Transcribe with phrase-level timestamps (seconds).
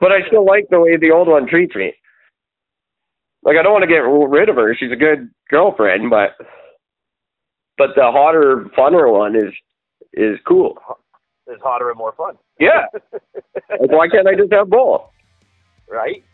[0.00, 1.92] but I still like the way the old one treats me.
[3.42, 4.74] Like I don't want to get rid of her.
[4.78, 6.36] She's a good girlfriend, but
[7.78, 9.52] but the hotter, funner one is
[10.12, 10.78] is cool.
[11.46, 12.36] Is hotter and more fun.
[12.60, 12.86] Yeah.
[13.70, 15.02] like why can't I just have both?
[15.88, 16.24] right?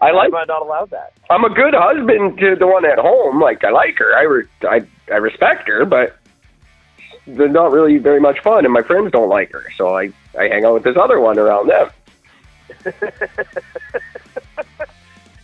[0.00, 0.28] I Why like.
[0.28, 1.12] am I not allowed that?
[1.30, 3.40] I'm a good husband to the one at home.
[3.40, 4.14] Like I like her.
[4.16, 4.80] I re- I
[5.12, 6.16] I respect her, but
[7.26, 9.64] they're not really very much fun, and my friends don't like her.
[9.76, 11.90] So I I hang out with this other one around them.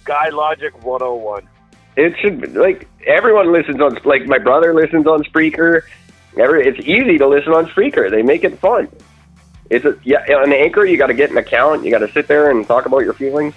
[0.04, 1.48] Guy Logic 101.
[1.96, 5.82] It should be- like everyone listens on like my brother listens on Spreaker.
[6.36, 8.10] Every it's easy to listen on Spreaker.
[8.10, 8.88] They make it fun.
[9.70, 10.84] It's a yeah on Anchor.
[10.84, 11.84] You got to get an account.
[11.84, 13.54] You got to sit there and talk about your feelings.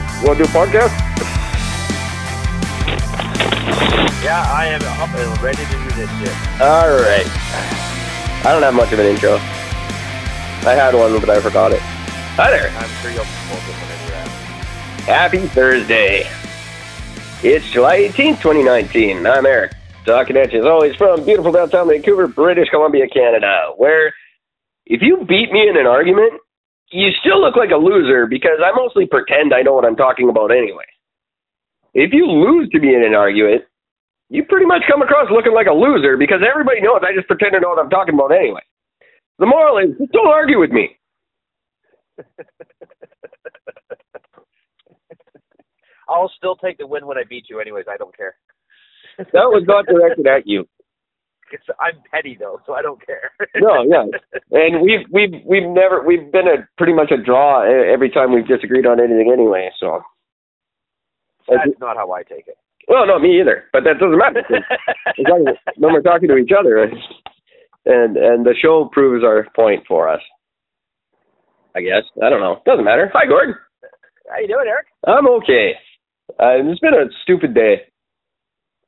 [0.00, 0.92] What want to do a podcast?
[4.22, 6.60] Yeah, I am up and ready to do this shit.
[6.60, 7.26] All right.
[8.44, 9.34] I don't have much of an intro.
[10.68, 11.80] I had one, but I forgot it.
[11.80, 12.68] Hi there.
[12.70, 14.28] I'm sure you'll pull this one into that.
[15.06, 16.26] Happy Thursday.
[17.42, 19.26] It's July 18th, 2019.
[19.26, 19.72] I'm Eric,
[20.04, 24.12] talking at you as always from beautiful downtown Vancouver, British Columbia, Canada, where
[24.86, 26.32] if you beat me in an argument,
[26.90, 30.28] you still look like a loser because I mostly pretend I know what I'm talking
[30.28, 30.84] about anyway.
[31.94, 33.62] If you lose to me in an argument,
[34.28, 37.52] you pretty much come across looking like a loser because everybody knows I just pretend
[37.54, 38.60] to know what I'm talking about anyway.
[39.38, 40.96] The moral is, don't argue with me.
[46.08, 47.86] I'll still take the win when I beat you, anyways.
[47.90, 48.36] I don't care.
[49.18, 50.66] That was not directed at you.
[51.52, 53.30] It's, I'm petty though, so I don't care.
[53.56, 54.04] No, yeah.
[54.52, 58.46] And we've we've we've never we've been a pretty much a draw every time we've
[58.46, 59.70] disagreed on anything anyway.
[59.80, 60.02] So,
[61.48, 62.58] That's not how I take it.
[62.88, 63.64] well, no, me either.
[63.72, 64.42] But that doesn't matter.
[65.06, 69.46] As long as when we're talking to each other, and and the show proves our
[69.54, 70.20] point for us.
[71.74, 72.60] I guess I don't know.
[72.66, 73.10] Doesn't matter.
[73.14, 73.54] Hi, Gordon.
[74.30, 74.86] How you doing, Eric?
[75.06, 75.72] I'm okay.
[76.40, 77.82] Uh, it's been a stupid day.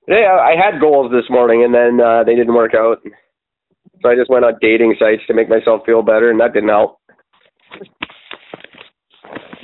[0.08, 2.98] Today I, I had goals this morning, and then uh, they didn't work out.
[4.00, 6.70] So I just went on dating sites to make myself feel better, and that didn't
[6.70, 6.98] help.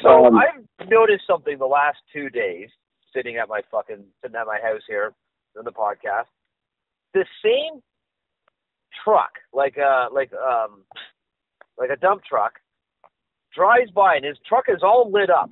[0.02, 2.68] So Um, I've noticed something the last two days,
[3.14, 5.14] sitting at my fucking sitting at my house here
[5.56, 6.28] on the podcast.
[7.14, 7.80] The same
[9.02, 10.82] truck, like uh like um
[11.78, 12.60] like a dump truck,
[13.54, 15.50] drives by and his truck is all lit up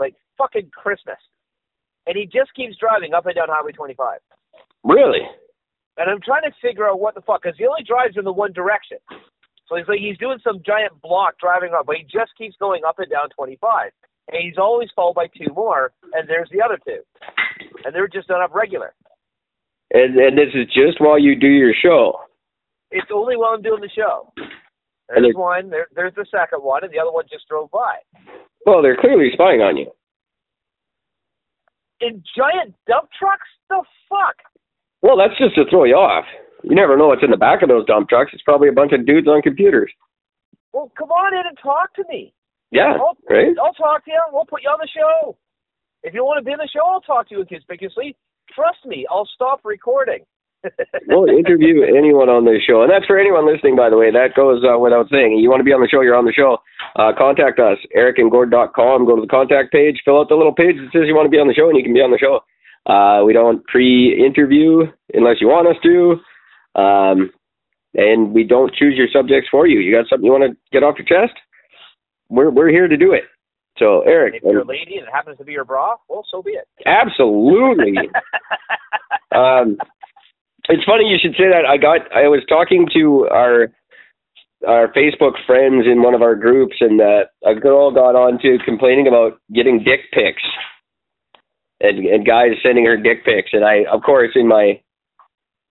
[0.00, 1.18] like fucking Christmas.
[2.08, 4.18] And he just keeps driving up and down Highway 25.
[4.84, 5.20] Really?
[5.96, 8.32] And I'm trying to figure out what the fuck, because he only drives in the
[8.32, 8.98] one direction.
[9.68, 12.82] So he's like, he's doing some giant block driving up, but he just keeps going
[12.86, 13.90] up and down 25.
[14.28, 17.00] And he's always followed by two more, and there's the other two.
[17.84, 18.94] And they're just done up regular.
[19.92, 22.18] And and this is just while you do your show.
[22.90, 24.32] It's only while I'm doing the show.
[25.08, 27.96] There's it- one, there, there's the second one, and the other one just drove by.
[28.64, 29.90] Well, they're clearly spying on you.
[32.00, 33.48] In giant dump trucks?
[33.68, 34.36] The fuck?
[35.02, 36.24] Well, that's just to throw you off.
[36.62, 38.30] You never know what's in the back of those dump trucks.
[38.32, 39.90] It's probably a bunch of dudes on computers.
[40.72, 42.32] Well, come on in and talk to me.
[42.70, 43.52] Yeah, I'll, right?
[43.62, 44.22] I'll talk to you.
[44.32, 45.36] We'll put you on the show.
[46.02, 48.16] If you want to be on the show, I'll talk to you inconspicuously.
[48.54, 50.24] Trust me, I'll stop recording.
[51.08, 53.74] We'll interview anyone on the show, and that's for anyone listening.
[53.74, 55.36] By the way, that goes uh, without saying.
[55.42, 56.62] You want to be on the show, you're on the show.
[56.94, 59.04] Uh, contact us, ericandgord.com.
[59.04, 61.34] Go to the contact page, fill out the little page that says you want to
[61.34, 62.40] be on the show, and you can be on the show.
[62.86, 64.82] Uh, we don't pre-interview
[65.14, 67.30] unless you want us to, um,
[67.94, 69.78] and we don't choose your subjects for you.
[69.78, 71.38] You got something you want to get off your chest?
[72.28, 73.24] We're we're here to do it.
[73.78, 76.42] So, Eric, if you're a lady and it happens to be your bra, well, so
[76.42, 76.66] be it.
[76.86, 77.96] absolutely.
[79.34, 79.78] um,
[80.68, 81.64] it's funny you should say that.
[81.66, 83.72] I got I was talking to our
[84.66, 88.58] our Facebook friends in one of our groups, and uh, a girl got on to
[88.64, 90.42] complaining about getting dick pics,
[91.82, 94.80] and and guys sending her dick pics, and I of course in my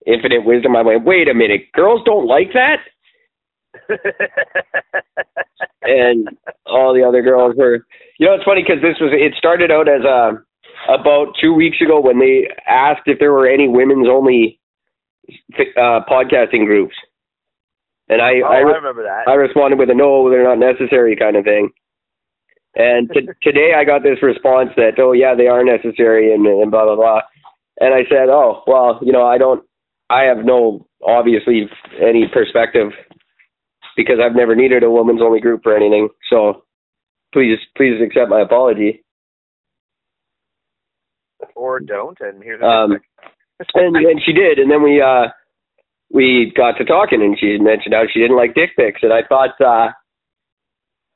[0.05, 2.79] infinite wisdom I went, wait a minute, girls don't like that,
[5.81, 6.27] and
[6.65, 7.85] all the other girls were.
[8.19, 10.43] You know, it's funny because this was it started out as a
[10.89, 14.59] about two weeks ago when they asked if there were any women's only
[15.77, 16.95] uh, podcasting groups.
[18.09, 19.27] And I, Oh, I, I remember that.
[19.27, 21.69] I responded with a no, they're not necessary kind of thing.
[22.75, 26.71] And t- today I got this response that, oh yeah, they are necessary and, and
[26.71, 27.21] blah blah blah.
[27.79, 29.63] And I said, oh well, you know, I don't,
[30.09, 31.67] I have no obviously
[31.99, 32.91] any perspective
[33.95, 36.09] because I've never needed a women's only group for anything.
[36.29, 36.63] So
[37.33, 39.03] please, please accept my apology.
[41.55, 42.97] or don't, and here's Um,
[43.75, 45.27] and and she did, and then we uh
[46.11, 49.21] we got to talking, and she mentioned how she didn't like dick pics, and I
[49.27, 49.91] thought, uh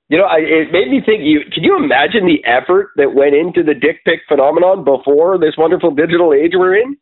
[0.09, 1.23] you know, I, it made me think.
[1.23, 5.55] You can you imagine the effort that went into the dick pic phenomenon before this
[5.57, 6.97] wonderful digital age we're in?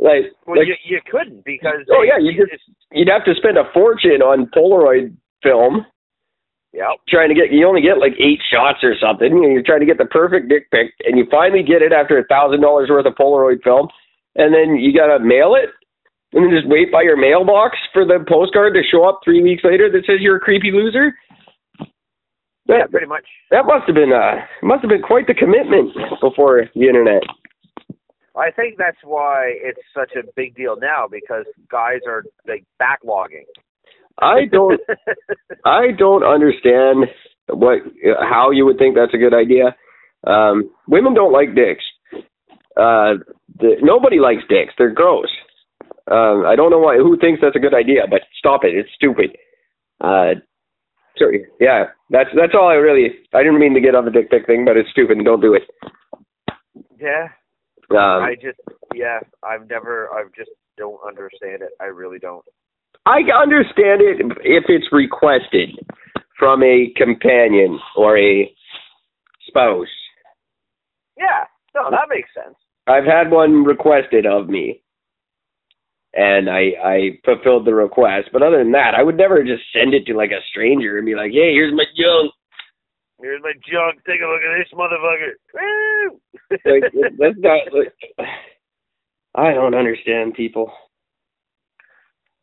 [0.00, 2.62] Like, well, like you you couldn't because Oh, yeah, you just
[2.92, 5.86] you'd have to spend a fortune on Polaroid film
[6.76, 6.92] yeah.
[7.08, 9.32] trying to get you only get like eight shots or something.
[9.32, 11.92] You know, You're trying to get the perfect dick pic, and you finally get it
[11.92, 13.88] after a thousand dollars worth of Polaroid film,
[14.36, 15.70] and then you gotta mail it,
[16.34, 19.64] and then just wait by your mailbox for the postcard to show up three weeks
[19.64, 21.14] later that says you're a creepy loser.
[22.68, 23.24] Yeah, That pretty much.
[23.50, 25.90] that must have been uh must have been quite the commitment
[26.20, 27.22] before the internet.
[28.36, 33.46] I think that's why it's such a big deal now because guys are like backlogging.
[34.18, 34.80] I don't
[35.64, 37.06] I don't understand
[37.48, 37.78] what
[38.20, 39.74] how you would think that's a good idea.
[40.26, 41.84] Um, women don't like dicks.
[42.76, 43.22] Uh,
[43.58, 44.74] the, nobody likes dicks.
[44.76, 45.28] They're gross.
[46.10, 46.96] Um, I don't know why.
[46.96, 48.02] Who thinks that's a good idea?
[48.10, 48.74] But stop it.
[48.74, 49.36] It's stupid.
[50.00, 50.34] Uh,
[51.18, 51.46] sorry.
[51.60, 53.08] Yeah, that's that's all I really.
[53.34, 55.16] I didn't mean to get on the dick pic thing, but it's stupid.
[55.16, 55.62] and Don't do it.
[57.00, 57.28] yeah,
[57.90, 58.58] Um, I just
[58.94, 61.70] yeah, I've never I just don't understand it.
[61.80, 62.44] I really don't.
[63.06, 65.70] I understand it if it's requested
[66.38, 68.52] from a companion or a
[69.46, 69.86] spouse.
[71.16, 72.56] Yeah, no, that makes sense.
[72.88, 74.82] I've had one requested of me,
[76.16, 78.30] and I I fulfilled the request.
[78.32, 81.06] But other than that, I would never just send it to like a stranger and
[81.06, 82.32] be like, "Hey, here's my junk."
[83.20, 84.04] Here's my junk.
[84.06, 85.32] Take a look at this motherfucker.
[86.64, 87.60] Like that's not.
[87.72, 87.92] Like,
[89.34, 90.70] I don't understand people.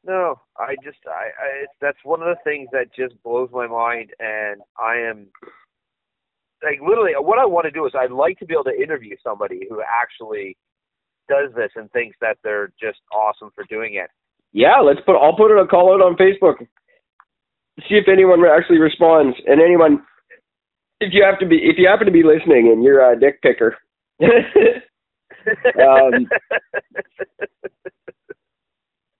[0.06, 3.66] No, I just I, I it's, that's one of the things that just blows my
[3.66, 5.28] mind, and I am
[6.62, 9.16] like literally what I want to do is I'd like to be able to interview
[9.24, 10.58] somebody who actually
[11.28, 14.10] does this and thinks that they're just awesome for doing it.
[14.52, 15.18] Yeah, let's put.
[15.18, 16.60] I'll put it a call out on Facebook.
[17.90, 20.04] See if anyone actually responds, and anyone.
[21.00, 23.42] If you have to be, if you happen to be listening and you're a dick
[23.42, 23.75] picker,
[25.80, 26.28] Um,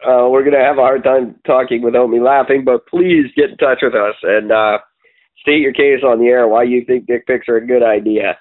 [0.06, 2.64] uh, we're gonna have a hard time talking without me laughing.
[2.66, 4.78] But please get in touch with us and uh,
[5.42, 8.38] state your case on the air why you think dick pics are a good idea.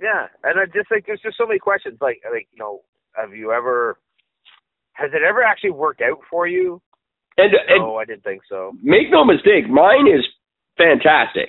[0.00, 1.98] Yeah, and I just think there's just so many questions.
[2.00, 2.80] Like like you know,
[3.14, 3.98] have you ever?
[4.94, 6.80] Has it ever actually worked out for you?
[7.38, 8.72] And, and No, I didn't think so.
[8.82, 10.24] make no mistake, mine is
[10.76, 11.48] fantastic.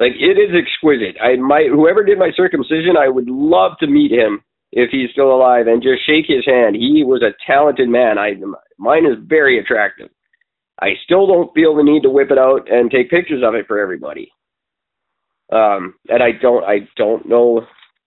[0.00, 1.16] Like it is exquisite.
[1.22, 5.30] I might whoever did my circumcision, I would love to meet him if he's still
[5.34, 6.74] alive and just shake his hand.
[6.74, 8.18] He was a talented man.
[8.18, 8.34] I
[8.78, 10.08] mine is very attractive.
[10.80, 13.66] I still don't feel the need to whip it out and take pictures of it
[13.66, 14.32] for everybody.
[15.52, 17.66] Um, and I don't I don't know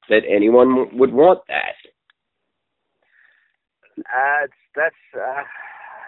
[0.09, 1.75] that anyone would want that.
[3.99, 5.43] Uh, it's, that's uh, I,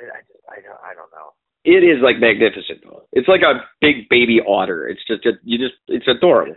[0.01, 1.33] I I don't I don't know.
[1.63, 3.07] It is like magnificent though.
[3.11, 4.87] It's like a big baby otter.
[4.87, 6.55] It's just a, you just it's adorable.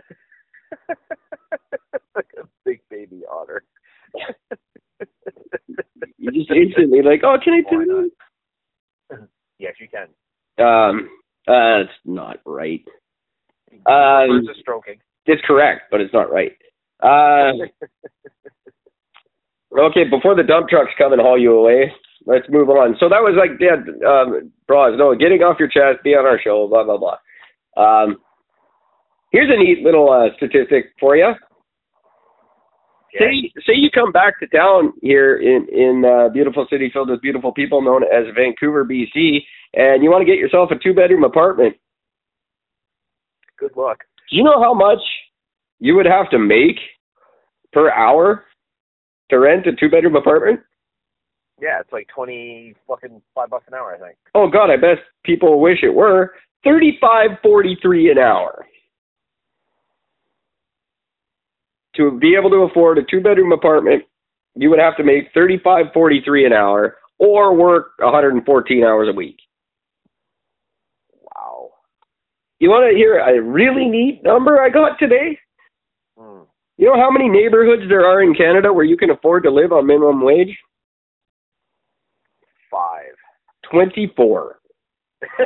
[2.15, 3.63] like a big baby otter.
[6.19, 8.09] You just instantly like, oh, can I do
[9.09, 9.19] not?
[9.57, 10.07] yes, you can.
[10.63, 11.09] Um,
[11.47, 12.83] uh, it's not right.
[13.85, 14.99] Um, stroking.
[15.25, 16.51] It's correct, but it's not right.
[17.01, 17.51] Uh,
[19.77, 21.91] okay, before the dump trucks come and haul you away,
[22.25, 22.95] let's move on.
[22.99, 26.39] So that was like, yeah, um, bras, no, getting off your chest, be on our
[26.41, 27.17] show, blah blah blah.
[27.77, 28.17] Um,
[29.31, 31.33] here's a neat little uh, statistic for you.
[33.17, 37.21] Say say you come back to town here in in uh, beautiful city filled with
[37.21, 39.39] beautiful people known as Vancouver, BC,
[39.73, 41.75] and you want to get yourself a two bedroom apartment.
[43.57, 43.99] Good luck.
[44.29, 44.99] Do you know how much
[45.79, 46.77] you would have to make
[47.71, 48.45] per hour
[49.29, 50.59] to rent a two bedroom apartment?
[51.61, 54.17] Yeah, it's like twenty fucking five bucks an hour, I think.
[54.33, 56.33] Oh God, I bet people wish it were
[56.63, 58.65] thirty five forty three an hour.
[61.95, 64.03] To be able to afford a two bedroom apartment,
[64.55, 68.45] you would have to make thirty five forty three an hour or work hundred and
[68.45, 69.37] fourteen hours a week.
[71.35, 71.71] Wow.
[72.59, 75.37] You want to hear a really neat number I got today?
[76.77, 79.71] You know how many neighborhoods there are in Canada where you can afford to live
[79.71, 80.57] on minimum wage?
[82.71, 83.15] Five.
[83.69, 84.59] 24.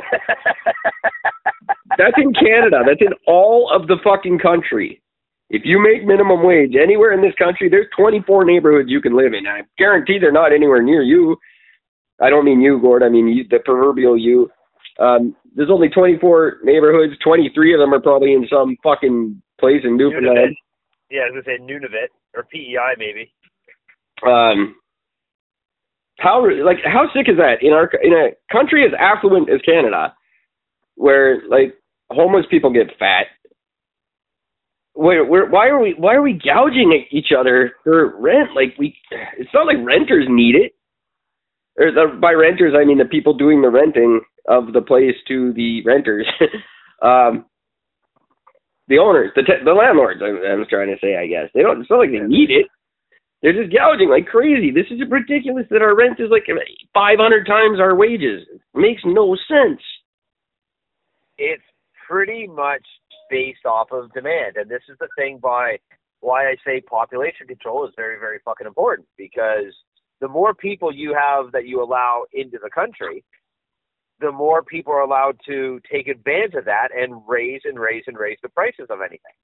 [1.98, 2.82] That's in Canada.
[2.86, 5.02] That's in all of the fucking country.
[5.50, 9.34] If you make minimum wage anywhere in this country, there's 24 neighborhoods you can live
[9.34, 9.46] in.
[9.46, 11.36] I guarantee they're not anywhere near you.
[12.20, 13.02] I don't mean you, Gord.
[13.02, 14.50] I mean you, the proverbial you.
[14.98, 17.14] Um, there's only 24 neighborhoods.
[17.22, 20.38] 23 of them are probably in some fucking place in Newfoundland.
[20.38, 20.54] Nunavut.
[21.10, 23.32] Yeah, I was gonna say Nunavut or PEI maybe.
[24.26, 24.76] Um,
[26.18, 30.14] how like how sick is that in our in a country as affluent as Canada,
[30.96, 31.74] where like
[32.10, 33.26] homeless people get fat.
[34.96, 38.50] Where, where, why are we why are we gouging at each other for rent?
[38.54, 38.96] Like we,
[39.38, 40.72] it's not like renters need it.
[41.76, 45.52] Or the, by renters, I mean the people doing the renting of the place to
[45.54, 46.26] the renters,
[47.02, 47.46] um,
[48.88, 50.20] the owners, the te- the landlords.
[50.22, 51.80] I, I was trying to say, I guess they don't.
[51.80, 52.66] It's not like they need it.
[53.42, 54.70] They're just gouging like crazy.
[54.70, 58.46] This is ridiculous that our rent is like 500 times our wages.
[58.48, 59.80] It makes no sense.
[61.36, 61.62] It's
[62.08, 62.84] pretty much
[63.28, 65.78] based off of demand, and this is the thing by
[66.20, 69.74] why I say population control is very, very fucking important because
[70.20, 73.22] the more people you have that you allow into the country,
[74.20, 78.16] the more people are allowed to take advantage of that and raise and raise and
[78.18, 79.34] raise the prices of anything.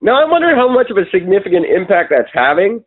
[0.00, 2.84] Now I wonder how much of a significant impact that's having.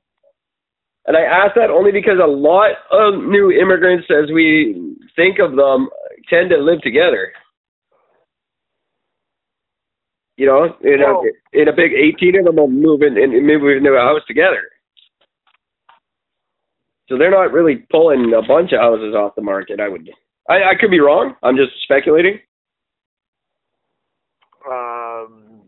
[1.08, 5.56] And I ask that only because a lot of new immigrants, as we think of
[5.56, 5.90] them,
[6.30, 7.34] tend to live together.
[10.38, 13.78] You know, in a, in a big 18 of them will move in and move
[13.78, 14.64] into a house together.
[17.12, 19.82] So they're not really pulling a bunch of houses off the market.
[19.82, 20.10] I would,
[20.50, 21.36] I, I could be wrong.
[21.44, 22.40] I'm just speculating.
[24.66, 25.64] Um,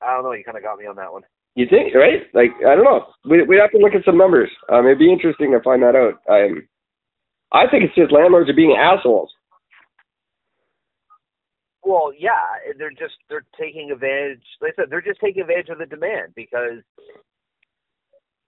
[0.00, 0.32] I don't know.
[0.34, 1.22] You kind of got me on that one.
[1.56, 2.22] You think, right?
[2.32, 3.06] Like, I don't know.
[3.28, 4.50] We we have to look at some numbers.
[4.70, 6.22] Um, it'd be interesting to find that out.
[6.30, 6.68] Um,
[7.50, 9.32] I think it's just landlords are being assholes.
[11.82, 14.42] Well, yeah, they're just they're taking advantage.
[14.60, 16.84] Like I said, they're just taking advantage of the demand because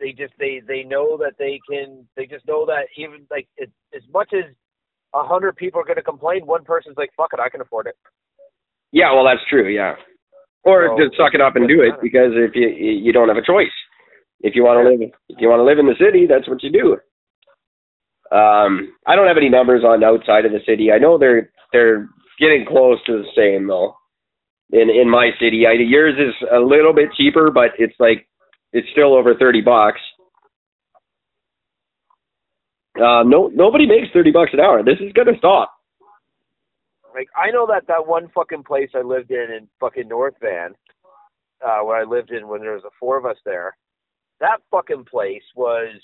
[0.00, 2.06] they just they they know that they can.
[2.16, 4.44] They just know that even like it, as much as
[5.14, 7.86] a hundred people are going to complain, one person's like, "Fuck it, I can afford
[7.86, 7.96] it."
[8.92, 9.68] Yeah, well, that's true.
[9.68, 9.94] Yeah,
[10.64, 13.36] or So, just suck it up and do it because if you you don't have
[13.36, 13.74] a choice.
[14.40, 16.62] If you want to live, if you want to live in the city, that's what
[16.62, 16.92] you do.
[18.30, 20.92] Um, I don't have any numbers on outside of the city.
[20.92, 23.96] I know they're they're getting close to the same though.
[24.70, 28.28] In in my city, I, yours is a little bit cheaper, but it's like
[28.72, 30.00] it's still over thirty bucks.
[32.96, 34.82] Uh, no, nobody makes thirty bucks an hour.
[34.82, 35.72] This is gonna stop.
[37.14, 40.74] Like I know that that one fucking place I lived in in fucking North Van,
[41.64, 43.76] uh, where I lived in when there was the four of us there.
[44.40, 45.94] That fucking place was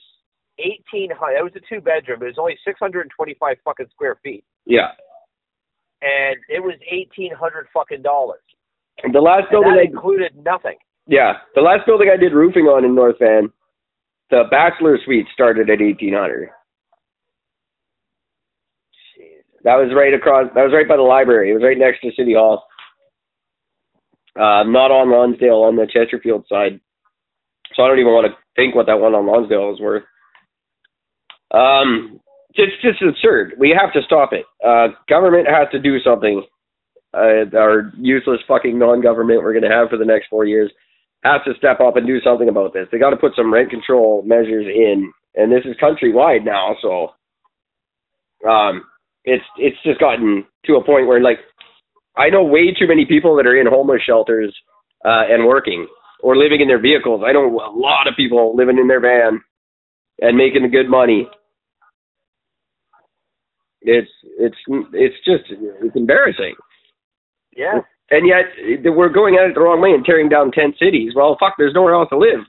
[0.59, 1.38] eighteen hundred.
[1.38, 2.23] It was a two bedroom.
[2.23, 4.88] It was only six hundred and twenty five fucking square feet, Yeah.
[6.02, 8.40] and it was eighteen hundred fucking dollars.
[9.12, 10.76] The last building that included nothing.
[11.07, 13.53] Yeah, the last building I did roofing on in North Van,
[14.31, 16.51] the bachelor suite started at eighteen hundred.
[19.65, 20.51] That was right across.
[20.55, 21.51] That was right by the library.
[21.51, 22.65] It was right next to City Hall.
[24.37, 26.81] Uh, not on Lonsdale, on the Chesterfield side.
[27.75, 30.03] So I don't even want to think what that one on Lonsdale is worth.
[31.51, 32.21] Um,
[32.55, 33.55] it's just absurd.
[33.59, 34.45] We have to stop it.
[34.65, 36.43] Uh, government has to do something.
[37.13, 40.71] Uh, our useless fucking non-government we're going to have for the next four years
[41.25, 42.87] has to step up and do something about this.
[42.93, 46.76] They got to put some rent control measures in, and this is countrywide now.
[46.83, 47.09] So,
[48.49, 48.85] um,
[49.25, 51.38] it's it's just gotten to a point where like
[52.16, 54.54] I know way too many people that are in homeless shelters
[55.04, 55.87] uh, and working
[56.21, 57.23] or living in their vehicles.
[57.26, 59.40] I know a lot of people living in their van
[60.21, 61.28] and making good money.
[63.81, 64.57] It's it's
[64.93, 66.54] it's just it's embarrassing.
[67.57, 67.81] Yeah.
[68.11, 68.45] And yet
[68.85, 71.13] we're going at it the wrong way and tearing down tent cities.
[71.17, 72.41] Well, fuck, there's nowhere else to live.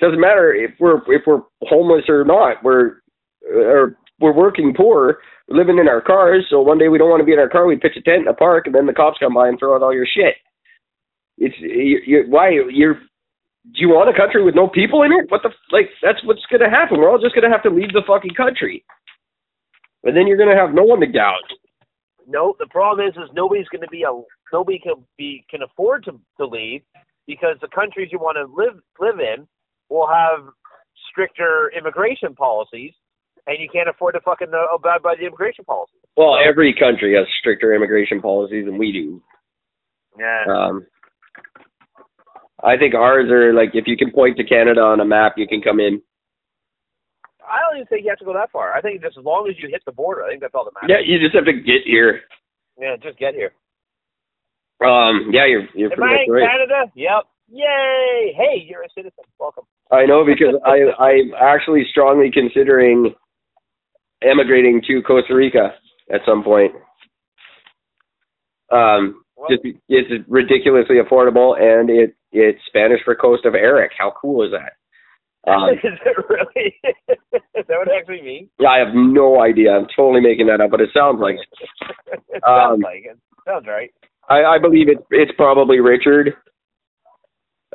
[0.00, 2.62] Doesn't matter if we're if we're homeless or not.
[2.62, 3.02] We're
[3.44, 6.46] uh, or we're working poor, living in our cars.
[6.48, 8.22] So one day we don't want to be in our car, we pitch a tent
[8.22, 10.36] in a park, and then the cops come by and throw out all your shit.
[11.38, 12.94] It's you, you, why you're.
[12.94, 15.30] Do you want a country with no people in it?
[15.30, 15.90] What the like?
[16.02, 16.98] That's what's gonna happen.
[16.98, 18.84] We're all just gonna have to leave the fucking country,
[20.04, 21.52] and then you're gonna have no one to gouge.
[22.26, 24.12] No, the problem is, is nobody's to be a
[24.52, 26.82] nobody can be can afford to to leave
[27.26, 29.46] because the countries you want to live live in
[29.88, 30.48] will have
[31.10, 32.92] stricter immigration policies,
[33.46, 35.98] and you can't afford to fucking abide by the immigration policy.
[36.16, 39.22] Well, every country has stricter immigration policies than we do.
[40.18, 40.44] Yeah.
[40.48, 40.86] Um,
[42.62, 45.46] I think ours are like if you can point to Canada on a map, you
[45.46, 46.02] can come in.
[47.50, 48.74] I don't even think you have to go that far.
[48.74, 50.74] I think just as long as you hit the border, I think that's all that
[50.74, 50.90] matters.
[50.90, 52.20] Yeah, you just have to get here.
[52.78, 53.52] Yeah, just get here.
[54.84, 56.48] Um, yeah, you're you're Am pretty I much in right.
[56.50, 56.92] Canada?
[56.94, 57.22] Yep.
[57.52, 58.34] Yay!
[58.36, 59.24] Hey, you're a citizen.
[59.38, 59.64] Welcome.
[59.90, 63.14] I know because I I'm actually strongly considering
[64.22, 65.74] emigrating to Costa Rica
[66.12, 66.72] at some point.
[68.70, 73.92] Um, Well, just it's ridiculously affordable and it it's Spanish for Coast of Eric.
[73.98, 74.72] How cool is that?
[75.50, 76.74] Um, is it really?
[76.84, 78.50] is that what it actually means?
[78.60, 79.72] yeah, I have no idea.
[79.72, 82.20] I'm totally making that up, but it sounds like it.
[82.46, 83.18] Um, sounds like it.
[83.48, 83.90] Sounds right.
[84.30, 84.98] I, I believe it.
[85.10, 86.34] It's probably Richard.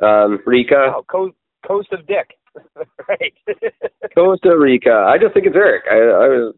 [0.02, 1.34] Um, Rica, Oh, coast,
[1.66, 2.36] coast of Dick.
[3.08, 3.34] right.
[4.14, 5.04] Costa Rica.
[5.06, 5.84] I just think it's Eric.
[5.90, 6.54] I, I was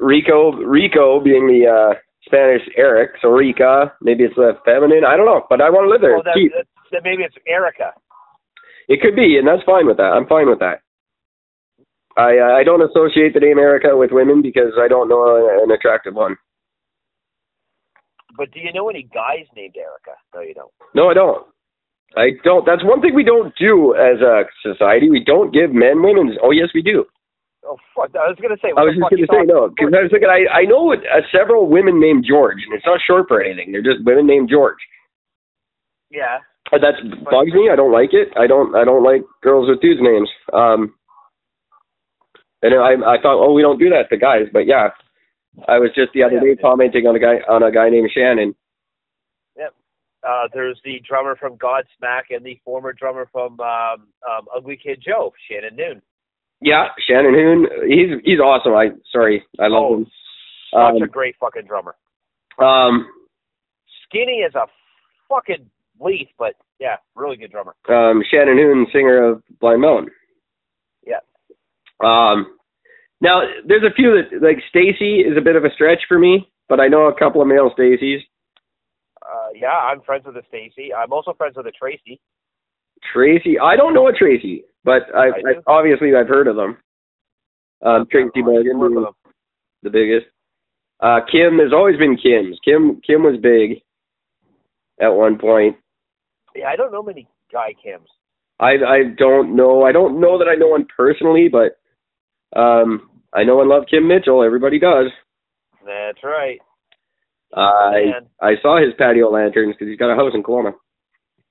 [0.00, 3.92] Rico, Rico being the uh, Spanish Eric, so Rica.
[4.00, 5.04] Maybe it's a feminine.
[5.04, 6.16] I don't know, but I want to live there.
[6.24, 7.92] that, that, that maybe it's Erica.
[8.88, 10.16] It could be, and that's fine with that.
[10.16, 10.80] I'm fine with that.
[12.16, 15.70] I uh, I don't associate the name Erica with women because I don't know an
[15.70, 16.36] attractive one.
[18.38, 20.14] But do you know any guys named Erica?
[20.32, 20.70] No, you don't.
[20.94, 21.44] No, I don't.
[22.16, 22.64] I don't.
[22.64, 25.10] That's one thing we don't do as a society.
[25.10, 26.38] We don't give men women's.
[26.40, 27.04] Oh, yes, we do.
[27.66, 28.14] Oh, fuck.
[28.14, 28.70] I was going to say.
[28.78, 31.66] I was just gonna say no because I was thinking I I know uh, several
[31.66, 33.72] women named George, and it's not short for anything.
[33.72, 34.78] They're just women named George.
[36.08, 36.38] Yeah.
[36.72, 36.94] Uh, That
[37.28, 37.68] bugs me.
[37.68, 38.28] I don't like it.
[38.38, 38.74] I don't.
[38.76, 40.30] I don't like girls with dudes' names.
[40.54, 40.94] Um,
[42.62, 44.88] and I I thought, oh, we don't do that to guys, but yeah,
[45.66, 46.54] I was just the other Yeah.
[46.54, 48.54] day commenting on a guy on a guy named Shannon.
[50.26, 55.00] Uh, there's the drummer from Godsmack and the former drummer from um, um, Ugly Kid
[55.00, 56.02] Joe, Shannon Noon.
[56.60, 57.68] Yeah, Shannon Hoon.
[57.88, 58.74] He's he's awesome.
[58.74, 60.06] I sorry, I love Oh, him.
[60.74, 61.94] Such Um, a great fucking drummer.
[62.58, 63.08] Um,
[64.04, 64.66] Skinny as a
[65.28, 67.76] fucking leaf, but yeah, really good drummer.
[67.88, 70.08] um, Shannon Hoon, singer of Blind Melon.
[71.06, 71.20] Yeah.
[72.00, 72.57] Um,
[73.20, 76.48] now there's a few that like Stacy is a bit of a stretch for me,
[76.68, 78.20] but I know a couple of male Stacys.
[79.22, 80.92] Uh, yeah, I'm friends with the Stacy.
[80.94, 82.20] I'm also friends with the Tracy.
[83.12, 86.78] Tracy, I don't know a Tracy, but I, I I obviously I've heard of them.
[87.84, 89.14] Um, Tracy Morgan, Work with being them.
[89.82, 90.26] the biggest.
[91.00, 92.56] Uh, Kim, there's always been Kims.
[92.64, 93.82] Kim, Kim was big
[95.00, 95.76] at one point.
[96.56, 98.06] Yeah, I don't know many guy Kims.
[98.58, 99.84] I I don't know.
[99.84, 101.78] I don't know that I know one personally, but
[102.56, 104.42] um, I know and love Kim Mitchell.
[104.42, 105.06] Everybody does.
[105.84, 106.58] That's right.
[107.54, 108.12] I.
[108.40, 110.72] I saw his patio lanterns because he's got a house in Kelowna.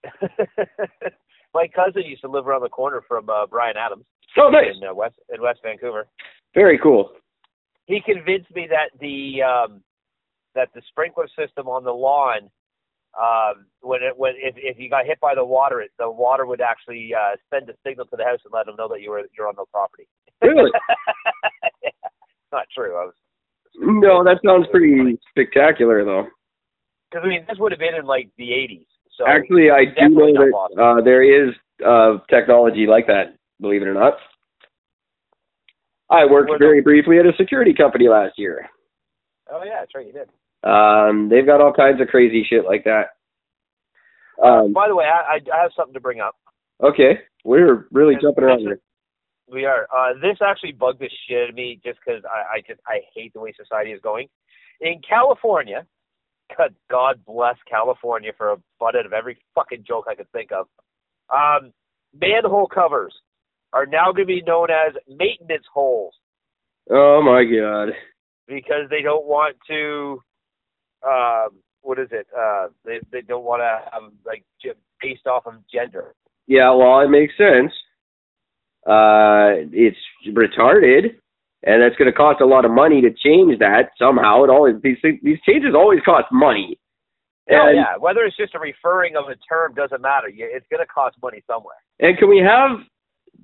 [1.54, 4.06] My cousin used to live around the corner from uh, Bryan Adams
[4.38, 4.76] Oh, nice.
[4.80, 6.08] in uh, West in West Vancouver.
[6.54, 7.12] Very cool.
[7.86, 9.82] He convinced me that the um,
[10.54, 12.50] that the sprinkler system on the lawn,
[13.16, 16.46] um, when it when if if you got hit by the water, it, the water
[16.46, 19.12] would actually uh, send a signal to the house and let them know that you
[19.12, 20.08] were you're on the property.
[20.42, 20.72] Really?
[22.52, 22.96] Not true.
[22.96, 23.14] I was
[23.80, 26.28] no, that sounds pretty spectacular, though.
[27.10, 28.86] because I mean this would have been in like the 80s.
[29.16, 30.80] So Actually, I do know that modern.
[30.80, 31.54] uh, there is
[31.86, 33.36] uh, technology like that.
[33.62, 34.14] Believe it or not.
[36.10, 38.70] I worked very briefly at a security company last year.
[39.52, 40.06] oh yeah, that's right.
[40.06, 40.30] You did.
[40.68, 43.10] Um, they've got all kinds of crazy shit like that.
[44.44, 46.36] Um, By the way, I, I I have something to bring up.
[46.84, 48.80] okay, we're really And jumping around here.
[49.50, 49.88] We are.
[49.96, 53.00] Uh, this actually bugged the shit out of me just because I, I just I
[53.16, 54.28] hate the way society is going.
[54.82, 55.86] In California,
[56.56, 60.52] God, God bless California for a butt out of every fucking joke I could think
[60.52, 60.68] of.
[61.34, 61.72] Um,
[62.20, 63.14] manhole covers
[63.74, 66.14] are now going to be known as maintenance holes
[66.92, 67.94] Oh my god.
[68.48, 70.22] because they don't want to.
[71.06, 71.50] Um,
[71.82, 72.28] what is it?
[72.38, 74.44] Uh, they they don't want to have like
[75.02, 76.16] based off of gender.
[76.48, 77.72] Yeah, well, it makes sense.
[78.86, 81.16] Uh, it's retarded,
[81.64, 84.44] and that's going to cost a lot of money to change that somehow.
[84.44, 86.80] It always these things- these changes always cost money.
[87.50, 90.28] Oh And, yeah, whether it's just a referring of a term doesn't matter.
[90.34, 91.78] It's going to cost money somewhere.
[92.00, 92.80] and can we have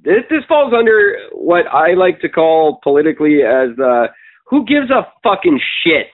[0.03, 0.23] this?
[0.29, 4.07] This falls under what I like to call politically as uh,
[4.47, 6.07] who gives a fucking shit?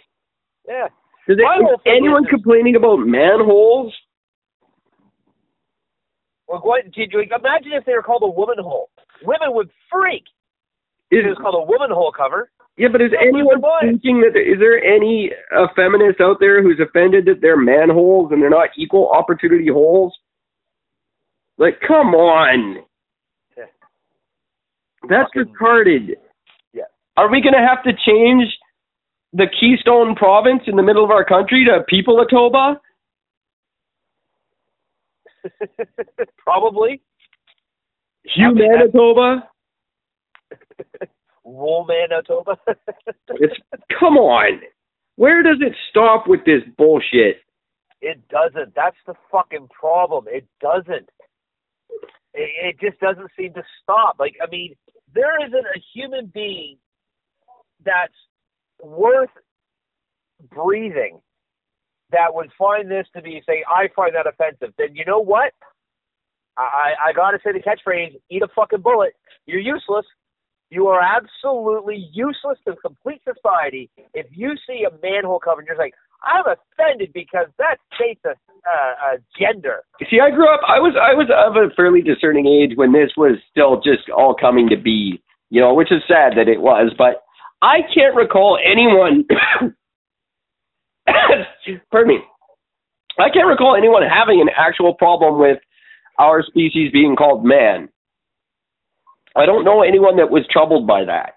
[0.67, 0.87] Yeah.
[1.29, 3.93] Is, My it, whole is thing anyone complaining about manholes?
[6.47, 8.89] Well, what, did you imagine if they were called a woman hole?
[9.23, 10.23] Women would freak.
[11.11, 12.49] Is, it was called a woman hole cover.
[12.77, 17.25] Yeah, but is anyone thinking that is there any uh, feminist out there who's offended
[17.25, 20.17] that they're manholes and they're not equal opportunity holes?
[21.57, 22.77] Like, come on.
[23.57, 23.65] Yeah.
[25.09, 26.07] That's Fucking- retarded.
[26.73, 26.83] Yeah.
[27.17, 28.45] Are we going to have to change
[29.33, 32.77] the Keystone province in the middle of our country to Peopleatoba?
[36.37, 37.01] Probably.
[38.23, 39.49] Hugh I mean, Manitoba?
[41.45, 42.57] Roll Manitoba.
[43.41, 43.55] It's
[43.99, 44.61] come on.
[45.15, 47.37] Where does it stop with this bullshit?
[48.01, 48.73] It doesn't.
[48.75, 50.25] That's the fucking problem.
[50.27, 51.09] It doesn't.
[52.33, 54.15] It, it just doesn't seem to stop.
[54.19, 54.75] Like, I mean,
[55.13, 56.77] there isn't a human being
[57.85, 58.13] that's
[58.81, 59.29] worth
[60.49, 61.19] breathing
[62.11, 64.73] that would find this to be say, I find that offensive.
[64.77, 65.53] Then you know what?
[66.57, 69.13] I I gotta say the catchphrase: eat a fucking bullet.
[69.45, 70.05] You're useless.
[70.71, 75.77] You are absolutely useless to complete society if you see a manhole cover and you're
[75.77, 79.81] like, I'm offended because that states a, uh, a gender.
[80.11, 80.61] See, I grew up.
[80.67, 84.35] I was I was of a fairly discerning age when this was still just all
[84.35, 85.21] coming to be.
[85.51, 87.23] You know, which is sad that it was, but
[87.61, 89.25] I can't recall anyone.
[91.91, 92.19] pardon me.
[93.17, 95.59] I can't recall anyone having an actual problem with
[96.17, 97.89] our species being called man.
[99.35, 101.35] I don't know anyone that was troubled by that.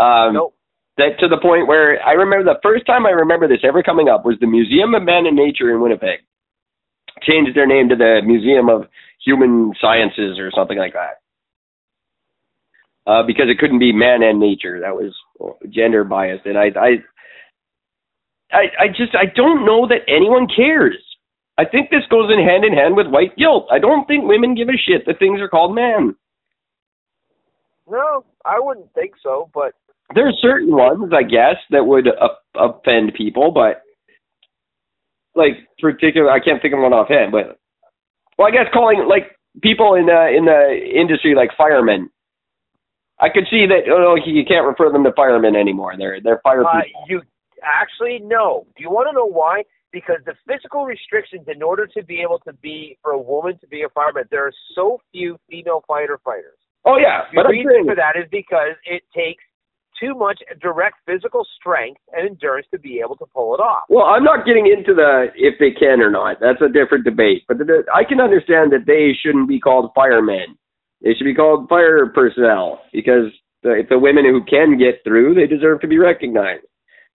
[0.00, 0.54] Um, Nope.
[0.96, 4.08] That to the point where I remember the first time I remember this ever coming
[4.08, 6.20] up was the Museum of Man and Nature in Winnipeg.
[7.22, 8.86] Changed their name to the Museum of
[9.24, 11.20] Human Sciences or something like that.
[13.06, 14.80] Uh, because it couldn't be man and nature.
[14.80, 15.14] That was
[15.68, 16.46] gender biased.
[16.46, 16.90] And I, I,
[18.52, 20.96] I, I just, I don't know that anyone cares.
[21.58, 23.66] I think this goes in hand in hand with white guilt.
[23.70, 26.14] I don't think women give a shit that things are called man.
[27.90, 29.50] No, I wouldn't think so.
[29.52, 29.74] But
[30.14, 33.82] There are certain ones, I guess, that would uh, offend people, but
[35.34, 37.32] like particular, I can't think of one offhand.
[37.32, 37.58] But
[38.38, 42.10] well, I guess calling like people in the in the industry like firemen.
[43.20, 43.90] I could see that.
[43.90, 45.94] Oh, you can't refer them to firemen anymore.
[45.96, 47.04] They're they're fire uh, people.
[47.08, 47.22] you
[47.62, 48.66] actually no.
[48.76, 49.64] Do you want to know why?
[49.92, 53.66] Because the physical restrictions in order to be able to be for a woman to
[53.66, 56.56] be a fireman, there are so few female fighter fighters.
[56.84, 59.44] Oh yeah, The reason for that is because it takes
[60.00, 63.84] too much direct physical strength and endurance to be able to pull it off.
[63.90, 66.38] well, I'm not getting into the if they can or not.
[66.40, 67.42] That's a different debate.
[67.46, 70.56] But the, I can understand that they shouldn't be called firemen.
[71.02, 73.26] They should be called fire personnel because
[73.62, 76.64] the, the women who can get through, they deserve to be recognized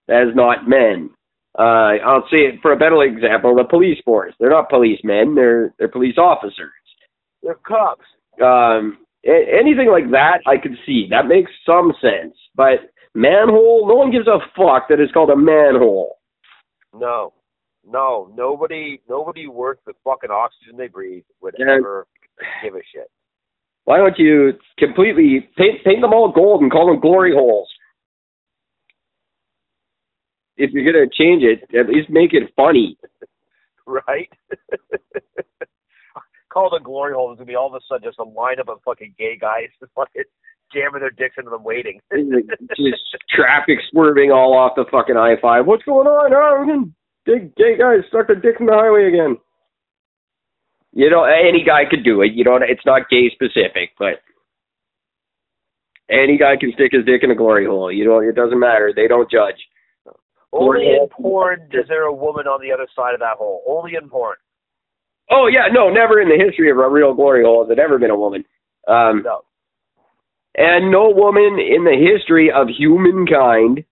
[0.10, 1.10] as not men.
[1.58, 4.34] Uh, I'll say it for a better example: the police force.
[4.40, 5.36] They're not policemen.
[5.36, 6.72] They're they're police officers.
[7.42, 8.06] They're cops.
[8.42, 11.08] Um, a- anything like that, I could see.
[11.10, 12.36] That makes some sense.
[12.56, 16.18] But manhole, no one gives a fuck that it's called a manhole.
[16.94, 17.34] No,
[17.88, 21.76] no, nobody, nobody worth the fucking oxygen they breathe would Yeah.
[21.78, 22.08] ever
[22.64, 23.10] give a shit.
[23.86, 27.70] Why don't you completely paint paint them all gold and call them glory holes?
[30.58, 32.98] If you're gonna change it, at least make it funny.
[33.88, 34.30] right?
[36.50, 37.32] Call the glory hole.
[37.32, 39.92] It's gonna be all of a sudden just a lineup of fucking gay guys just
[39.96, 40.24] fucking
[40.74, 42.00] jamming their dicks into them waiting.
[42.12, 45.66] Just traffic swerving all off the fucking I five.
[45.66, 46.34] What's going on?
[46.34, 46.96] Oh, we can
[47.26, 49.38] big gay guys stuck their dick in the highway again.
[50.96, 52.32] You know, any guy could do it.
[52.34, 54.22] You know, it's not gay specific, but
[56.10, 57.92] any guy can stick his dick in a glory hole.
[57.92, 58.94] You know, it doesn't matter.
[58.96, 59.60] They don't judge.
[60.54, 63.62] Only in porn is there a woman on the other side of that hole.
[63.68, 64.38] Only in porn.
[65.30, 67.98] Oh yeah, no, never in the history of a real glory hole has it ever
[67.98, 68.46] been a woman.
[68.88, 69.42] Um, No.
[70.56, 73.84] and no woman in the history of humankind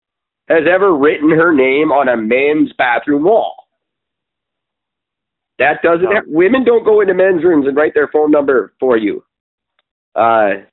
[0.47, 3.62] has ever written her name on a men's bathroom wall.
[5.59, 6.03] That doesn't.
[6.03, 6.15] No.
[6.15, 9.23] Have, women don't go into men's rooms and write their phone number for you.
[10.15, 10.63] Uh,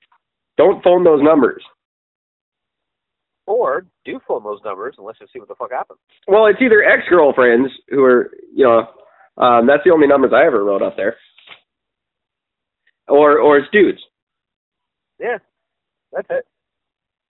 [0.57, 1.63] don't phone those numbers.
[3.47, 5.99] Or do phone those numbers and let's just see what the fuck happens.
[6.29, 10.47] Well, it's either ex girlfriends who are, you know, um, that's the only numbers I
[10.47, 11.17] ever wrote up there,
[13.09, 14.01] or or it's dudes.
[15.19, 15.39] Yeah.
[16.13, 16.47] That's it.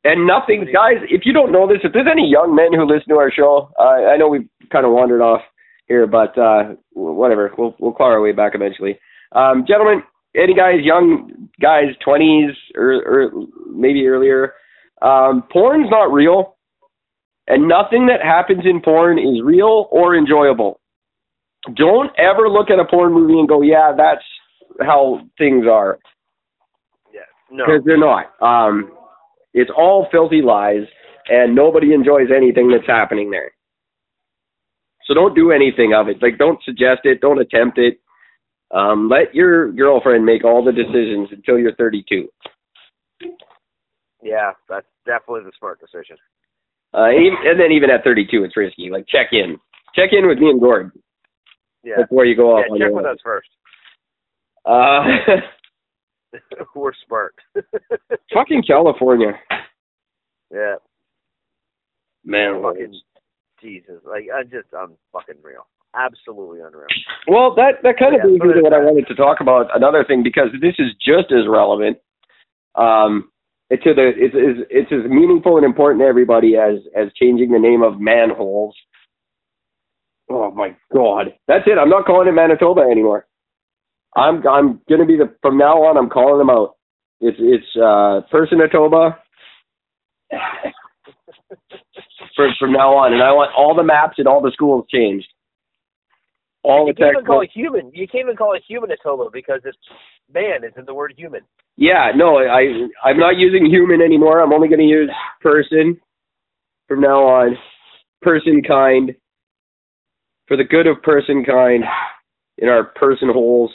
[0.05, 0.97] And nothing, guys.
[1.11, 3.71] If you don't know this, if there's any young men who listen to our show,
[3.79, 5.43] uh, I know we've kind of wandered off
[5.91, 7.53] here, but uh, whatever.
[7.59, 8.99] We'll we'll claw our way back eventually.
[9.33, 10.03] Um, gentlemen,
[10.37, 13.31] any guys, young guys, twenties or, or
[13.71, 14.55] maybe earlier,
[15.03, 16.57] um, porn's not real,
[17.49, 20.81] and nothing that happens in porn is real or enjoyable.
[21.75, 24.25] Don't ever look at a porn movie and go, "Yeah, that's
[24.81, 25.99] how things are."
[27.13, 27.21] Yeah.
[27.51, 27.67] No.
[27.67, 28.27] because they're not.
[28.41, 28.93] Um,
[29.53, 30.87] it's all filthy lies,
[31.29, 33.51] and nobody enjoys anything that's happening there.
[35.11, 36.23] So don't do anything of it.
[36.23, 37.21] Like, don't suggest it.
[37.21, 37.99] Don't attempt it.
[38.71, 42.29] Um, let your girlfriend make all the decisions until you're 32.
[44.23, 46.17] Yeah, that's definitely the smart decision.
[46.95, 48.89] Uh, and, even, and then even at 32, it's risky.
[48.89, 49.59] Like, check in.
[49.97, 50.93] Check in with me and Gord
[51.83, 51.97] Yeah.
[52.03, 53.13] before you go off Yeah, on check your with own.
[53.13, 53.49] us first.
[54.65, 55.03] Uh,
[56.77, 57.35] We're smart.
[58.33, 59.33] Fucking California,
[60.55, 60.77] yeah.
[62.25, 62.63] man.
[62.63, 62.95] Fucking
[63.63, 64.01] Jesus.
[64.05, 65.67] Like I just I'm fucking real.
[65.95, 66.87] Absolutely unreal.
[67.27, 69.75] Well, that that kind of brings me to what I wanted to talk about.
[69.75, 71.99] Another thing, because this is just as relevant.
[72.77, 73.31] Um,
[73.71, 77.51] it's to the it's, it's it's as meaningful and important to everybody as as changing
[77.51, 78.77] the name of manholes.
[80.31, 81.79] Oh my God, that's it.
[81.79, 83.27] I'm not calling it Manitoba anymore.
[84.17, 85.97] I'm I'm gonna be the from now on.
[85.97, 86.77] I'm calling them out.
[87.21, 89.17] It's it's uh, Personatoba.
[92.37, 95.27] For, from now on, and I want all the maps and all the schools changed.
[96.63, 97.91] All you the can't even call it human.
[97.93, 99.79] You can't even call it human Atoba because it's
[100.33, 101.41] man is in the word human.
[101.77, 104.41] Yeah, no, I I'm not using human anymore.
[104.41, 105.99] I'm only going to use person
[106.87, 107.57] from now on.
[108.23, 109.15] Person kind
[110.47, 111.85] for the good of person kind
[112.59, 113.71] in our person holes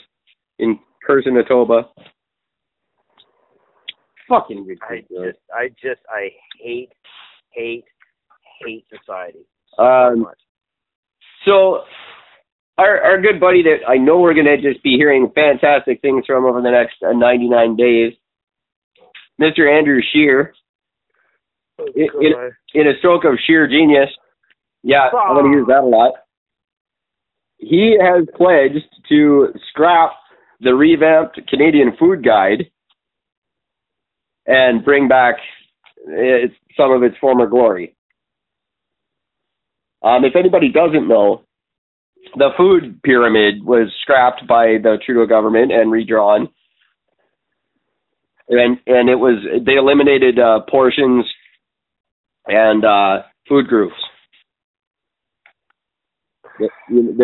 [0.58, 1.88] in Personatoba.
[4.28, 5.36] Fucking ridiculous.
[5.52, 6.28] I just I just I
[6.62, 6.92] hate
[7.50, 7.84] hate
[8.64, 9.40] hate society
[9.76, 10.38] so Um, much.
[11.44, 11.82] So,
[12.78, 16.44] our our good buddy that I know we're gonna just be hearing fantastic things from
[16.44, 18.12] over the next uh, 99 days,
[19.40, 19.70] Mr.
[19.70, 20.54] Andrew Scheer,
[21.94, 22.32] in, in,
[22.74, 24.10] in a stroke of sheer genius.
[24.82, 26.12] Yeah, I'm gonna use that a lot.
[27.58, 30.12] He has pledged to scrap
[30.60, 32.70] the revamped Canadian Food Guide
[34.46, 35.36] and bring back
[36.08, 37.95] uh, some of its former glory.
[40.06, 41.42] Um, if anybody doesn't know,
[42.36, 46.48] the food pyramid was scrapped by the Trudeau government and redrawn,
[48.48, 51.24] and and it was they eliminated uh, portions
[52.46, 53.96] and uh, food groups.
[56.60, 56.68] They,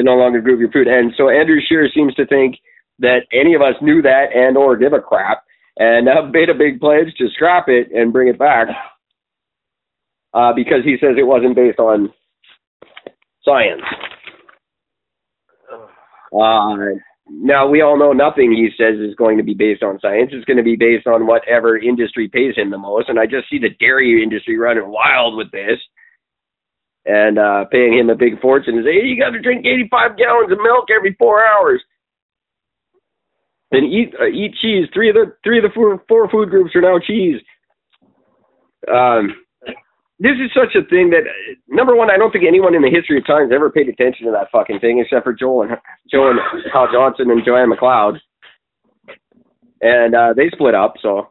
[0.03, 2.57] no longer group your food, and so Andrew Shearer seems to think
[2.99, 5.45] that any of us knew that and or give a crap,
[5.77, 8.67] and made a big pledge to scrap it and bring it back
[10.35, 12.13] uh, because he says it wasn't based on
[13.45, 13.83] science.
[16.33, 20.31] Uh, now we all know nothing he says is going to be based on science.
[20.33, 23.09] It's going to be based on whatever industry pays him the most.
[23.09, 25.79] And I just see the dairy industry running wild with this
[27.05, 30.17] and uh, paying him a big fortune and say, hey, you got to drink 85
[30.17, 31.83] gallons of milk every four hours.
[33.71, 34.87] Then eat uh, eat cheese.
[34.93, 37.41] Three of the three of the four, four food groups are now cheese.
[38.93, 39.35] Um,
[40.23, 42.95] this is such a thing that uh, number one, I don't think anyone in the
[42.95, 45.73] history of time has ever paid attention to that fucking thing except for Joel and
[46.09, 46.41] Joel and
[46.73, 48.19] Hal Johnson and Joanne McLeod,
[49.81, 50.95] and uh, they split up.
[51.03, 51.29] So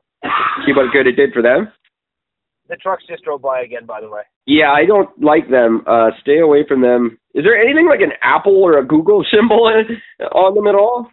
[0.66, 1.72] see what good it did for them.
[2.68, 4.24] The trucks just drove by again, by the way.
[4.46, 5.84] Yeah, I don't like them.
[5.88, 7.18] Uh, stay away from them.
[7.34, 10.02] Is there anything like an Apple or a Google symbol in,
[10.36, 11.08] on them at all?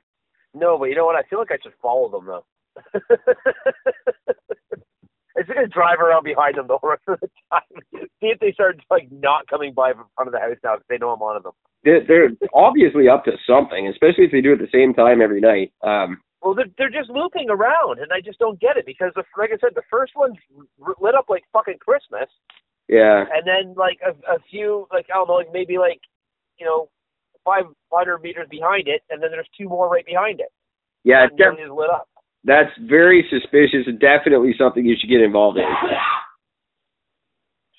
[0.52, 1.16] No, but you know what?
[1.16, 2.44] I feel like I should follow them though.
[5.38, 8.03] I'm just gonna drive around behind them the whole rest of the time.
[8.20, 10.87] See if they start like not coming by in front of the house now because
[10.90, 11.53] they know I'm on them.
[11.85, 15.22] They're, they're obviously up to something, especially if they do it at the same time
[15.22, 15.72] every night.
[15.83, 19.22] Um, Well, they're they're just looping around, and I just don't get it because, the,
[19.38, 20.35] like I said, the first one
[21.01, 22.29] lit up like fucking Christmas,
[22.88, 26.01] yeah, and then like a, a few, like I don't know, like maybe like
[26.59, 26.90] you know,
[27.44, 30.51] five hundred meters behind it, and then there's two more right behind it.
[31.05, 32.09] yeah, and it's def- one is lit up.
[32.48, 35.64] That's very suspicious and definitely something you should get involved in.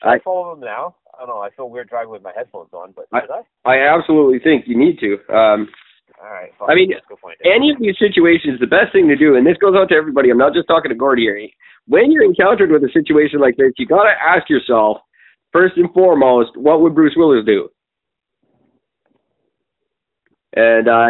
[0.01, 0.95] Should I, I- follow them now?
[1.15, 1.41] I don't know.
[1.41, 3.41] I feel weird driving with my headphones on, but I- should I?
[3.65, 5.13] I absolutely think you need to.
[5.35, 5.67] Um,
[6.21, 6.51] All right.
[6.69, 7.49] I mean, let's go find it.
[7.49, 10.29] any of these situations, the best thing to do, and this goes out to everybody,
[10.29, 11.39] I'm not just talking to Gordy here.
[11.87, 14.97] When you're encountered with a situation like this, you got to ask yourself,
[15.51, 17.67] first and foremost, what would Bruce Willis do?
[20.55, 21.09] And uh.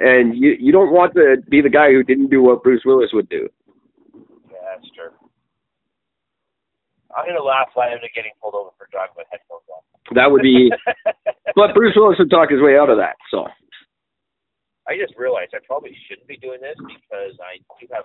[0.00, 3.10] And you you don't want to be the guy who didn't do what Bruce Willis
[3.12, 3.48] would do.
[4.50, 5.12] Yeah, that's true.
[7.14, 9.82] I'm gonna laugh while I'm getting pulled over for driving with headphones on.
[10.14, 10.70] That would be,
[11.56, 13.16] but Bruce Willis would talk his way out of that.
[13.30, 13.46] So
[14.88, 18.04] I just realized I probably shouldn't be doing this because I do have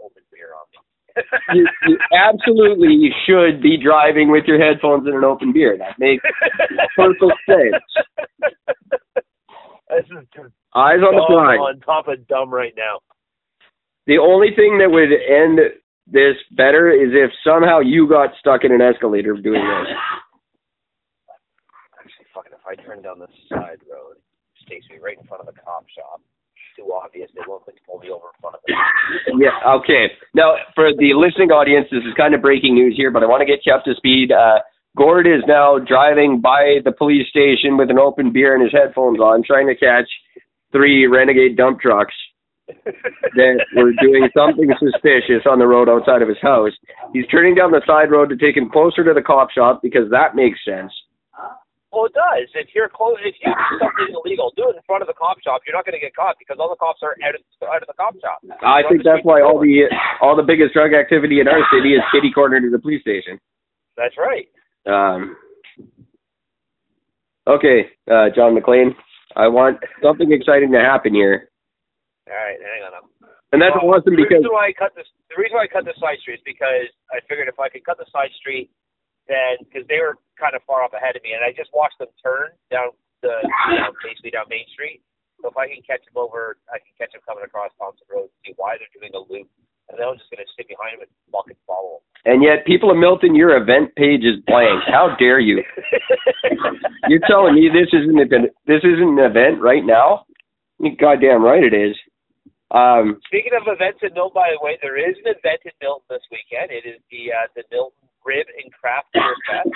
[0.00, 0.78] open beer on me.
[1.54, 5.76] you, you absolutely should be driving with your headphones and an open beer.
[5.76, 6.22] That makes
[6.96, 7.82] perfect sense.
[9.90, 11.58] This is just Eyes on the prize.
[11.58, 13.00] on top of dumb right now.
[14.06, 15.60] The only thing that would end
[16.06, 19.88] this better is if somehow you got stuck in an escalator doing this.
[22.00, 25.40] Actually, fucking, if I turn down this side road, it takes me right in front
[25.40, 26.20] of the cop shop.
[26.76, 27.28] Too obvious.
[27.34, 29.40] They won't let pull me over in front of them.
[29.40, 30.12] Yeah, okay.
[30.32, 33.40] Now, for the listening audience, this is kind of breaking news here, but I want
[33.40, 34.30] to get you up to speed.
[34.30, 34.60] Uh,
[34.96, 39.20] Gord is now driving by the police station with an open beer and his headphones
[39.20, 40.08] on, trying to catch
[40.72, 42.14] three renegade dump trucks
[42.68, 46.72] that were doing something suspicious on the road outside of his house.
[47.12, 50.10] He's turning down the side road to take him closer to the cop shop because
[50.10, 50.92] that makes sense.
[51.88, 52.52] Well, it does.
[52.52, 55.40] If you're close, if you do something illegal, do it in front of the cop
[55.40, 55.64] shop.
[55.64, 57.88] You're not going to get caught because all the cops are out of out of
[57.88, 58.44] the cop shop.
[58.60, 59.88] I You're on think that's why all the
[60.20, 63.40] all the biggest drug activity in our city is kitty corner to the police station.
[63.96, 64.52] That's right.
[64.88, 65.36] Um,
[67.46, 68.94] okay, uh, John McClane,
[69.36, 71.50] I want something exciting to happen here,
[72.28, 73.04] All right, hang on.
[73.52, 75.70] and that's Well, awesome the because reason why I cut this, the reason why I
[75.72, 78.70] cut the side street is because I figured if I could cut the side street,
[79.28, 81.98] then because they were kind of far off ahead of me, and I just watched
[82.00, 83.44] them turn down the
[83.76, 85.04] down, basically down Main Street.
[85.44, 88.26] So if I can catch them over, I can catch them coming across Thompson Road,
[88.32, 89.46] and see why they're doing a loop,
[89.90, 92.02] and then I'm just gonna sit behind them and fucking follow him.
[92.24, 94.82] and yet people of Milton, your event page is blank.
[94.86, 95.62] How dare you?
[97.08, 100.24] You're telling me this isn't an this isn't an event right now?
[100.80, 101.96] You goddamn right it is.
[102.70, 106.04] Um, Speaking of events in Milton, by the way, there is an event in Milton
[106.10, 106.68] this weekend.
[106.70, 109.72] It is the uh, the Milton Rib and Craft Beer Fest.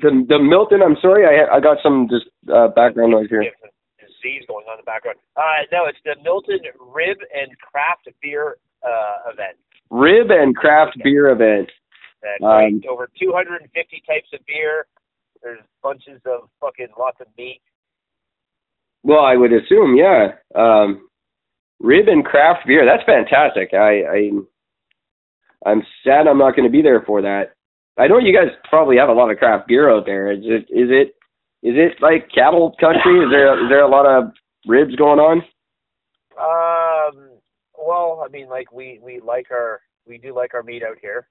[0.00, 0.80] the the Milton.
[0.80, 3.44] I'm sorry, I I got some just uh, background noise here.
[4.00, 5.18] Disease going on in the background.
[5.36, 9.56] Uh, no, it's the Milton Rib and Craft Beer uh, event.
[9.90, 11.70] Rib and craft beer event.
[12.22, 14.86] That Um, over 250 types of beer.
[15.42, 17.60] There's bunches of fucking lots of meat.
[19.02, 20.32] Well, I would assume, yeah.
[20.54, 21.08] Um,
[21.80, 22.86] rib and craft beer.
[22.86, 23.74] That's fantastic.
[23.74, 24.30] I, I
[25.66, 27.54] I'm sad I'm not going to be there for that.
[27.98, 30.32] I know you guys probably have a lot of craft beer out there.
[30.32, 31.08] Is it is it
[31.62, 33.18] is it like cattle country?
[33.20, 34.32] Is there is there a lot of
[34.66, 35.42] ribs going on?
[36.40, 36.61] Um,
[37.86, 41.28] well, I mean, like we we like our we do like our meat out here.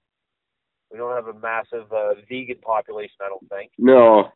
[0.91, 3.71] We don't have a massive uh, vegan population, I don't think.
[3.77, 4.29] No.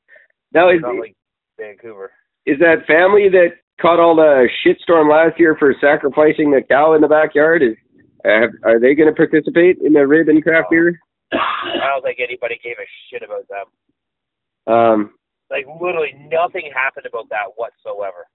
[0.54, 1.16] Now is Not like
[1.60, 2.12] Vancouver.
[2.46, 3.50] is that family that
[3.82, 7.62] caught all the shitstorm last year for sacrificing the cow in the backyard?
[7.62, 7.76] Is
[8.24, 10.98] uh, are they going to participate in the rib and craft beer?
[11.34, 14.74] I don't think anybody gave a shit about them.
[14.74, 15.14] Um,
[15.52, 18.26] Like literally nothing happened about that whatsoever.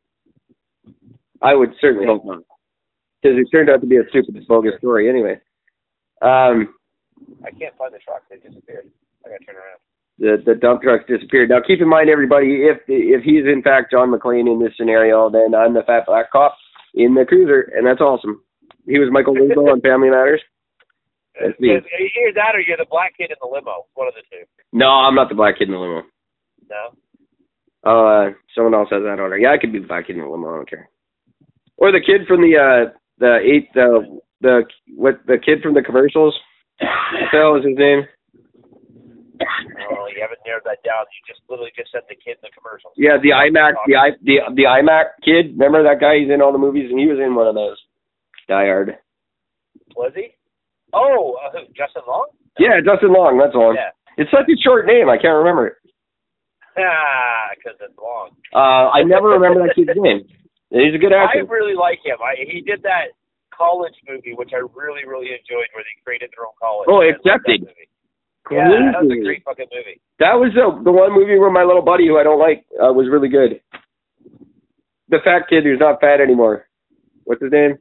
[1.43, 2.41] I would certainly hope not,
[3.23, 5.41] because it turned out to be a stupid, bogus story anyway.
[6.23, 6.75] Um,
[7.45, 8.91] I can't find the truck; they disappeared.
[9.25, 9.81] I gotta turn around.
[10.19, 11.51] the the dump trucks disappeared.
[11.51, 15.31] Now, keep in mind, everybody, if if he's in fact John McClane in this scenario,
[15.31, 16.57] then I'm the fat black cop
[16.95, 18.43] in the cruiser, and that's awesome.
[18.87, 20.41] He was Michael Winslow on Family Matters.
[21.41, 21.71] That's me.
[21.71, 23.87] Either that or you're the black kid in the limo.
[23.95, 24.45] One of the two.
[24.73, 26.03] No, I'm not the black kid in the limo.
[26.69, 26.91] No.
[27.85, 29.39] Oh, uh, someone else has that order.
[29.39, 30.53] Yeah, I could be the black kid in the limo.
[30.53, 30.91] I don't care.
[31.79, 34.65] Or the kid from the uh the eight the the
[34.97, 36.35] what the kid from the commercials.
[36.81, 38.09] What the is his name?
[39.41, 41.05] Oh, you haven't narrowed that down.
[41.13, 42.93] You just literally just said the kid in the commercials.
[42.97, 45.57] Yeah, the iMac, the i the the iMac kid.
[45.57, 46.21] Remember that guy?
[46.21, 47.77] He's in all the movies, and he was in one of those.
[48.49, 48.97] Die Hard.
[49.97, 50.37] Was he?
[50.93, 52.29] Oh, uh, who, Justin Long?
[52.59, 53.39] Yeah, Justin Long.
[53.39, 53.75] That's all.
[53.75, 53.95] Yeah.
[54.17, 55.09] It's such a short name.
[55.09, 55.77] I can't remember it.
[56.79, 58.31] Ah, because it's long.
[58.55, 60.23] Uh, I never remember that kid's name.
[60.71, 61.43] He's a good actor.
[61.43, 62.17] I really like him.
[62.23, 63.11] I, he did that
[63.51, 66.87] college movie, which I really, really enjoyed, where they created their own college.
[66.89, 67.67] Oh, that Accepted.
[68.51, 70.01] Yeah, that was a great fucking movie.
[70.19, 72.91] That was the the one movie where my little buddy, who I don't like, uh,
[72.91, 73.61] was really good.
[75.11, 76.67] The fat kid who's not fat anymore.
[77.25, 77.79] What's his name?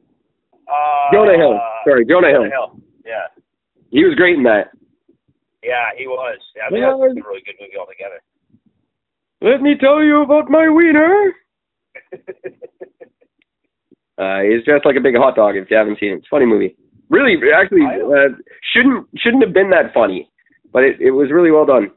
[0.68, 1.58] Uh, Jonah Hill.
[1.86, 2.46] Sorry, Jonah Hill.
[2.46, 2.80] Jonah Hill.
[3.06, 3.26] Yeah.
[3.90, 4.70] He was great in that.
[5.64, 6.38] Yeah, he was.
[6.54, 6.94] Yeah, I mean, Yeah.
[6.94, 8.20] that's a really good movie altogether.
[9.42, 11.34] Let me tell you about my wiener.
[14.20, 15.56] Uh, he's dressed like a big hot dog.
[15.56, 16.76] If you haven't seen it, it's a funny movie.
[17.08, 18.36] Really, actually, uh,
[18.70, 20.28] shouldn't shouldn't have been that funny,
[20.70, 21.90] but it it was really well done.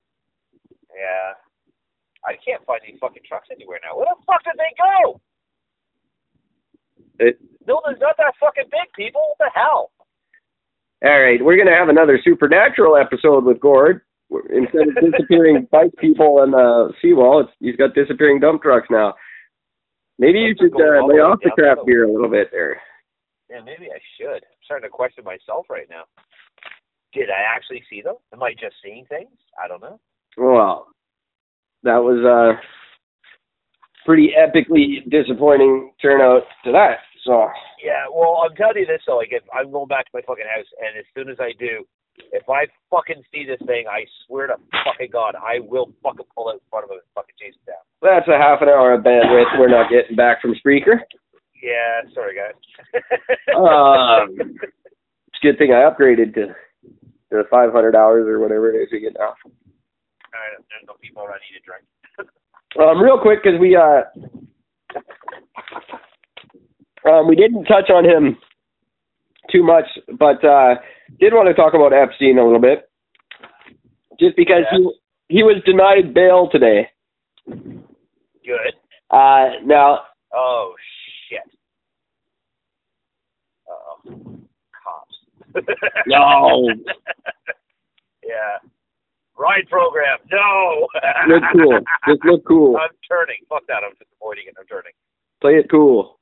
[0.96, 1.36] yeah.
[2.26, 3.98] I can't find these fucking trucks anywhere now.
[3.98, 5.20] Where the fuck did they go?
[7.20, 9.22] It, Milton's not that fucking big, people.
[9.36, 9.92] What the hell?
[11.04, 14.00] all right, we're gonna have another supernatural episode with Gord.
[14.50, 19.14] Instead of disappearing bike people on the seawall, it's, he's got disappearing dump trucks now.
[20.20, 22.82] Maybe you should uh, lay off the craft the- beer a little bit there.
[23.50, 24.42] Yeah, maybe I should.
[24.44, 26.04] I'm starting to question myself right now.
[27.14, 28.16] Did I actually see them?
[28.34, 29.30] Am I just seeing things?
[29.64, 30.00] I don't know.
[30.38, 30.88] Well,
[31.84, 32.60] that was a
[34.06, 36.98] pretty epically disappointing turnout to that.
[37.24, 37.48] So
[37.84, 39.18] Yeah, well, I'm telling you this though.
[39.18, 41.86] Like, if I'm going back to my fucking house, and as soon as I do,
[42.32, 44.56] if I fucking see this thing, I swear to
[44.86, 47.66] fucking God, I will fucking pull out in front of him and fucking chase it
[47.70, 47.84] down.
[48.02, 51.02] that's a half an hour of bandwidth we're not getting back from Spreaker.
[51.62, 52.58] Yeah, sorry guys.
[53.56, 56.54] Um, It's a good thing I upgraded to
[57.32, 59.34] the 500 hours or whatever it is we get now.
[59.34, 61.40] All right, there's no people around.
[61.52, 61.86] Need a drink.
[62.80, 64.02] Um, real quick, because we uh,
[67.08, 68.38] Um, we didn't touch on him
[69.52, 69.86] too much,
[70.18, 70.76] but uh,
[71.20, 72.90] did want to talk about Epstein a little bit,
[74.20, 74.78] just because Yeah.
[75.30, 76.90] he he was denied bail today.
[77.48, 78.74] Good.
[79.10, 80.00] Uh, now,
[80.34, 80.74] Oh
[81.30, 81.42] shit.
[83.70, 84.40] Uh-oh.
[84.84, 85.68] Cops.
[86.08, 86.68] No.
[88.24, 88.58] yeah.
[89.38, 90.18] Ride program.
[90.32, 90.88] No.
[91.28, 91.80] look cool.
[92.08, 92.78] Just look cool.
[92.82, 93.38] I'm turning.
[93.50, 93.84] Fuck that.
[93.86, 94.56] I'm just avoiding it.
[94.60, 94.94] I'm turning.
[95.42, 96.20] Play it cool.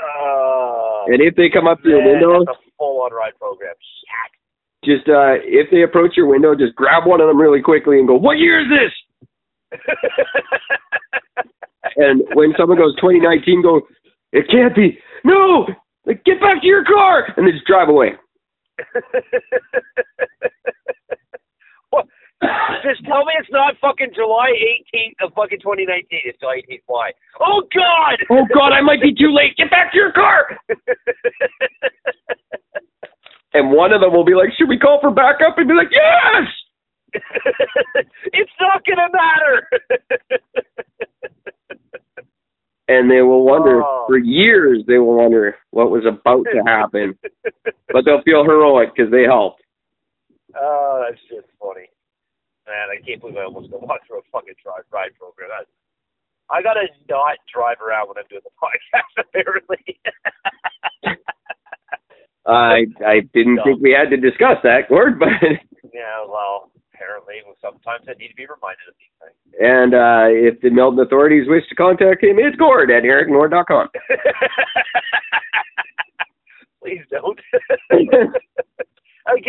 [0.00, 1.04] Oh.
[1.08, 2.44] And if they come up to your window,
[2.74, 3.74] That's a full-on ride program.
[3.78, 4.30] Shit.
[4.84, 8.06] just uh, if they approach your window, just grab one of them really quickly and
[8.08, 8.92] go, "What year is this?"
[11.96, 13.82] And when someone goes 2019, go,
[14.32, 15.66] "It can't be." No,
[16.06, 18.14] like, get back to your car, and they just drive away.
[22.82, 24.50] Just tell me it's not fucking July
[24.94, 26.06] 18th of fucking 2019.
[26.24, 26.82] It's July 18th.
[26.86, 27.10] Why?
[27.40, 28.16] Oh God!
[28.30, 29.56] Oh God, I might be too late.
[29.56, 30.56] Get back to your car.
[33.56, 35.86] And one of them will be like, "Should we call for backup?" And be like,
[35.92, 36.48] "Yes."
[38.32, 39.68] it's not gonna matter.
[42.86, 44.04] And they will wonder Oh.
[44.06, 44.82] for years.
[44.86, 47.16] They will wonder what was about to happen,
[47.90, 49.62] but they'll feel heroic because they helped.
[50.54, 51.88] oh, that's just funny.
[52.66, 55.50] Man, I can't believe I almost got walked through a fucking drive ride program.
[55.52, 55.68] That,
[56.50, 59.12] I gotta not drive around when I'm doing the podcast.
[59.28, 60.00] Apparently.
[62.46, 65.28] I I didn't think we had to discuss that, Gord, but
[65.94, 66.24] yeah.
[66.28, 69.36] Well, apparently, sometimes I need to be reminded of these things.
[69.60, 73.88] and uh, if the Milton authorities wish to contact him, it's Gord at ericnord.com.
[76.82, 77.40] Please don't.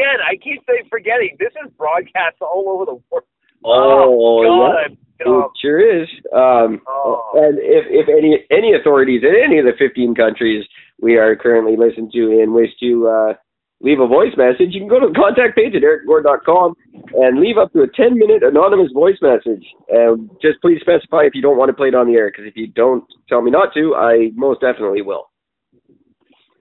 [0.06, 1.36] Again, I keep saying forgetting.
[1.40, 3.26] This is broadcast all over the world.
[3.66, 5.26] Oh, God, yeah.
[5.26, 6.08] I'm It sure is.
[6.32, 7.32] Um, Oh.
[7.36, 10.64] And if, if any any authorities in any of the 15 countries
[11.02, 13.34] we are currently listened to and wish to uh,
[13.82, 16.76] leave a voice message, you can go to the contact page at ericgord.com
[17.16, 19.66] and leave up to a 10 minute anonymous voice message.
[19.90, 22.46] And just please specify if you don't want to play it on the air, because
[22.46, 25.32] if you don't tell me not to, I most definitely will.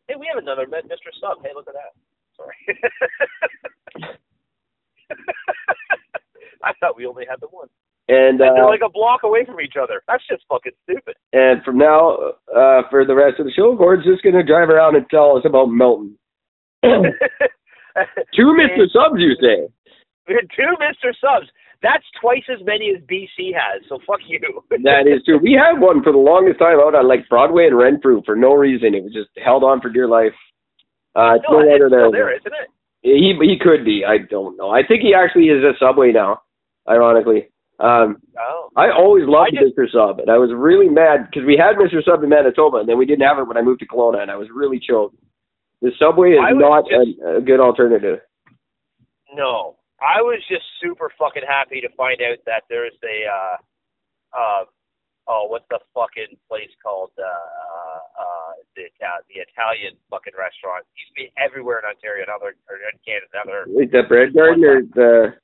[0.08, 1.12] Hey, we have another Mr.
[1.20, 1.44] Sub.
[1.44, 1.92] Hey, look at that.
[2.44, 2.78] Sorry.
[6.62, 7.68] I thought we only had the one.
[8.08, 10.02] And And they're uh, like a block away from each other.
[10.06, 11.14] That's just fucking stupid.
[11.32, 12.16] and from now
[12.54, 15.36] uh, for the rest of the show, Gord's just going to drive around and tell
[15.36, 16.18] us about Milton.
[16.84, 18.90] Two Mr.
[18.92, 19.68] Subs, you say?
[20.28, 21.12] Two Mr.
[21.20, 21.48] Subs.
[21.82, 23.82] That's twice as many as BC has.
[23.88, 24.40] So fuck you.
[24.82, 25.38] That is true.
[25.38, 28.52] We had one for the longest time out on like Broadway and Renfrew for no
[28.54, 28.94] reason.
[28.94, 30.32] It was just held on for dear life.
[31.14, 32.68] Uh, no, no it's still there, isn't it?
[33.02, 34.04] he he could be.
[34.06, 34.70] I don't know.
[34.70, 36.40] I think he actually is a Subway now.
[36.88, 37.48] Ironically,
[37.80, 38.68] um, Oh.
[38.76, 39.90] I always loved I just- Mr.
[39.90, 42.02] Sub, and I was really mad because we had Mr.
[42.04, 44.30] Sub in Manitoba, and then we didn't have it when I moved to Kelowna, and
[44.30, 45.16] I was really choked.
[45.80, 48.20] The Subway is not just- a, a good alternative.
[49.34, 53.56] No, I was just super fucking happy to find out that there's a, uh,
[54.38, 54.64] uh,
[55.26, 57.10] oh, what's the fucking place called?
[57.16, 60.84] Uh, uh, uh, the Ita- the Italian fucking restaurant.
[60.84, 64.04] It used to be everywhere in Ontario, now they're or in Canada, they're Like the
[64.08, 65.34] bread garden or the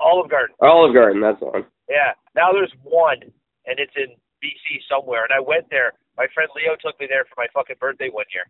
[0.00, 0.54] Olive Garden.
[0.60, 1.20] Olive Garden.
[1.20, 1.64] That's the one.
[1.88, 3.20] Yeah, now there's one,
[3.66, 4.12] and it's in
[4.44, 5.24] BC somewhere.
[5.24, 5.92] And I went there.
[6.16, 8.44] My friend Leo took me there for my fucking birthday one year.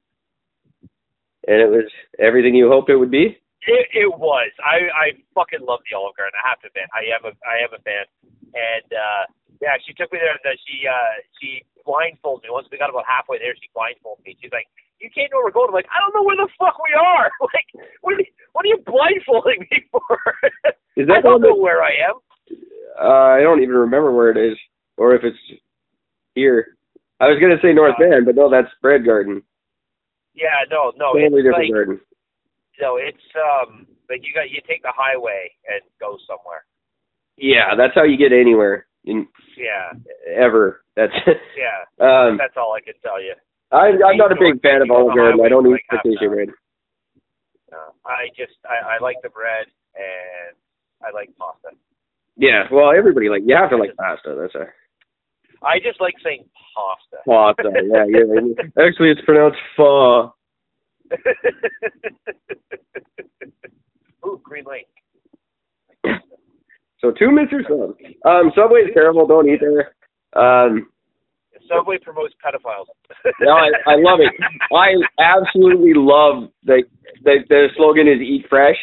[1.47, 3.39] And it was everything you hoped it would be.
[3.67, 4.51] It, it was.
[4.59, 6.35] I I fucking love the Olive Garden.
[6.43, 8.07] I have to admit, I am a I am a fan.
[8.55, 9.25] And uh
[9.63, 10.35] yeah, she took me there.
[10.35, 12.51] And she uh she blindfolded me.
[12.51, 14.35] Once we got about halfway there, she blindfolded me.
[14.43, 14.67] She's like,
[14.99, 16.91] "You can't know where we're going." I'm like, "I don't know where the fuck we
[16.99, 17.31] are.
[17.55, 17.69] like,
[18.03, 20.03] what are you, what are you blindfolding me for?
[20.99, 22.19] Is I that the don't know that, where I am."
[22.99, 24.59] uh, I don't even remember where it is,
[24.99, 25.39] or if it's
[26.35, 26.77] here.
[27.23, 29.43] I was gonna say North Uh, Van, but no, that's Bread Garden.
[30.35, 32.01] Yeah, no, no, Totally it's different like garden.
[32.83, 36.67] no, it's um like you got you take the highway and go somewhere.
[37.39, 39.27] Yeah, that's how you get anywhere in
[39.57, 39.93] Yeah,
[40.35, 40.85] ever.
[40.97, 41.85] That's yeah.
[42.05, 42.37] um.
[42.39, 43.35] That's all I can tell you.
[43.71, 45.41] I, I'm not a big fan of Olive Garden.
[45.45, 46.49] I don't eat like potato bread.
[48.05, 50.57] I just I, I like the bread and
[51.03, 51.71] I like pasta.
[52.37, 54.37] Yeah, well, everybody like you have to like pasta.
[54.39, 54.67] That's a
[55.65, 56.45] I just like saying
[56.75, 57.19] pasta.
[57.27, 57.71] pasta.
[57.93, 58.85] yeah, yeah.
[58.85, 60.35] Actually, it's pronounced pho.
[64.27, 64.87] Ooh, Green Lake.
[67.03, 67.67] So two Mr.
[67.67, 67.99] Subs.
[68.25, 69.27] Um, Subway's terrible.
[69.27, 69.93] Don't eat there.
[70.41, 70.89] Um,
[71.69, 72.87] Subway promotes pedophiles.
[73.41, 74.33] no, I, I love it.
[74.73, 76.83] I absolutely love the
[77.25, 78.77] the the slogan is "Eat Fresh."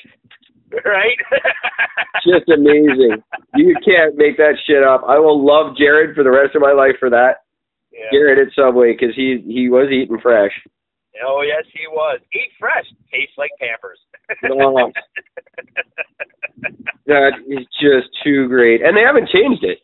[0.86, 1.18] right?
[2.28, 3.24] Just amazing.
[3.56, 5.02] You can't make that shit up.
[5.08, 7.46] I will love Jared for the rest of my life for that.
[7.92, 8.06] Yeah.
[8.12, 10.52] Jared at Subway because he he was eating fresh.
[11.24, 12.20] Oh yes, he was.
[12.34, 12.86] Eat fresh.
[13.12, 14.00] Tastes like Pampers.
[14.52, 14.92] Oh.
[17.10, 19.80] That is just too great, and they haven't changed it.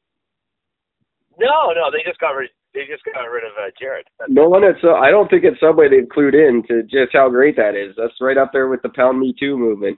[1.42, 2.52] no, no, they just got rid.
[2.76, 4.06] They just got rid of uh, Jared.
[4.20, 7.30] That's No one at I don't think at Subway they've clued in to just how
[7.30, 7.96] great that is.
[7.98, 9.98] That's right up there with the Pound Me Too movement.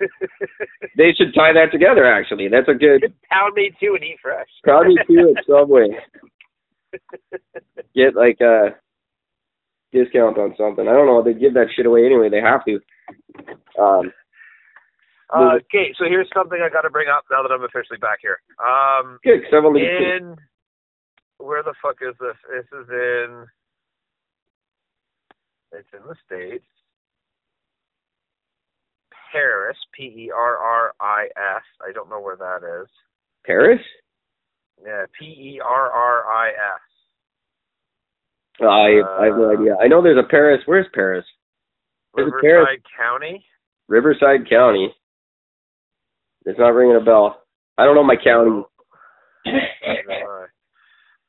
[0.96, 2.04] They should tie that together.
[2.06, 4.48] Actually, that's a good Pound me too and eat fresh.
[4.64, 5.88] Pound Me Too at Subway.
[7.94, 8.74] Get like a
[9.92, 10.86] discount on something.
[10.86, 11.22] I don't know.
[11.22, 12.28] They give that shit away anyway.
[12.28, 12.80] They have to.
[13.80, 14.12] Um,
[15.30, 18.18] Uh, okay, so here's something I got to bring up now that I'm officially back
[18.22, 18.38] here.
[18.58, 19.42] Um, good.
[19.44, 20.36] 'cause I've only in
[21.38, 22.36] where the fuck is this?
[22.50, 23.46] This is in.
[25.72, 26.64] It's in the states.
[29.32, 31.62] Perris, P E R R I S.
[31.86, 32.88] I don't know where that is.
[33.46, 33.84] Perris.
[34.82, 36.80] Yeah, P E R R I S.
[38.60, 38.64] I
[39.20, 39.76] I have no Uh, idea.
[39.80, 40.62] I know there's a Paris.
[40.66, 41.26] Where's Paris?
[42.14, 42.66] There's a Paris.
[42.68, 43.46] Riverside County.
[43.88, 44.94] Riverside County.
[46.48, 47.42] It's not ringing a bell.
[47.76, 48.62] I don't know my county.
[50.10, 50.46] Uh,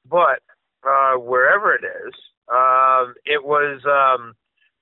[0.10, 0.42] but
[0.88, 2.14] uh, wherever it is,
[2.52, 4.34] um, it was um,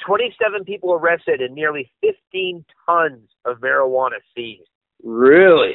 [0.05, 4.69] 27 people arrested and nearly 15 tons of marijuana seized.
[5.03, 5.73] Really?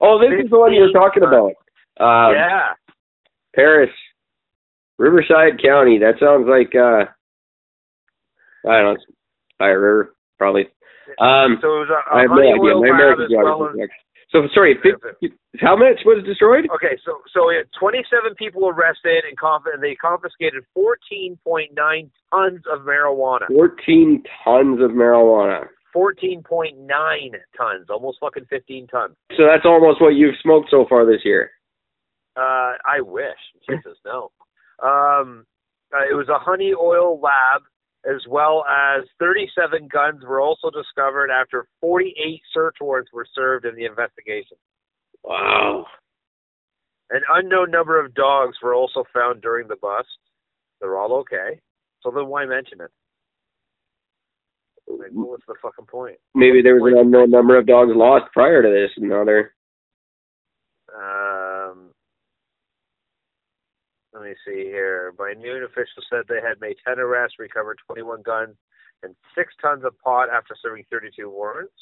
[0.00, 1.52] Oh, this is the one you were talking about.
[2.00, 2.72] Um, yeah,
[3.56, 3.90] Perris,
[4.98, 5.98] Riverside County.
[5.98, 7.10] That sounds like uh,
[8.68, 9.00] I don't know.
[9.58, 10.68] Fire River, probably.
[11.16, 12.62] Um, so it was a, a I have no honey idea.
[12.74, 13.82] oil My American as well geography.
[13.82, 14.76] as- So sorry.
[14.84, 16.68] 50, how much was destroyed?
[16.74, 21.72] Okay, so so we had 27 people arrested and conf- they confiscated 14.9
[22.30, 23.46] tons of marijuana.
[23.48, 25.64] Fourteen tons of marijuana.
[25.96, 26.76] 14.9
[27.56, 29.14] tons, almost fucking 15 tons.
[29.36, 31.50] So that's almost what you've smoked so far this year.
[32.36, 33.40] Uh, I wish.
[33.68, 34.30] Jesus, no.
[34.82, 35.46] Um,
[35.92, 37.62] uh, it was a honey oil lab,
[38.08, 43.74] as well as 37 guns were also discovered after 48 search warrants were served in
[43.74, 44.56] the investigation.
[45.22, 45.86] Wow.
[47.10, 50.08] An unknown number of dogs were also found during the bust.
[50.80, 51.60] They're all okay.
[52.02, 52.90] So then why mention it?
[54.86, 56.16] Like, what's the fucking point?
[56.34, 59.52] Maybe there was an unknown number of dogs lost prior to this, and now they're
[60.94, 61.47] Um,
[64.12, 65.12] let me see here.
[65.18, 68.56] By noon, officials said they had made 10 arrests, recovered 21 guns,
[69.02, 71.72] and 6 tons of pot after serving 32 warrants.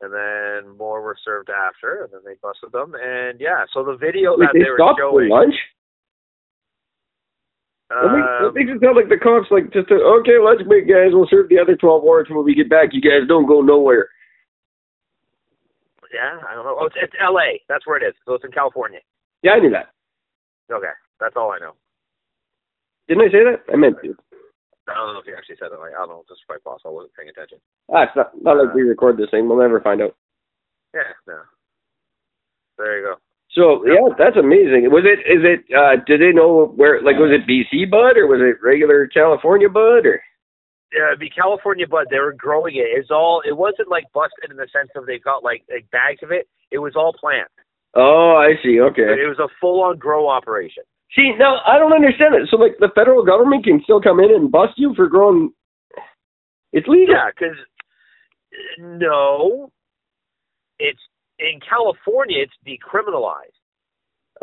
[0.00, 2.94] And then more were served after, and then they busted them.
[3.00, 5.54] And yeah, so the video Wait, that they they were stopped for lunch.
[7.88, 10.60] That makes, that Um, makes it sound like the cops like just uh, okay, let's
[10.66, 11.12] wait, guys.
[11.14, 12.90] We'll serve the other twelve warrants when we get back.
[12.92, 14.08] You guys don't go nowhere.
[16.12, 16.76] yeah, I don't know.
[16.80, 17.62] Oh, it's, it's L.A.
[17.68, 18.14] That's where it is.
[18.26, 18.98] So it's in California.
[19.42, 19.93] Yeah, I knew that.
[20.72, 21.72] Okay, that's all I know.
[23.08, 23.60] Didn't I say that?
[23.72, 24.16] I meant to.
[24.88, 25.80] I don't know if you actually said it.
[25.80, 26.24] Like, I don't know.
[26.28, 26.90] Just by possible.
[26.90, 27.58] I wasn't paying attention.
[27.92, 29.48] Ah, it's not not like we record this thing.
[29.48, 30.16] We'll never find out.
[30.94, 31.40] Yeah, no.
[32.78, 33.14] There you go.
[33.52, 34.90] So yeah, that's amazing.
[34.90, 35.20] Was it?
[35.24, 35.64] Is it?
[35.72, 37.00] uh Did they know where?
[37.02, 40.20] Like, was it BC bud or was it regular California bud or?
[40.92, 42.06] Yeah, it'd be California bud.
[42.10, 42.86] They were growing it.
[42.92, 43.42] It's all.
[43.46, 46.48] It wasn't like busted in the sense of they got like, like bags of it.
[46.70, 47.48] It was all plant.
[47.96, 48.80] Oh, I see.
[48.80, 49.02] Okay.
[49.02, 50.82] It was a full-on grow operation.
[51.14, 52.48] See, now I don't understand it.
[52.50, 55.52] So, like, the federal government can still come in and bust you for growing.
[56.72, 57.14] It's legal.
[57.14, 57.56] Yeah, because
[58.78, 59.70] no,
[60.80, 60.98] it's
[61.38, 62.42] in California.
[62.42, 63.54] It's decriminalized.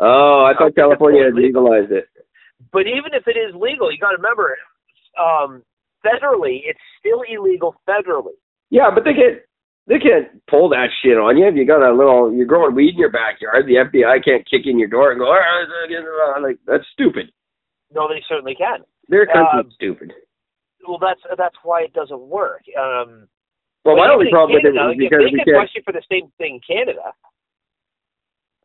[0.00, 2.08] Oh, I thought California had legalized it.
[2.72, 4.56] But even if it is legal, you got to remember,
[5.20, 5.62] um,
[6.04, 8.38] federally, it's still illegal federally.
[8.70, 9.42] Yeah, but they can't.
[9.86, 12.32] They can't pull that shit on you if you got a little.
[12.32, 13.66] You're growing weed in your backyard.
[13.66, 15.26] The FBI can't kick in your door and go.
[15.26, 17.32] "All right, Like that's stupid.
[17.92, 18.84] No, they certainly can.
[19.08, 20.12] Their country's Um, stupid.
[20.86, 22.62] Well, that's that's why it doesn't work.
[22.78, 23.28] Um,
[23.84, 26.02] Well, my only problem with it Canada, is because they we can you for the
[26.08, 27.12] same thing in Canada.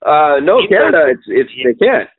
[0.03, 2.09] Uh, no, Canada, it's it's they can't.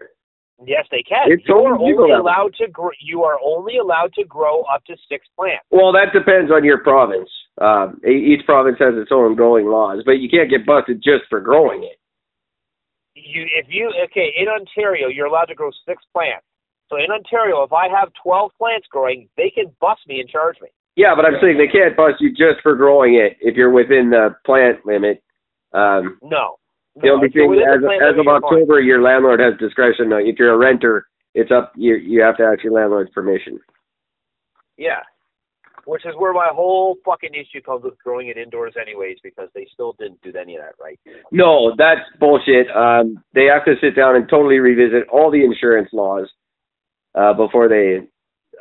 [0.66, 1.30] Yes, they can.
[1.30, 2.90] It's you are only legal only allowed to grow.
[3.00, 5.64] You are only allowed to grow up to six plants.
[5.70, 7.30] Well, that depends on your province.
[7.60, 11.24] Um, e- each province has its own growing laws, but you can't get busted just
[11.30, 11.98] for growing it.
[13.14, 16.44] You, if you, okay, in Ontario, you're allowed to grow six plants.
[16.88, 20.56] So in Ontario, if I have twelve plants growing, they can bust me and charge
[20.60, 20.68] me.
[20.96, 24.10] Yeah, but I'm saying they can't bust you just for growing it if you're within
[24.10, 25.22] the plant limit.
[25.72, 26.57] Um, No.
[27.00, 28.26] The No, only if you're thing within as as of.
[28.28, 30.08] October, your landlord has discretion.
[30.08, 31.72] Now, if you're a renter, it's up.
[31.76, 33.58] You you have to ask your landlord's permission.
[34.76, 35.00] Yeah.
[35.84, 39.66] Which is where my whole fucking issue comes with growing it indoors, anyways, because they
[39.72, 41.00] still didn't do any of that right.
[41.32, 42.66] No, that's bullshit.
[42.76, 46.28] Um, they have to sit down and totally revisit all the insurance laws
[47.14, 48.00] uh, before they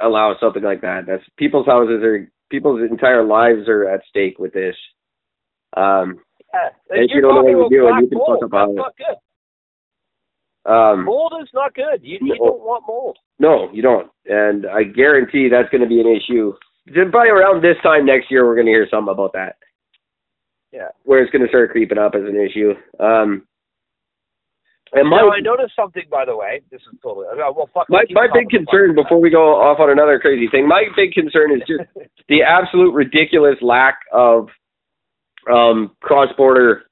[0.02, 1.02] allow something like that.
[1.06, 4.76] That's people's houses are people's entire lives are at stake with this.
[5.76, 6.20] Um.
[6.90, 8.44] And if you're don't know what you're doing, you can fuck mold.
[8.44, 9.18] up That's on it.
[11.00, 12.00] um, Mold is not good.
[12.04, 12.46] You, you No.
[12.46, 13.18] don't want mold.
[13.40, 16.54] no, you don't, and I guarantee that's going to be an issue.
[16.94, 19.58] Probably around this time next year, we're going to hear something about that.
[20.74, 20.90] Yeah.
[21.04, 22.74] where it's going to start creeping up as an issue.
[23.00, 23.48] Um,
[24.94, 26.62] and my Now, I noticed something, by the way.
[26.72, 27.26] This is totally.
[27.28, 27.88] uh, Well, fuck.
[27.90, 31.52] my, my big concern before we go off on another crazy thing, my big concern
[31.52, 31.90] is just
[32.30, 34.48] the absolute ridiculous lack of
[35.52, 36.84] um, cross-border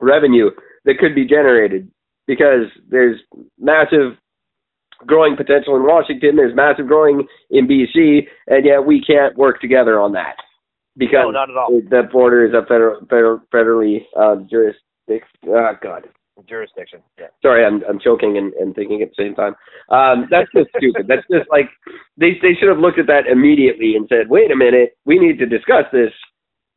[0.00, 0.50] revenue
[0.84, 1.90] that could be generated
[2.26, 3.20] because there's
[3.58, 4.12] massive
[5.06, 10.00] growing potential in Washington, there's massive growing in BC, and yet we can't work together
[10.00, 10.36] on that
[10.96, 11.68] because No, not at all.
[11.90, 15.28] the border is a federal, federal federally uh, jurisdiction.
[15.48, 16.08] Oh, God.
[16.46, 17.00] Jurisdiction.
[17.18, 17.28] Yeah.
[17.40, 19.54] Sorry, I'm I'm choking and, and thinking at the same time.
[19.88, 21.06] Um, that's just stupid.
[21.08, 21.70] That's just like
[22.18, 25.38] they they should have looked at that immediately and said, wait a minute, we need
[25.38, 26.12] to discuss this.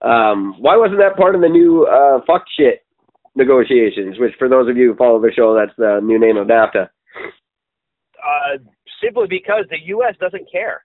[0.02, 2.86] Um, why wasn't that part of the new uh, fuck shit
[3.36, 4.18] negotiations?
[4.20, 6.90] Which, for those of you who follow the show, that's the new name of NAFTA.
[8.18, 8.58] Uh,
[9.04, 10.16] simply because the U.S.
[10.20, 10.84] doesn't care.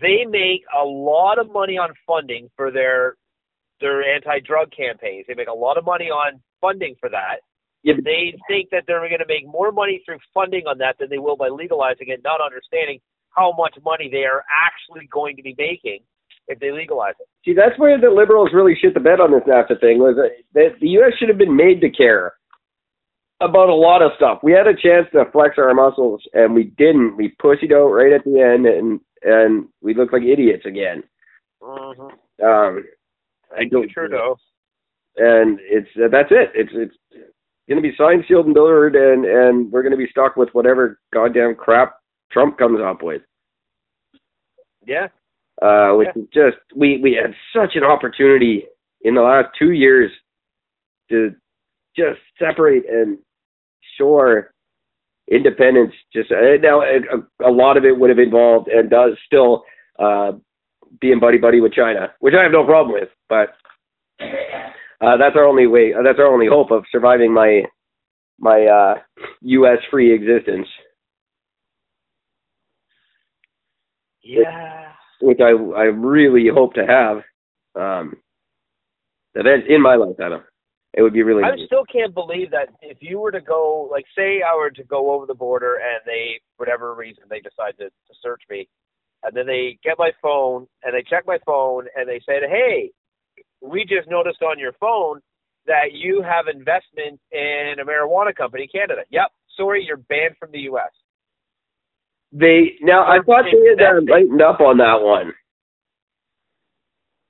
[0.00, 3.16] They make a lot of money on funding for their
[3.80, 5.24] their anti-drug campaigns.
[5.26, 7.40] They make a lot of money on funding for that.
[7.82, 11.08] But- They think that they're going to make more money through funding on that than
[11.08, 13.00] they will by legalizing it, not understanding
[13.30, 16.00] how much money they are actually going to be making
[16.50, 17.28] if they legalize it.
[17.44, 19.98] See, that's where the liberals really shit the bed on this NAFTA thing.
[19.98, 20.16] Was
[20.54, 21.12] that the U.S.
[21.18, 22.34] should have been made to care
[23.40, 24.40] about a lot of stuff.
[24.42, 27.16] We had a chance to flex our muscles, and we didn't.
[27.16, 31.04] We pussied out right at the end, and and we looked like idiots again.
[31.62, 32.44] Mm-hmm.
[32.44, 32.84] Um,
[33.56, 34.36] I don't Trudeau.
[35.16, 36.50] and it's uh, that's it.
[36.54, 36.96] It's it's
[37.68, 40.48] going to be signed, sealed, and delivered, and and we're going to be stuck with
[40.52, 41.94] whatever goddamn crap
[42.32, 43.22] Trump comes up with.
[44.84, 45.08] Yeah.
[45.62, 48.64] Uh, which is just we we had such an opportunity
[49.02, 50.10] in the last two years
[51.10, 51.34] to
[51.96, 53.18] just separate and
[53.98, 54.52] shore
[55.30, 55.92] independence.
[56.12, 59.64] Just uh, now, a, a lot of it would have involved and does still
[59.98, 60.32] uh,
[61.00, 63.54] being buddy buddy with China, which I have no problem with, but.
[65.02, 65.94] Uh, that's our only way.
[65.94, 67.62] Uh, that's our only hope of surviving my
[68.38, 68.94] my uh,
[69.40, 69.78] U.S.
[69.90, 70.68] free existence,
[74.22, 74.89] Yeah.
[75.20, 77.18] Which I I really hope to have.
[77.80, 78.16] Um,
[79.34, 80.42] that in my life, lifetime.
[80.92, 81.44] It would be really.
[81.44, 81.66] I nice.
[81.66, 85.12] still can't believe that if you were to go, like, say I were to go
[85.12, 88.68] over the border and they, for whatever reason, they decide to, to search me,
[89.22, 92.90] and then they get my phone and they check my phone and they said, hey,
[93.60, 95.20] we just noticed on your phone
[95.66, 99.02] that you have investment in a marijuana company, Canada.
[99.10, 99.28] Yep.
[99.56, 100.90] Sorry, you're banned from the U.S.
[102.32, 105.32] They now I thought they had uh, lightened up on that one.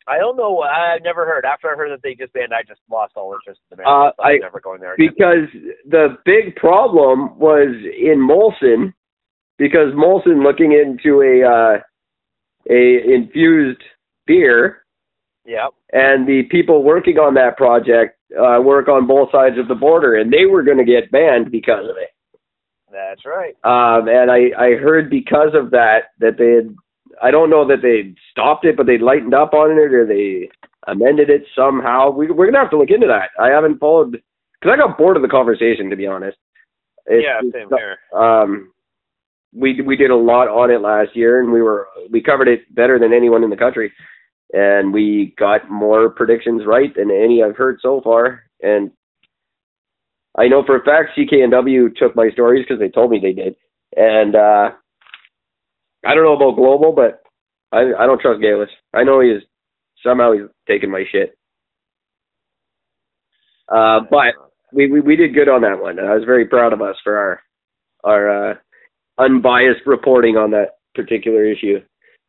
[0.07, 0.61] I don't know.
[0.61, 1.45] I've never heard.
[1.45, 4.09] After I heard that they just banned, I just lost all interest in the marijuana.
[4.09, 5.09] Uh, I'm I- never going there again.
[5.09, 8.93] because the big problem was in Molson
[9.59, 11.79] because Molson looking into a uh,
[12.69, 13.83] a infused
[14.27, 14.79] beer
[15.47, 15.71] Yep.
[15.93, 20.17] and the people working on that project uh, work on both sides of the border
[20.17, 22.11] and they were going to get banned because of it.
[22.93, 23.55] That's right.
[23.64, 26.74] Um, and I I heard because of that that they had
[27.22, 30.49] I don't know that they stopped it but they lightened up on it or they
[30.86, 32.11] amended it somehow.
[32.11, 33.30] We we're gonna have to look into that.
[33.43, 36.36] I haven't followed because I got bored of the conversation to be honest.
[37.07, 37.99] It's- yeah, same here.
[38.14, 38.72] um
[39.53, 42.72] we we did a lot on it last year and we were we covered it
[42.74, 43.93] better than anyone in the country
[44.53, 48.91] and we got more predictions right than any I've heard so far and
[50.39, 53.57] I know for a fact CKNW took my stories because they told me they did
[53.97, 54.70] and uh
[56.07, 57.22] I don't know about global but
[57.72, 59.43] I I don't trust Galis I know he's
[60.05, 61.37] somehow he's taking my shit
[63.68, 64.35] uh but
[64.72, 65.99] we, we we did good on that one.
[65.99, 67.43] I was very proud of us for our
[68.05, 68.55] our uh,
[69.18, 71.78] unbiased reporting on that particular issue.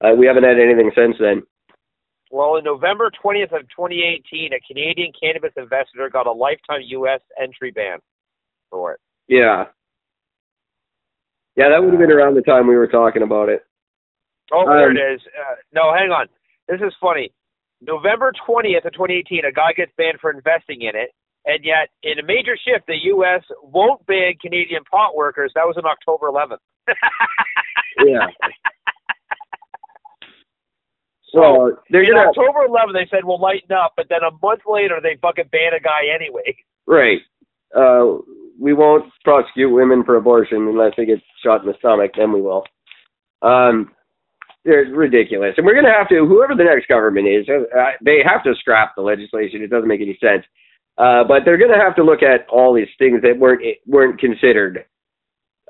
[0.04, 1.44] Uh, we haven't had anything since then.
[2.32, 7.20] Well, in November 20th of 2018, a Canadian cannabis investor got a lifetime U.S.
[7.42, 8.00] entry ban
[8.70, 9.00] for it.
[9.28, 9.66] Yeah,
[11.56, 13.62] yeah, that would have been around the time we were talking about it.
[14.54, 15.22] Oh, there Um, it is.
[15.36, 16.28] Uh, no, hang on.
[16.68, 17.32] This is funny.
[17.82, 21.12] November 20th of 2018, a guy gets banned for investing in it,
[21.46, 23.44] and yet in a major shift, the U.S.
[23.64, 25.52] won't ban Canadian pot workers.
[25.56, 26.64] That was on October 11th.
[28.08, 28.26] Yeah,
[31.32, 34.32] So well, they're in gonna October 11th, they said we'll lighten up, but then a
[34.46, 36.56] month later, they fucking ban a guy anyway.
[36.86, 37.20] right.
[37.76, 38.20] Uh,
[38.60, 42.12] we won't prosecute women for abortion unless they get shot in the stomach.
[42.18, 42.66] Then we will.
[43.42, 43.92] Um,
[44.66, 46.28] they're ridiculous, and we're gonna have to.
[46.28, 49.64] Whoever the next government is, uh, they have to scrap the legislation.
[49.64, 50.44] It doesn't make any sense.
[50.98, 54.86] Uh, but they're gonna have to look at all these things that weren't weren't considered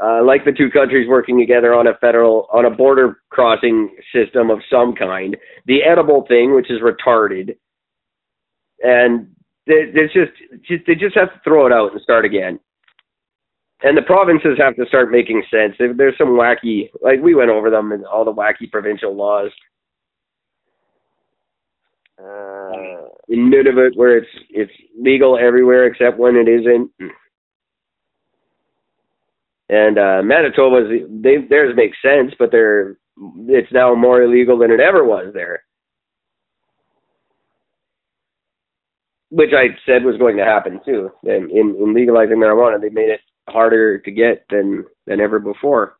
[0.03, 4.49] uh, like the two countries working together on a federal on a border crossing system
[4.49, 5.35] of some kind.
[5.65, 7.55] The edible thing, which is retarded,
[8.83, 9.27] and
[9.67, 10.31] they, it's just,
[10.67, 12.59] just they just have to throw it out and start again.
[13.83, 15.75] And the provinces have to start making sense.
[15.79, 19.51] There- There's some wacky, like we went over them and all the wacky provincial laws
[22.19, 26.91] Uh, in Nunavut where it's it's legal everywhere except when it isn't.
[29.71, 32.97] And uh Manitoba's they theirs makes sense, but they're
[33.47, 35.63] it's now more illegal than it ever was there.
[39.29, 41.09] Which I said was going to happen too.
[41.23, 45.97] And in, in legalizing marijuana, they made it harder to get than than ever before.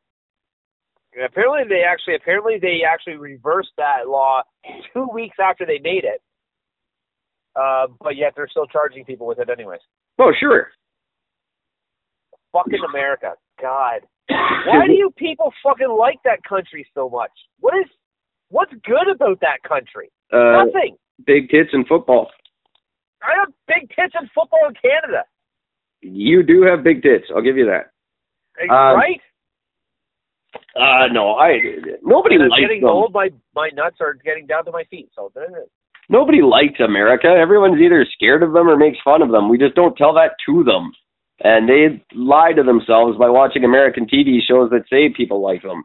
[1.24, 4.41] apparently, they actually apparently they actually reversed that law
[4.93, 6.22] two weeks after they made it.
[7.55, 9.82] Uh, but yet they're still charging people with it anyways.
[10.19, 10.67] Oh, sure.
[12.53, 14.01] Fucking America, God.
[14.30, 17.32] Why do you people fucking like that country so much?
[17.59, 17.86] What is
[18.49, 20.12] what's good about that country?
[20.32, 20.97] Uh, Nothing.
[21.26, 22.30] big tits and football.
[23.22, 25.24] I have big tits in football in Canada,
[26.01, 27.26] You do have big tits.
[27.36, 27.91] I'll give you that.
[28.64, 29.22] Um, right?
[30.76, 31.59] Uh, no, I
[32.03, 32.89] nobody And I'm likes getting them.
[32.89, 33.14] old.
[33.14, 35.09] My my nuts are getting down to my feet.
[35.16, 35.70] So there it is.
[36.09, 37.28] Nobody likes America.
[37.28, 39.47] Everyone's either scared of them or makes fun of them.
[39.49, 40.91] We just don't tell that to them.
[41.43, 45.83] And they lie to themselves by watching American TV shows that say people like them.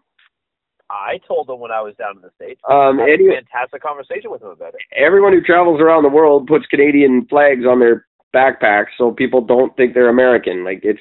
[0.90, 2.60] I told them when I was down in the states.
[2.70, 4.80] Um, I had anyway, a fantastic conversation with them about it.
[4.94, 9.74] everyone who travels around the world puts Canadian flags on their backpacks so people don't
[9.76, 10.62] think they're American.
[10.64, 11.00] Like it's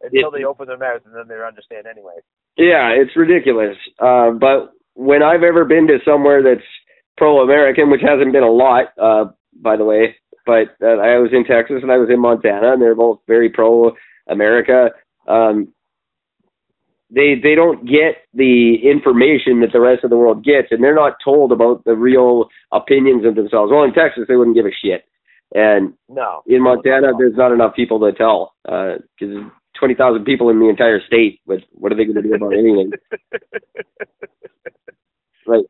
[0.00, 2.14] Until It- they open their mouth and then they understand anyway.
[2.56, 3.76] yeah, it's ridiculous.
[3.98, 6.66] Uh, but when I've ever been to somewhere that's
[7.18, 9.26] pro-American, which hasn't been a lot, uh,
[9.60, 10.16] by the way,
[10.46, 13.48] but uh, I was in Texas and I was in Montana, and they're both very
[13.50, 14.90] pro-America.
[15.28, 15.72] Um,
[17.14, 20.94] they they don't get the information that the rest of the world gets, and they're
[20.94, 23.70] not told about the real opinions of themselves.
[23.70, 25.04] Well, in Texas, they wouldn't give a shit,
[25.54, 26.42] and No.
[26.46, 29.36] in Montana, there's not enough people to tell because
[29.78, 31.40] twenty thousand people in the entire state.
[31.46, 32.92] But what are they going to do about anything?
[35.46, 35.64] Like,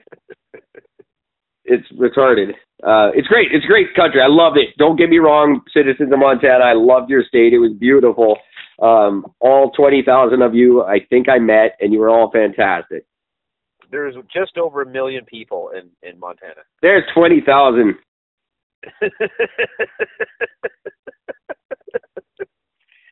[1.64, 2.52] it's retarded.
[2.82, 3.48] Uh, it's great.
[3.52, 4.20] It's a great country.
[4.20, 4.76] I love it.
[4.76, 6.64] Don't get me wrong, citizens of Montana.
[6.64, 7.52] I loved your state.
[7.52, 8.36] It was beautiful.
[8.80, 13.04] Um, all twenty thousand of you, I think I met, and you were all fantastic.
[13.92, 16.62] There's just over a million people in in Montana.
[16.80, 17.94] There's twenty thousand.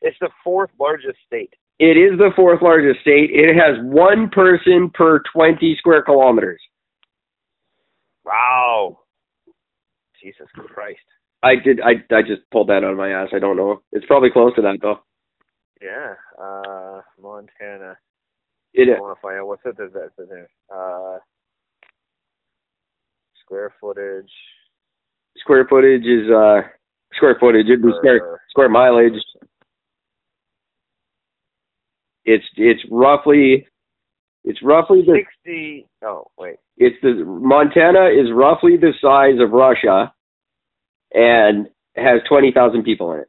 [0.01, 1.53] it's the fourth largest state.
[1.79, 3.29] It is the fourth largest state.
[3.31, 6.59] It has one person per twenty square kilometers.
[8.25, 9.00] Wow.
[10.21, 10.99] Jesus Christ.
[11.43, 11.81] I did.
[11.81, 13.29] I I just pulled that out of my ass.
[13.33, 13.81] I don't know.
[13.91, 14.99] It's probably close to that though.
[15.81, 16.13] Yeah.
[16.41, 17.97] Uh Montana.
[18.73, 20.49] It I want to find out what's it that's in there.
[20.73, 21.17] Uh
[23.43, 24.31] square footage.
[25.37, 26.61] square footage is uh
[27.13, 27.65] square footage.
[27.65, 29.19] It'd be square square mileage.
[32.23, 33.67] It's it's roughly
[34.43, 35.87] it's roughly the 60.
[36.03, 36.55] Oh, wait.
[36.77, 40.13] it's the Montana is roughly the size of Russia,
[41.13, 43.27] and has twenty thousand people in it.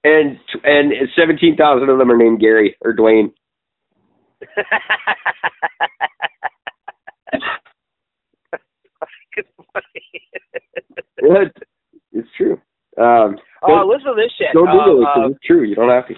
[0.05, 3.33] And and seventeen thousand of them are named Gary or Dwayne.
[9.37, 10.23] It's funny.
[11.21, 11.53] What?
[12.13, 12.61] It's true.
[12.97, 14.49] Um, Oh, listen to this shit.
[14.55, 15.63] don't Uh, Google it 'cause uh, it's true.
[15.65, 16.15] You don't have to.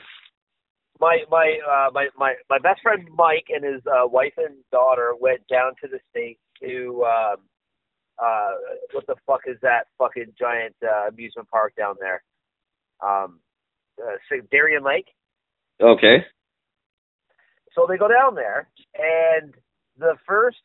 [1.00, 5.12] My my uh my my my best friend Mike and his uh wife and daughter
[5.18, 7.36] went down to the states to um
[8.22, 8.52] uh
[8.92, 12.22] what the fuck is that fucking giant uh, amusement park down there?
[13.02, 13.40] Um
[14.00, 15.06] uh, Darien Lake.
[15.80, 16.18] Okay.
[17.74, 19.54] So they go down there and
[19.98, 20.58] the first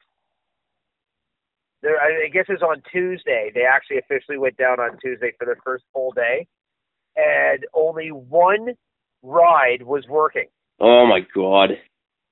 [1.81, 3.51] there I I guess it's on Tuesday.
[3.53, 6.47] They actually officially went down on Tuesday for their first full day.
[7.15, 8.75] And only one
[9.25, 10.45] ride was working.
[10.79, 11.71] Oh my god.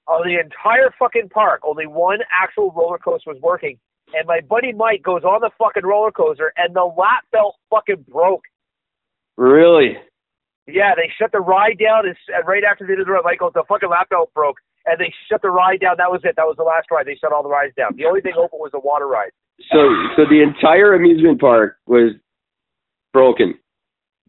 [0.07, 3.77] on the entire fucking park, only one actual roller coaster was working.
[4.13, 8.05] And my buddy Mike goes on the fucking roller coaster, and the lap belt fucking
[8.11, 8.43] broke.
[9.37, 9.97] Really?
[10.67, 13.39] Yeah, they shut the ride down, and and right after they did the ride, Mike
[13.39, 14.57] goes, the fucking lap belt broke.
[14.85, 15.95] and they shut the ride down.
[15.97, 16.35] That was it.
[16.35, 17.05] That was the last ride.
[17.07, 17.95] They shut all the rides down.
[17.95, 19.31] The only thing open was the water ride.
[19.71, 19.79] So,
[20.15, 22.11] so the entire amusement park was
[23.13, 23.55] broken.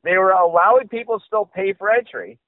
[0.05, 2.39] They were allowing people to still pay for entry,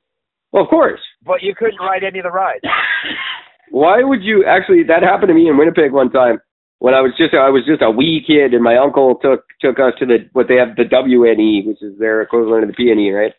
[0.53, 1.01] Well, of course.
[1.25, 2.65] but you couldn't ride any of the rides.
[3.71, 4.85] Why would you actually?
[4.85, 6.39] That happened to me in Winnipeg one time
[6.79, 9.79] when I was just I was just a wee kid, and my uncle took took
[9.79, 13.11] us to the what they have the WNE, which is their equivalent of the PNE,
[13.13, 13.33] right?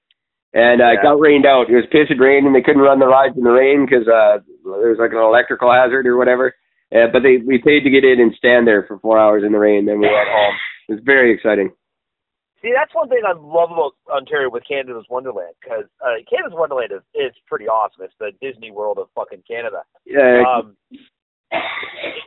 [0.54, 1.70] And uh, it got rained out.
[1.70, 4.40] It was pissing rain, and they couldn't run the rides in the rain because uh,
[4.64, 6.56] there was like an electrical hazard or whatever.
[6.92, 9.52] Uh, but they we paid to get in and stand there for four hours in
[9.52, 9.80] the rain.
[9.80, 10.56] and Then we went home.
[10.90, 11.72] It was very exciting.
[12.62, 16.92] See, that's one thing I love about Ontario with Canada's Wonderland because uh, Canada's Wonderland
[16.92, 18.04] is, is pretty awesome.
[18.04, 19.84] It's the Disney World of fucking Canada.
[20.06, 20.42] Yeah.
[20.42, 20.76] Um,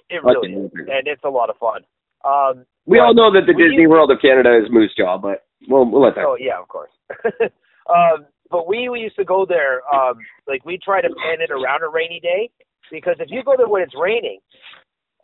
[0.09, 1.83] it really is, and it's a lot of fun.
[2.25, 5.91] Um, we all know that the Disney World of Canada is Moose Jaw, but we'll
[5.91, 6.25] we'll let that.
[6.27, 6.91] Oh yeah, of course.
[7.43, 9.83] um, but we, we used to go there.
[9.93, 10.19] Um,
[10.49, 12.51] like we try to plan it around a rainy day
[12.91, 14.41] because if you go there when it's raining,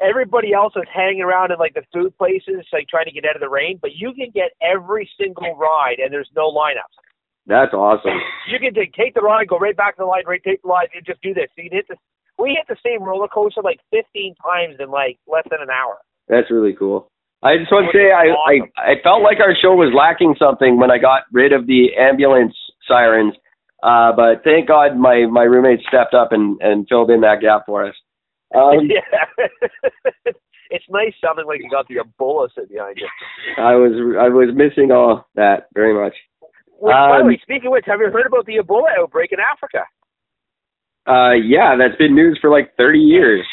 [0.00, 3.36] everybody else is hanging around in like the food places, like trying to get out
[3.36, 3.78] of the rain.
[3.80, 6.96] But you can get every single ride, and there's no lineups.
[7.46, 8.18] That's awesome.
[8.50, 10.68] You can take, take the ride, go right back to the line, right take the
[10.68, 11.46] line, and just do this.
[11.54, 11.96] So you hit the
[12.38, 15.98] we hit the same roller coaster like 15 times in like less than an hour.
[16.28, 17.10] That's really cool.
[17.42, 20.78] I just want to say I, I I felt like our show was lacking something
[20.78, 22.54] when I got rid of the ambulance
[22.88, 23.34] sirens.
[23.82, 27.66] Uh, but thank God my my roommate stepped up and and filled in that gap
[27.66, 27.94] for us.
[28.56, 29.46] Um, yeah.
[30.70, 33.08] it's nice sounding like you got the Ebola sitting behind you.
[33.58, 36.14] I was I was missing all that very much.
[36.78, 39.32] Which, by the Um, way, speaking of which, have you heard about the Ebola outbreak
[39.32, 39.84] in Africa?
[41.06, 43.46] Uh, yeah, that's been news for like 30 years.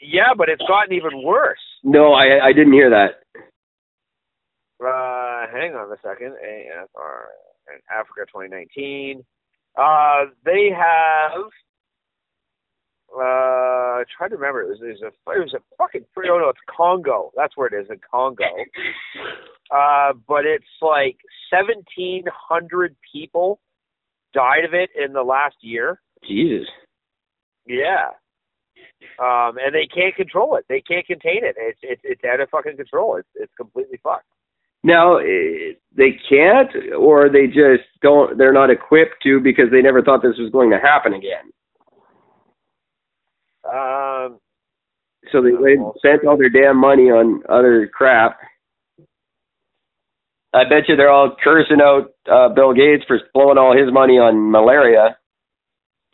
[0.00, 1.58] Yeah, but it's gotten even worse.
[1.82, 3.20] No, I I didn't hear that.
[4.82, 6.36] Uh, hang on a second.
[6.42, 7.26] AFR
[7.92, 9.22] Africa 2019.
[9.76, 11.42] Uh, they have.
[13.14, 13.20] Uh,
[14.00, 14.62] I try to remember.
[14.62, 17.32] It was, it was a it was a fucking oh no, it's Congo.
[17.36, 18.44] That's where it is in Congo.
[19.72, 21.16] Uh, but it's like
[21.48, 23.60] seventeen hundred people
[24.34, 26.00] died of it in the last year.
[26.26, 26.66] Jesus.
[27.68, 28.08] Yeah.
[29.20, 30.64] Um, and they can't control it.
[30.68, 31.54] They can't contain it.
[31.56, 33.16] It's it's it's out of fucking control.
[33.16, 34.26] It's it's completely fucked.
[34.82, 38.36] Now eh, they can't, or they just don't.
[38.38, 41.52] They're not equipped to because they never thought this was going to happen again.
[43.72, 44.38] Um,
[45.32, 48.38] So they, they spent all their damn money on other crap.
[50.52, 54.14] I bet you they're all cursing out uh, Bill Gates for blowing all his money
[54.18, 55.16] on malaria.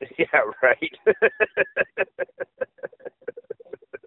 [0.19, 0.93] yeah, right.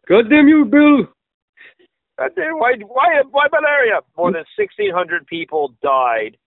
[0.08, 1.08] God damn you, Bill!
[2.20, 4.02] God damn, why why why malaria?
[4.18, 6.38] More than sixteen hundred people died.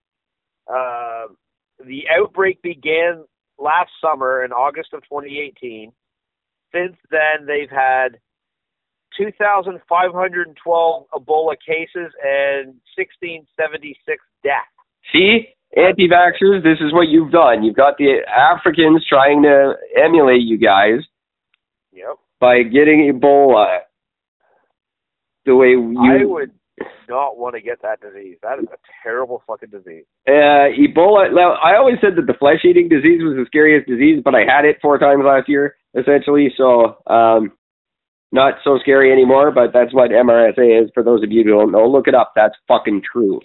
[0.69, 1.37] Um,
[1.85, 3.25] the outbreak began
[3.59, 5.91] last summer in August of 2018.
[6.73, 8.19] Since then, they've had
[9.17, 14.57] 2,512 Ebola cases and 1,676 deaths.
[15.11, 17.63] See, anti-vaxxers, this is what you've done.
[17.63, 21.01] You've got the Africans trying to emulate you guys
[21.91, 22.17] Yep.
[22.39, 23.81] by getting Ebola
[25.45, 25.95] the way you.
[25.99, 26.51] I would
[27.07, 28.37] not want to get that disease.
[28.41, 30.05] That is a terrible fucking disease.
[30.27, 31.33] Uh, Ebola.
[31.33, 34.65] Now, I always said that the flesh-eating disease was the scariest disease, but I had
[34.65, 36.53] it four times last year, essentially.
[36.57, 37.51] So, um,
[38.31, 39.51] not so scary anymore.
[39.51, 40.91] But that's what MRSA is.
[40.93, 42.33] For those of you who don't know, look it up.
[42.35, 43.39] That's fucking true.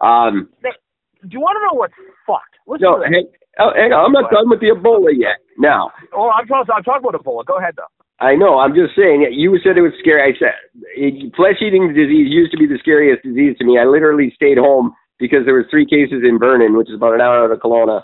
[0.00, 1.94] Um, Do you want to know what's
[2.26, 2.56] fucked?
[2.66, 3.26] Listen no, hang,
[3.60, 4.06] oh, hang on.
[4.06, 5.38] I'm not done with the Ebola yet.
[5.58, 6.72] Now, Oh, I'm talking.
[6.74, 7.44] I'm talking about Ebola.
[7.44, 7.90] Go ahead though.
[8.24, 8.58] I know.
[8.58, 9.26] I'm just saying.
[9.32, 10.22] You said it was scary.
[10.22, 10.54] I said
[10.94, 13.78] it, flesh-eating disease used to be the scariest disease to me.
[13.78, 17.20] I literally stayed home because there was three cases in Vernon, which is about an
[17.20, 18.02] hour out of Kelowna.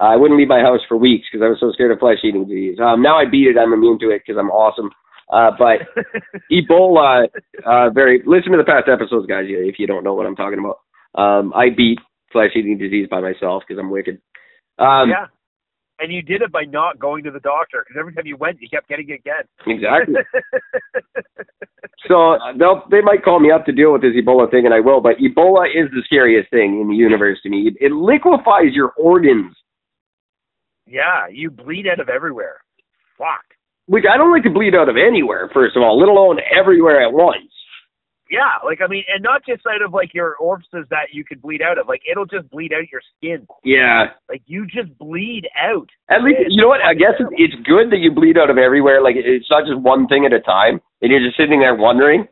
[0.00, 2.46] Uh, I wouldn't leave my house for weeks because I was so scared of flesh-eating
[2.46, 2.78] disease.
[2.80, 3.58] Um, now I beat it.
[3.58, 4.90] I'm immune to it because I'm awesome.
[5.32, 5.86] Uh, but
[6.52, 7.28] Ebola,
[7.64, 8.22] uh, very.
[8.26, 9.44] Listen to the past episodes, guys.
[9.48, 10.78] If you don't know what I'm talking about,
[11.20, 11.98] um, I beat
[12.32, 14.20] flesh-eating disease by myself because I'm wicked.
[14.78, 15.26] Um, yeah.
[16.02, 18.58] And you did it by not going to the doctor because every time you went,
[18.62, 19.44] you kept getting it again.
[19.66, 20.14] Exactly.
[22.08, 24.74] So uh, they'll they might call me up to deal with this Ebola thing, and
[24.74, 25.00] I will.
[25.00, 27.70] But Ebola is the scariest thing in the universe to me.
[27.78, 29.54] It liquefies your organs,
[30.90, 32.58] yeah, you bleed out of everywhere.
[33.16, 33.44] Fuck.
[33.86, 35.50] which I don't like to bleed out of anywhere.
[35.52, 37.52] First of all, let alone everywhere at once.
[38.30, 41.42] Yeah, like I mean, and not just out of like your orifices that you could
[41.42, 41.88] bleed out of.
[41.88, 43.44] Like it'll just bleed out your skin.
[43.64, 44.14] Yeah.
[44.28, 45.88] Like you just bleed out.
[46.08, 46.80] At least you know what?
[46.80, 49.02] I guess it's, it's good that you bleed out of everywhere.
[49.02, 52.28] Like it's not just one thing at a time, and you're just sitting there wondering.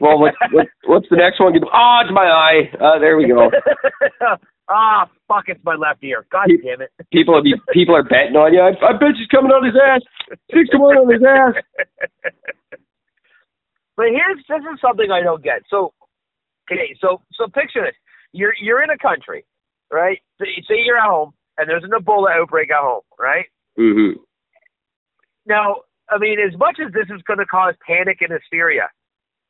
[0.00, 1.52] Well, what, what what's the next one?
[1.56, 2.70] Oh, it's my eye.
[2.80, 3.50] Uh, there we go.
[4.72, 5.48] Ah, fuck!
[5.48, 6.24] It's my left ear.
[6.30, 6.92] God Pe- damn it.
[7.12, 8.60] People are be, people are betting on you.
[8.60, 10.00] I, I bet she's coming on his ass.
[10.54, 11.58] She's coming on his ass.
[13.96, 15.62] But here's this is something I don't get.
[15.68, 15.92] So,
[16.70, 17.96] okay, so so picture this:
[18.30, 19.44] you're you're in a country,
[19.90, 20.18] right?
[20.38, 23.46] So Say you're at home, and there's an Ebola outbreak at home, right?
[23.76, 24.20] hmm
[25.46, 25.78] Now,
[26.10, 28.88] I mean, as much as this is going to cause panic and hysteria,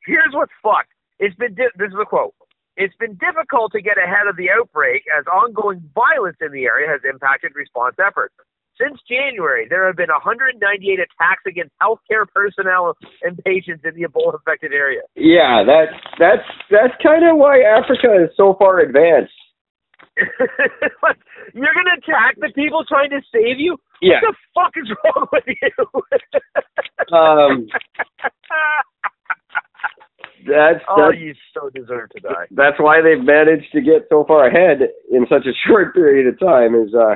[0.05, 0.91] here's what's fucked.
[1.19, 2.33] It's been di- this is a quote.
[2.77, 6.87] It's been difficult to get ahead of the outbreak as ongoing violence in the area
[6.89, 8.33] has impacted response efforts.
[8.79, 10.57] Since January, there have been 198
[10.97, 15.01] attacks against healthcare personnel and patients in the Ebola-affected area.
[15.15, 19.35] Yeah, that's that's that's kind of why Africa is so far advanced.
[21.53, 23.77] You're going to attack the people trying to save you?
[24.01, 24.19] Yeah.
[24.23, 26.01] What the fuck is wrong with you?
[27.11, 27.67] Um,
[30.47, 32.45] That's oh, you so deserve to die.
[32.51, 36.39] that's why they've managed to get so far ahead in such a short period of
[36.39, 36.75] time.
[36.75, 37.15] Is uh,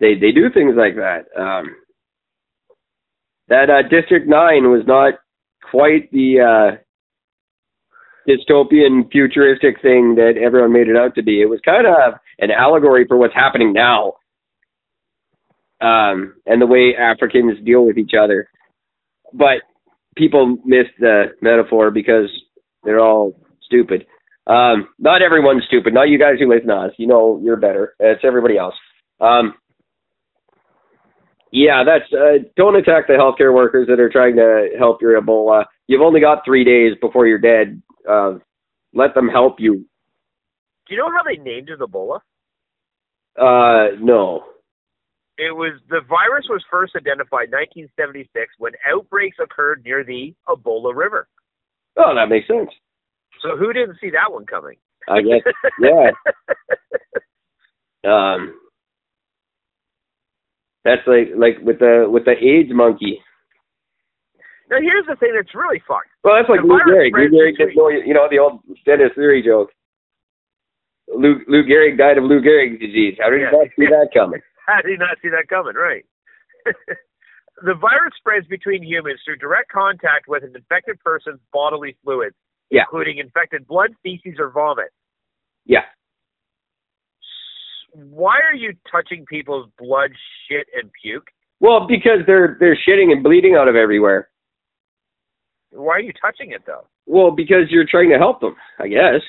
[0.00, 1.26] they they do things like that.
[1.38, 1.76] Um,
[3.48, 5.14] that uh, District Nine was not
[5.70, 6.76] quite the uh,
[8.28, 11.40] dystopian, futuristic thing that everyone made it out to be.
[11.40, 14.14] It was kind of an allegory for what's happening now,
[15.80, 18.48] um, and the way Africans deal with each other.
[19.32, 19.62] But
[20.18, 22.28] people miss the metaphor because
[22.84, 24.06] they're all stupid.
[24.46, 25.94] Um, not everyone's stupid.
[25.94, 26.92] Not you guys who listen to us.
[26.96, 27.94] You know you're better.
[28.00, 28.74] It's everybody else.
[29.20, 29.54] Um,
[31.52, 35.64] yeah, that's uh, don't attack the healthcare workers that are trying to help your Ebola.
[35.86, 37.80] You've only got three days before you're dead.
[38.08, 38.34] Uh,
[38.94, 39.74] let them help you.
[39.74, 42.20] Do you know how they named it Ebola?
[43.38, 44.44] Uh, no.
[45.38, 47.52] It was the virus was first identified in
[47.94, 48.28] 1976
[48.58, 51.28] when outbreaks occurred near the Ebola River.
[51.96, 52.70] Oh, that makes sense.
[53.40, 54.76] So who didn't see that one coming?
[55.08, 55.42] I guess.
[55.80, 56.10] Yeah.
[58.06, 58.54] Um,
[60.84, 63.18] that's like like with the with the AIDS monkey.
[64.70, 66.08] now here's the thing that's really fucked.
[66.22, 67.10] Well, that's like The Lou Gehrig.
[67.12, 69.70] Lou Gehrig you know, the old Denis Leary joke.
[71.08, 73.16] Lou, Lou Gehrig died of Lou Gehrig disease.
[73.20, 73.50] How did Yeah.
[73.50, 74.40] you not see that coming?
[74.74, 75.74] How did not see that coming?
[75.74, 76.04] Right.
[76.66, 82.36] the virus spreads between humans through direct contact with an infected person's bodily fluids,
[82.70, 82.82] Yeah.
[82.82, 84.90] including infected blood, feces, or vomit.
[85.64, 85.84] Yeah.
[87.92, 90.10] Why are you touching people's blood,
[90.48, 91.28] shit, and puke?
[91.60, 94.28] Well, because they're they're shitting and bleeding out of everywhere.
[95.70, 96.86] Why are you touching it though?
[97.06, 99.22] Well, because you're trying to help them, I guess.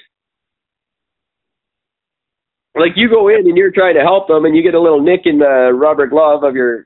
[2.76, 5.02] Like you go in and you're trying to help them, and you get a little
[5.02, 6.86] nick in the rubber glove of your,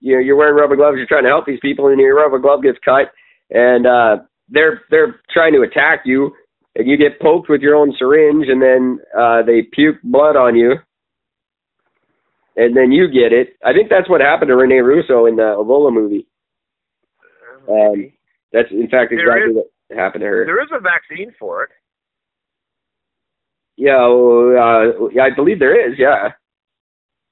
[0.00, 0.96] you know, you're wearing rubber gloves.
[0.96, 3.10] You're trying to help these people, and your rubber glove gets cut,
[3.50, 4.16] and uh,
[4.48, 6.32] they're they're trying to attack you,
[6.76, 10.54] and you get poked with your own syringe, and then uh, they puke blood on
[10.56, 10.74] you,
[12.56, 13.56] and then you get it.
[13.64, 16.26] I think that's what happened to Rene Russo in the Ebola movie.
[17.68, 18.12] Um,
[18.52, 19.66] that's in fact exactly is- what
[19.98, 20.44] happened to her.
[20.46, 21.70] There is a vaccine for it.
[23.80, 25.96] Yeah, well, uh, yeah, I believe there is.
[25.98, 26.36] Yeah.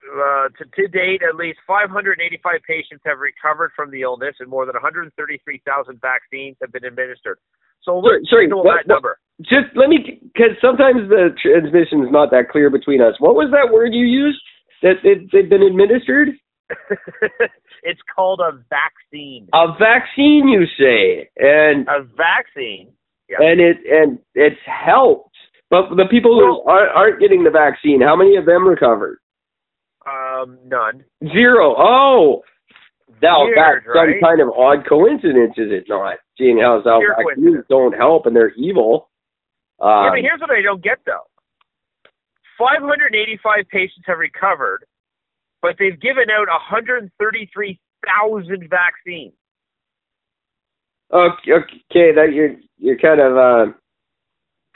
[0.01, 4.64] Uh, to, to date, at least 585 patients have recovered from the illness, and more
[4.64, 7.36] than 133,000 vaccines have been administered.
[7.84, 9.18] So Sorry, let's sorry, what- that what- number.
[9.42, 13.14] Just let me, because sometimes the transmission is not that clear between us.
[13.20, 14.40] What was that word you used?
[14.82, 16.30] That it, they've been administered?
[17.84, 19.49] it's called a vaccine.
[19.55, 22.90] A vaccine, you say, and A vaccine.
[23.28, 23.36] Yeah.
[23.46, 25.28] and it and it's helped.
[25.70, 29.18] But the people who aren't, aren't getting the vaccine, how many of them recovered?
[30.06, 31.04] Um, none.
[31.32, 31.74] Zero.
[31.76, 32.42] Oh,
[33.20, 34.20] now Weird, that's some right?
[34.22, 36.16] kind of odd coincidence, is it not?
[36.38, 39.10] Seeing how Pure vaccines don't help and they're evil.
[39.80, 41.26] yeah, Um, but here's what I don't get though.
[42.58, 44.84] 585 patients have recovered,
[45.62, 49.32] but they've given out 133,000 vaccines.
[51.12, 53.66] Okay, okay, that you're you're kind of uh,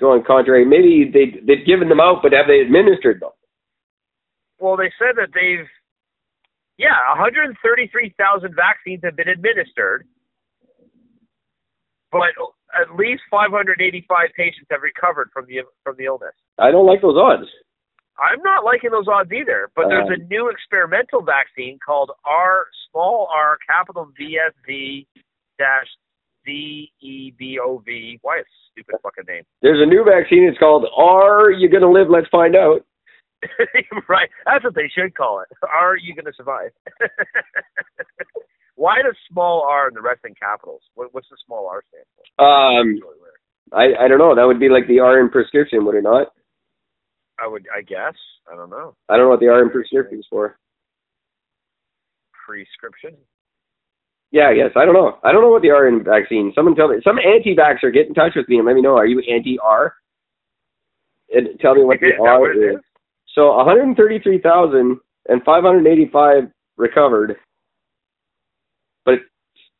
[0.02, 0.66] going contrary.
[0.66, 3.30] Maybe they they've given them out, but have they administered them?
[4.58, 5.66] Well, they said that they've,
[6.78, 10.06] yeah, 133,000 vaccines have been administered,
[12.10, 12.30] but
[12.74, 13.74] at least 585
[14.36, 16.34] patients have recovered from the from the illness.
[16.58, 17.48] I don't like those odds.
[18.20, 22.66] I'm not liking those odds either, but there's Um, a new experimental vaccine called R
[22.90, 25.06] small R capital VSV
[25.58, 25.88] dash
[26.44, 28.18] D E B O V.
[28.22, 29.44] Why a stupid fucking name?
[29.60, 30.44] There's a new vaccine.
[30.44, 32.08] It's called "Are You Gonna Live?
[32.10, 32.84] Let's Find Out."
[34.08, 34.28] right.
[34.46, 35.48] That's what they should call it.
[35.68, 36.70] Are you to survive?
[38.76, 40.82] Why does small R in the rest wrestling capitals?
[40.94, 42.44] What, what's the small R stand for?
[42.44, 43.32] Um, It's really weird.
[43.98, 44.34] I I don't know.
[44.34, 46.28] That would be like the R in prescription, would it not?
[47.42, 47.66] I would.
[47.74, 48.14] I guess.
[48.50, 48.94] I don't know.
[49.08, 50.58] I don't know what the R in prescription is for.
[52.46, 53.16] Prescription.
[54.32, 54.70] Yeah, I guess.
[54.76, 55.18] I don't know.
[55.22, 56.52] I don't know what the R in vaccine.
[56.54, 56.96] Someone tell me.
[57.04, 58.96] Some anti-vaxxer, get in touch with me and let me know.
[58.96, 59.94] Are you anti-R?
[61.34, 62.76] And tell me what the Is R what it is.
[62.76, 62.82] is?
[63.34, 66.44] So 133,000 and 585
[66.76, 67.36] recovered,
[69.04, 69.14] but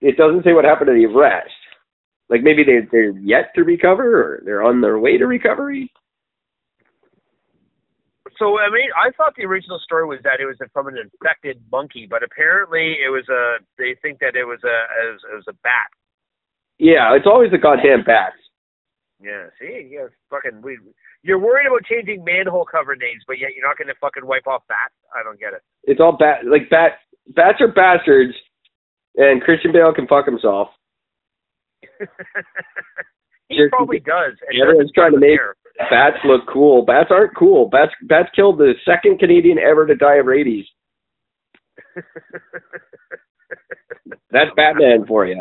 [0.00, 1.50] it doesn't say what happened to the rest.
[2.30, 5.90] Like maybe they they're yet to recover or they're on their way to recovery.
[8.43, 11.62] So I mean, I thought the original story was that it was from an infected
[11.70, 13.62] monkey, but apparently it was a.
[13.78, 15.86] They think that it was a it was, it was a bat.
[16.78, 18.34] Yeah, it's always the goddamn bats.
[19.22, 19.47] Yeah.
[19.61, 20.61] See, yeah, fucking.
[20.61, 20.76] We,
[21.22, 24.49] you're worried about changing manhole cover names, but yet you're not going to fucking wipe
[24.49, 24.95] off bats.
[25.14, 25.62] I don't get it.
[25.84, 26.99] It's all bat like bat
[27.38, 28.34] bats are bastards,
[29.14, 30.66] and Christian Bale can fuck himself.
[33.47, 34.34] he Just- probably does.
[34.51, 35.55] and Everyone's trying to make care.
[35.79, 36.85] Bats look cool.
[36.85, 37.68] Bats aren't cool.
[37.68, 40.66] Bats bats killed the second Canadian ever to die of rabies.
[44.31, 45.37] That's Batman for you.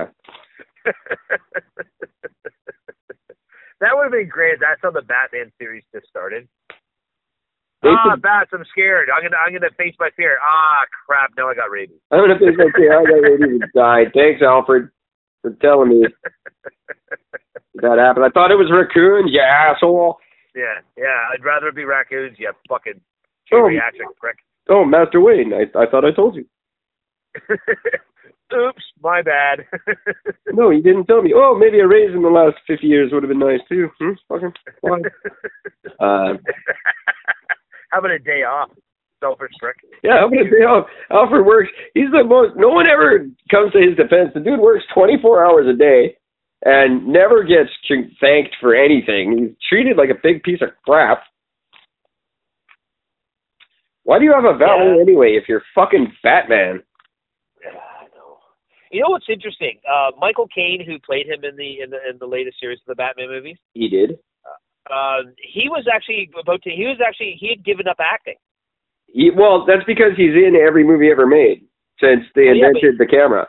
[3.80, 4.60] that would have been great.
[4.60, 6.48] That's how the Batman series just started.
[7.84, 8.52] Ah, bats!
[8.54, 9.10] I'm scared.
[9.10, 10.38] I'm gonna I'm gonna face my fear.
[10.42, 11.32] Ah, crap!
[11.36, 11.98] Now I got rabies.
[12.12, 13.00] I'm gonna face my fear.
[13.00, 14.12] I got rabies and died.
[14.14, 14.90] Thanks, Alfred,
[15.42, 16.06] for telling me
[17.82, 18.26] that happened.
[18.26, 20.18] I thought it was raccoons, you asshole.
[20.56, 21.28] Yeah, yeah.
[21.34, 22.38] I'd rather be raccoons.
[22.39, 22.99] You fucking
[23.54, 23.56] Oh.
[23.56, 24.38] geriatric prick.
[24.70, 26.45] Oh, Master Wayne, I I thought I told you.
[28.54, 29.66] Oops, my bad.
[30.54, 31.32] No, you didn't tell me.
[31.34, 33.88] Oh, maybe a raise in the last 50 years would have been nice too.
[33.99, 34.12] Hmm?
[34.28, 34.54] Fucking.
[35.99, 36.34] Uh,
[37.91, 38.70] How about a day off?
[39.24, 39.78] Selfish prick.
[40.04, 41.70] Yeah, I'm gonna say Al- Alfred works.
[41.93, 42.56] He's the most.
[42.58, 44.32] No one ever comes to his defense.
[44.34, 46.18] The dude works 24 hours a day
[46.64, 47.70] and never gets
[48.20, 49.38] thanked for anything.
[49.38, 51.24] He's treated like a big piece of crap.
[54.03, 55.01] Why do you have a valet Yeah.
[55.01, 56.82] anyway if you're fucking Batman?
[57.66, 58.38] I know.
[58.91, 59.80] You know what's interesting?
[59.89, 62.86] Uh, Michael Caine, who played him in the in the in the latest series of
[62.88, 64.18] the Batman movies, He did.
[64.89, 66.70] uh, he was actually about to.
[66.72, 68.36] He was actually he had given up acting.
[69.07, 71.66] He, well, that's because he's in every movie ever made
[71.99, 73.47] since they Well, yeah, invented the camera.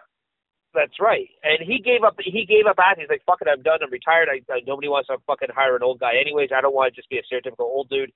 [0.75, 1.29] That's right.
[1.43, 2.17] And he gave up.
[2.19, 3.05] He gave up acting.
[3.05, 3.81] He's like, "Fuck it, I'm done.
[3.83, 4.29] I'm retired.
[4.33, 6.13] I, I nobody wants to fucking hire an old guy.
[6.19, 8.13] Anyways, I don't want to just be a stereotypical old dude."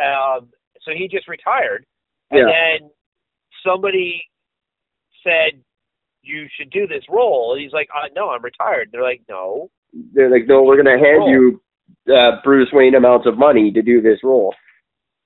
[0.00, 0.48] Um,
[0.82, 1.84] so he just retired.
[2.30, 2.78] And Yeah.
[2.80, 2.90] then
[3.64, 4.22] somebody
[5.22, 5.62] said,
[6.22, 9.70] "You should do this role." And he's like, uh, "No, I'm retired." They're like, "No."
[10.14, 11.60] They're like, no, we're gonna hand you
[12.08, 14.54] uh, Bruce Wayne amounts of money to do this role.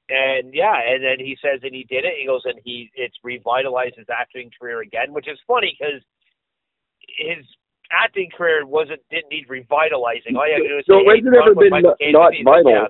[0.08, 2.14] And yeah, and then he says, and he did it.
[2.18, 6.02] He goes, and he it's revitalized his acting career again, which is funny because
[7.08, 7.44] his
[7.92, 10.36] acting career wasn't didn't need revitalizing.
[10.36, 12.12] All you had to do was So say, hey, it ever been Michael not, Caine
[12.12, 12.72] not vital?
[12.72, 12.86] Yeah,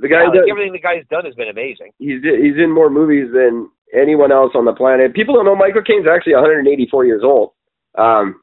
[0.00, 1.90] The guy yeah, like everything the guy's done has been amazing.
[1.98, 5.14] he's he's in more movies than anyone else on the planet.
[5.14, 7.52] People don't know Michael Caine's actually 184 years old.
[7.96, 8.40] Um,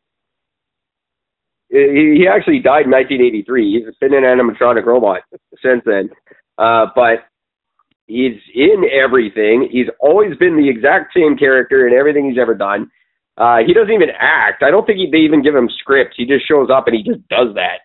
[1.70, 3.84] he, he actually died in 1983.
[3.86, 5.22] He's been an animatronic robot
[5.64, 6.10] since then.
[6.58, 7.26] Uh, but
[8.08, 9.68] he's in everything.
[9.72, 12.92] He's always been the exact same character in everything he's ever done.
[13.42, 14.62] Uh, he doesn't even act.
[14.62, 16.14] I don't think he, they even give him scripts.
[16.16, 17.82] He just shows up and he just does that.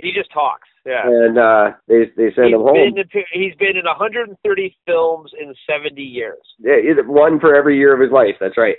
[0.00, 0.68] He just talks.
[0.86, 1.04] Yeah.
[1.04, 2.94] And uh, they they send He's him home.
[2.94, 6.40] been, he's been in 130 films in 70 years.
[6.58, 8.36] Yeah, one for every year of his life.
[8.40, 8.76] That's right.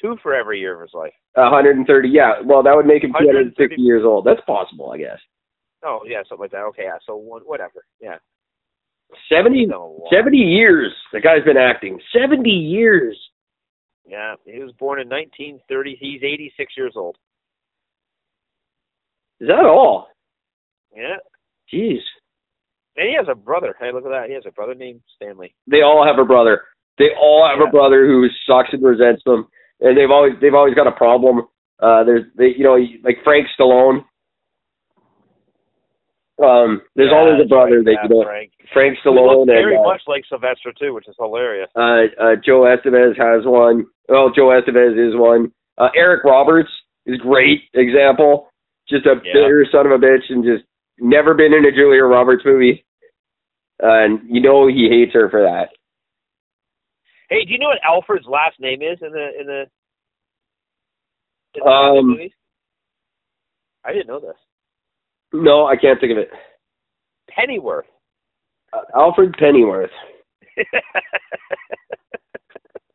[0.00, 1.12] Two for every year of his life.
[1.34, 2.08] 130.
[2.08, 2.40] Yeah.
[2.44, 3.52] Well, that would make him 130.
[3.52, 4.24] 250 years old.
[4.24, 5.18] That's possible, I guess.
[5.84, 6.64] Oh yeah, something like that.
[6.72, 6.98] Okay, yeah.
[7.04, 7.84] So one, whatever.
[8.00, 8.16] Yeah.
[9.28, 9.68] 70,
[10.12, 10.92] 70 years.
[11.12, 11.98] The guy's been acting.
[12.12, 13.18] 70 years.
[14.08, 15.96] Yeah, he was born in 1930.
[16.00, 17.16] He's 86 years old.
[19.40, 20.08] Is that all?
[20.96, 21.16] Yeah.
[21.72, 22.00] Jeez.
[22.96, 23.76] And he has a brother.
[23.78, 24.28] Hey, look at that.
[24.28, 25.54] He has a brother named Stanley.
[25.70, 26.62] They all have a brother.
[26.98, 27.68] They all have Yeah.
[27.68, 29.46] a brother who sucks and resents them,
[29.80, 31.46] and they've always they've always got a problem.
[31.78, 32.74] Uh, there's they you know
[33.04, 34.04] like Frank Stallone.
[36.42, 38.52] Um, there's Yeah, always a brother that you know Frank.
[38.72, 41.68] Frank Stallone very and uh, much like Sylvester too, which is hilarious.
[41.74, 43.86] uh, uh, Joe Estevez has one.
[44.08, 45.50] Well, Joe Estevez is one.
[45.78, 46.70] Uh, Eric Roberts
[47.06, 48.50] is a great example.
[48.88, 49.32] Just a Yeah.
[49.34, 50.64] bitter son of a bitch and just
[50.98, 52.84] never been in a Julia Roberts movie.
[53.80, 55.68] and you know he hates her for that.
[57.30, 59.66] Hey, do you know what Alfred's last name is in the in the?
[61.54, 62.32] In the Um, movies?
[63.84, 64.36] I didn't know this.
[65.32, 66.30] No, I can't think of it.
[67.30, 67.86] Pennyworth.
[68.72, 69.90] Uh, Alfred Pennyworth.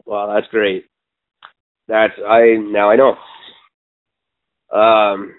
[0.05, 0.85] Wow, that's great.
[1.87, 3.15] That's I now I know.
[4.77, 5.33] Um,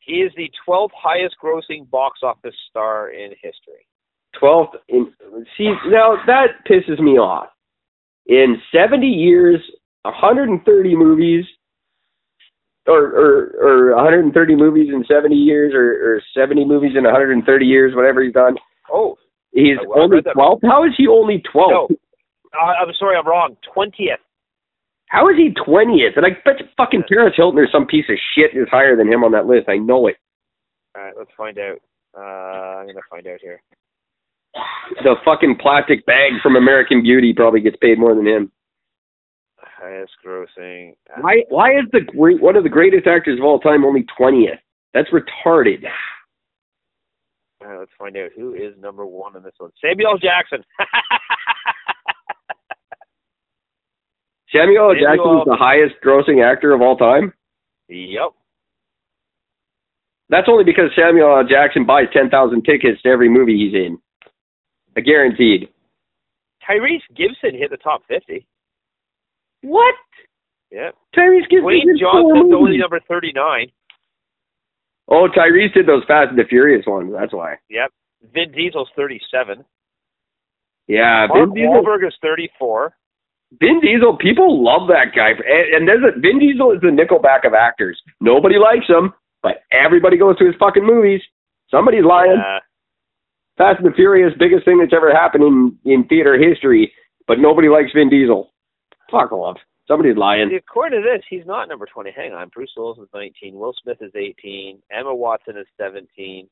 [0.00, 3.86] He is the 12th highest grossing box office star in history.
[4.40, 5.12] 12th in
[5.56, 7.48] see now that pisses me off.
[8.26, 9.60] In 70 years,
[10.02, 11.44] 130 movies
[12.86, 17.94] or or or 130 movies in 70 years or, or 70 movies in 130 years
[17.94, 18.56] whatever he's done.
[18.92, 19.16] Oh,
[19.52, 20.60] He's I only 12.
[20.62, 21.88] How is he only 12th?
[21.88, 21.88] no.
[22.52, 23.56] I'm sorry, I'm wrong.
[23.76, 24.18] 20th.
[25.06, 26.16] How is he 20th?
[26.16, 29.12] And I bet you fucking Paris Hilton or some piece of shit is higher than
[29.12, 29.68] him on that list.
[29.68, 30.16] I know it.
[30.96, 31.78] All right, let's find out.
[32.16, 33.62] Uh, I'm going to find out here.
[35.04, 38.50] The fucking plastic bag from American Beauty probably gets paid more than him.
[39.80, 40.94] Highest grossing.
[41.20, 41.42] Why?
[41.48, 44.58] Why is the great one of the greatest actors of all time only 20th?
[44.92, 45.84] That's retarded.
[47.62, 49.70] All right, let's find out who is number one in this one.
[49.82, 50.64] Samuel Jackson.
[54.52, 57.32] Samuel Samuel- Jackson is the highest grossing actor of all time.
[57.88, 58.30] yep.
[60.28, 61.44] That's only because Samuel L.
[61.48, 63.98] Jackson buys 10,000 tickets to every movie he's in.
[64.96, 65.68] I guaranteed.
[66.68, 68.46] Tyrese Gibson hit the top 50.
[69.62, 69.94] What?
[70.70, 70.94] Yep.
[71.16, 73.72] Tyrese Gibson Dwayne did four Johnson's only number 39.
[75.08, 77.12] Oh, Tyrese did those Fast and the Furious ones.
[77.12, 77.56] That's why.
[77.68, 77.90] Yep.
[78.32, 79.64] Vin Diesel's 37.
[80.86, 81.82] Yeah, Mark Vin Diesel.
[81.82, 82.92] Wahlberg is 34.
[83.58, 84.16] Vin Diesel.
[84.16, 88.00] People love that guy, and, and there's a, Vin Diesel is the Nickelback of actors.
[88.20, 89.12] Nobody likes him,
[89.42, 91.20] but everybody goes to his fucking movies.
[91.70, 92.38] Somebody's lying.
[92.38, 92.60] Uh,
[93.56, 96.92] Fast and the Furious, biggest thing that's ever happened in in theater history,
[97.26, 98.52] but nobody likes Vin Diesel.
[99.10, 99.56] Fuck off.
[99.88, 100.48] Somebody's lying.
[100.50, 102.12] see, according to this, he's not number 20.
[102.14, 102.48] Hang on.
[102.54, 103.54] Bruce Willis is 19.
[103.54, 104.78] Will Smith is 18.
[104.92, 106.48] Emma Watson is 17.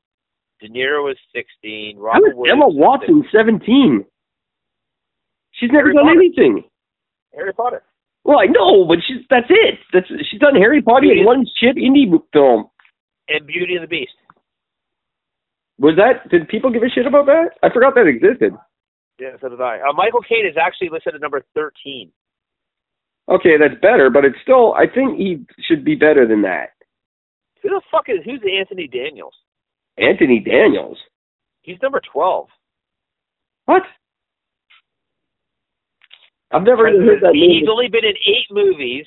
[0.61, 1.95] De Niro is 16.
[1.95, 4.05] How Robert is Williams Emma is Watson 17?
[5.53, 6.19] She's never Harry done Potter.
[6.19, 6.63] anything.
[7.33, 7.83] Harry Potter.
[8.25, 9.79] Well, I know, but she's that's it.
[9.93, 12.69] That's she's done Harry Potter Beauty- and one shit indie film.
[13.29, 14.11] And Beauty and the Beast.
[15.79, 16.29] Was that?
[16.29, 17.51] Did people give a shit about that?
[17.63, 18.53] I forgot that existed.
[19.19, 19.79] Yeah, so did I.
[19.79, 22.11] Uh, Michael Caine is actually listed at number 13.
[23.29, 24.73] Okay, that's better, but it's still.
[24.73, 26.69] I think he should be better than that.
[27.61, 29.33] Who the fuck is, who's Anthony Daniels?
[29.97, 30.97] Anthony Daniels.
[31.61, 32.47] He's number 12.
[33.65, 33.83] What?
[36.51, 37.59] I've never even heard that name.
[37.59, 39.05] He's only been in eight movies.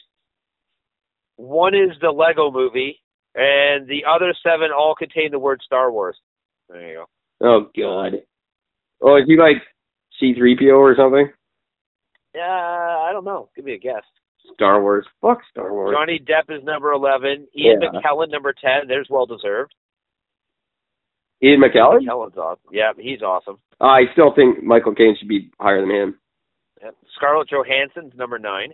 [1.36, 3.00] One is the Lego movie,
[3.34, 6.16] and the other seven all contain the word Star Wars.
[6.68, 7.06] There you go.
[7.44, 8.22] Oh God.
[9.00, 9.56] Oh, is he like
[10.20, 11.28] C-3PO or something?
[12.34, 13.48] Yeah, I don't know.
[13.54, 14.02] Give me a guess.
[14.54, 15.06] Star Wars.
[15.20, 15.94] Fuck Star Wars.
[15.96, 17.46] Johnny Depp is number 11.
[17.56, 17.88] Ian Yeah.
[17.90, 18.88] McKellen, number 10.
[18.88, 19.74] There's well deserved.
[21.42, 22.06] Ian McKellen.
[22.06, 22.70] McKellen's awesome.
[22.72, 23.58] Yeah, he's awesome.
[23.80, 26.18] I still think Michael Caine should be higher than him.
[26.82, 26.94] Yep.
[27.16, 28.72] Scarlett Johansson's number 9.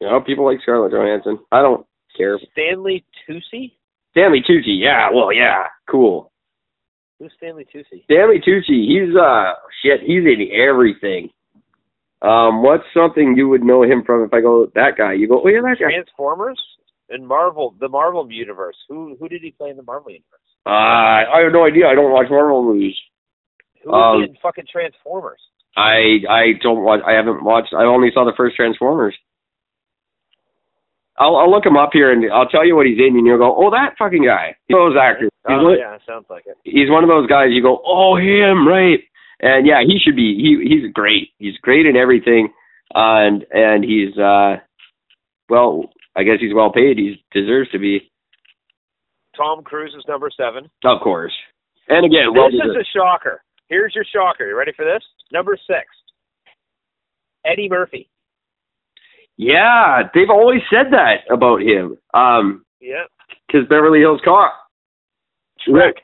[0.00, 1.38] You know, people like Scarlett Johansson.
[1.52, 1.86] I don't
[2.16, 2.38] care.
[2.52, 3.72] Stanley Tucci?
[4.10, 4.78] Stanley Tucci.
[4.80, 5.10] Yeah.
[5.12, 5.64] Well, yeah.
[5.88, 6.30] Cool.
[7.18, 8.04] Who's Stanley Tucci?
[8.04, 8.86] Stanley Tucci.
[8.86, 10.00] He's uh shit.
[10.00, 11.30] He's in everything.
[12.26, 14.24] Um, what's something you would know him from?
[14.24, 15.90] If I go that guy, you go, oh yeah, that guy.
[15.92, 16.60] Transformers?
[17.10, 18.76] And Marvel, the Marvel universe.
[18.88, 20.40] Who who did he play in the Marvel universe?
[20.64, 21.86] Uh, I have no idea.
[21.86, 22.96] I don't watch Marvel movies.
[23.84, 25.40] Who Um, in fucking Transformers?
[25.76, 27.00] I I don't watch.
[27.06, 27.74] I haven't watched.
[27.74, 29.14] I only saw the first Transformers.
[31.18, 33.38] I'll I'll look him up here and I'll tell you what he's in, and you'll
[33.38, 34.56] go, oh, that fucking guy.
[34.66, 35.30] He's those actors.
[35.46, 36.56] He's, Oh yeah, sounds like it.
[36.64, 37.48] he's one of those guys.
[37.50, 39.00] You go, oh, him, right?
[39.46, 40.34] And yeah, he should be.
[40.36, 41.28] He he's great.
[41.38, 42.48] He's great in everything,
[42.94, 44.56] and and he's uh,
[45.50, 46.96] well, I guess he's well paid.
[46.96, 48.10] He deserves to be,
[49.36, 50.70] Tom Cruise is number seven.
[50.84, 51.32] of course.
[51.88, 53.42] And again, well, this is a shocker.
[53.68, 54.48] Here's your shocker.
[54.48, 55.02] You ready for this?
[55.30, 55.84] Number six.
[57.44, 58.08] Eddie Murphy.
[59.36, 61.98] yeah, they've always said that about him.
[62.14, 63.04] Um, Yeah.
[63.46, 64.54] because Beverly Hills Cop.
[65.68, 65.94] Shrek.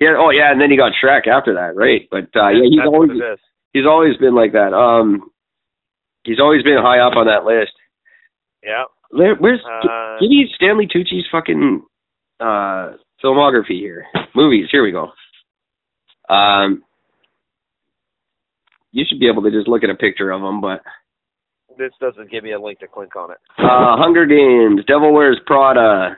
[0.00, 0.14] Yeah.
[0.18, 0.52] Oh, yeah.
[0.52, 2.08] And then he got Shrek after that, right?
[2.10, 3.38] But uh, yeah, he's That's always what it is.
[3.72, 4.72] he's always been like that.
[4.72, 5.30] Um,
[6.24, 7.72] he's always been high up on that list.
[8.62, 8.84] Yeah.
[9.10, 11.82] Where's Uh, give me Stanley Tucci's fucking
[12.40, 12.92] uh
[13.24, 14.06] filmography here?
[14.34, 14.68] Movies.
[14.70, 15.10] Here we go.
[16.32, 16.84] Um,
[18.92, 20.82] you should be able to just look at a picture of him, but
[21.78, 23.38] this doesn't give me a link to click on it.
[23.58, 26.16] uh, Hunger Games, Devil Wears Prada,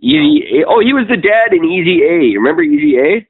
[0.00, 0.60] Easy.
[0.60, 0.66] A.
[0.68, 2.36] Oh, he was the dad in Easy A.
[2.38, 3.26] Remember Easy A?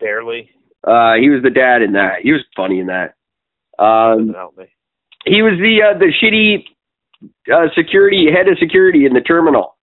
[0.00, 0.50] Barely.
[0.82, 2.20] Uh, he was the dad in that.
[2.22, 3.14] He was funny in that.
[3.78, 4.64] Um, Doesn't help me.
[5.26, 6.64] he was the uh, the shitty
[7.52, 9.76] uh, security head of security in the terminal.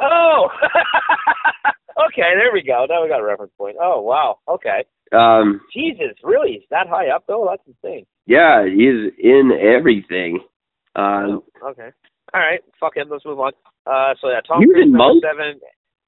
[0.00, 0.48] Oh.
[2.08, 2.86] okay, there we go.
[2.88, 3.76] Now we got a reference point.
[3.80, 4.38] Oh wow.
[4.48, 4.84] Okay.
[5.12, 6.52] Um, Jesus, really?
[6.52, 7.46] Is that high up though?
[7.50, 8.06] That's insane.
[8.26, 10.40] yeah, he's in everything.
[10.96, 11.90] Um, Oh, okay.
[12.34, 12.60] All right.
[12.78, 13.08] Fuck him.
[13.10, 13.52] Let's move on.
[13.86, 15.22] Uh, so yeah, Tom Cruise in Monk?
[15.24, 15.60] seven.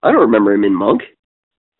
[0.02, 1.02] I don't remember him in Monk.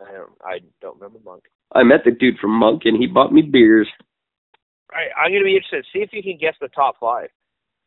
[0.00, 1.44] I don't, I don't remember Monk.
[1.74, 3.88] I met the dude from Monk, and he bought me beers.
[4.92, 5.86] All right, I'm gonna be interested.
[5.92, 7.28] See if you can guess the top five.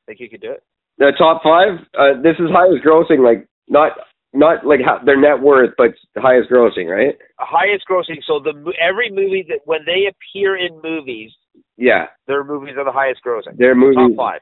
[0.08, 0.64] Think you could do it?
[0.98, 1.80] The top five.
[1.98, 3.92] Uh, this is highest grossing, like not
[4.34, 7.16] not like how, their net worth, but highest grossing, right?
[7.40, 8.20] Highest grossing.
[8.26, 11.32] So the every movie that when they appear in movies,
[11.78, 13.58] Yeah, their movies are the highest grossing.
[13.58, 13.98] their movies.
[13.98, 14.42] Top five.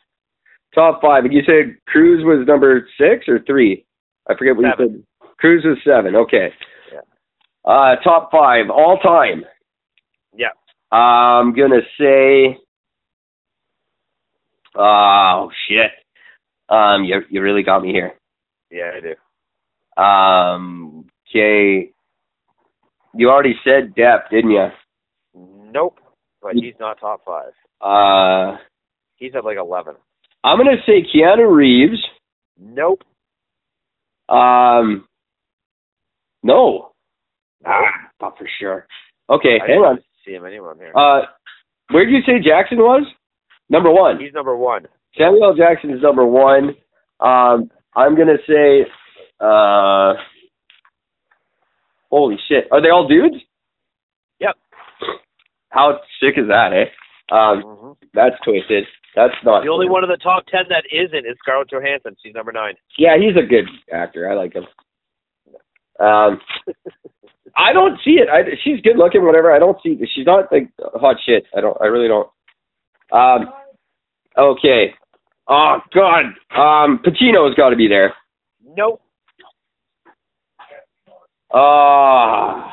[0.75, 1.25] Top five.
[1.25, 3.85] And you said Cruise was number six or three?
[4.27, 5.03] I forget what you said.
[5.37, 6.15] Cruise was seven.
[6.15, 6.49] Okay.
[6.91, 6.99] Yeah.
[7.65, 9.43] Uh, top five all time.
[10.35, 10.47] Yeah.
[10.91, 12.57] I'm gonna say.
[14.75, 15.91] Oh shit.
[16.69, 18.13] Um, you you really got me here.
[18.71, 20.01] Yeah, I do.
[20.01, 21.91] Um, okay.
[23.15, 24.67] You already said Depp, didn't you?
[25.35, 25.99] Nope.
[26.41, 27.51] But he's not top five.
[27.79, 28.57] Uh,
[29.15, 29.95] He's at like eleven.
[30.43, 31.99] I'm gonna say Keanu Reeves.
[32.59, 33.03] Nope.
[34.29, 35.07] Um,
[36.43, 36.91] no,
[37.65, 37.81] Ah,
[38.21, 38.85] not for sure.
[39.29, 39.99] Okay, I hang on.
[40.25, 40.91] see him anywhere here.
[40.95, 41.21] Uh,
[41.91, 43.05] where did you say Jackson was?
[43.69, 44.19] Number one.
[44.19, 44.85] He's number one.
[45.17, 45.55] Samuel L.
[45.55, 46.75] Jackson is number one.
[47.19, 48.85] Um, I'm gonna say,
[49.39, 50.13] uh,
[52.09, 53.35] holy shit, are they all dudes?
[54.39, 54.55] Yep.
[55.69, 56.85] How sick is that, eh?
[57.31, 58.85] Um, hmm that's twisted.
[59.15, 62.15] That's not The only one of the top ten that isn't is Scarlett Johansson.
[62.23, 62.75] She's number nine.
[62.97, 64.29] Yeah, he's a good actor.
[64.29, 64.65] I like him.
[65.99, 66.39] Um,
[67.55, 68.27] I don't see it.
[68.29, 69.51] I, she's good looking, whatever.
[69.51, 69.99] I don't see.
[70.13, 71.45] She's not like hot shit.
[71.55, 71.77] I don't.
[71.81, 72.29] I really don't.
[73.11, 73.53] Um,
[74.37, 74.93] okay.
[75.47, 76.25] Oh God.
[76.55, 78.13] Um, Pacino's got to be there.
[78.75, 79.01] Nope.
[81.53, 82.71] Ah,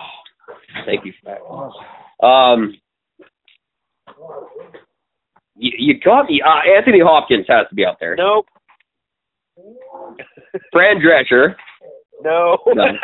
[0.86, 1.36] thank you for
[2.20, 2.26] that.
[2.26, 2.74] Um,
[5.80, 6.40] you, you got me.
[6.44, 8.16] Uh, Anthony Hopkins has to be out there.
[8.16, 8.46] Nope.
[10.72, 11.54] Fran Drescher.
[12.22, 12.58] No.
[12.74, 12.84] No.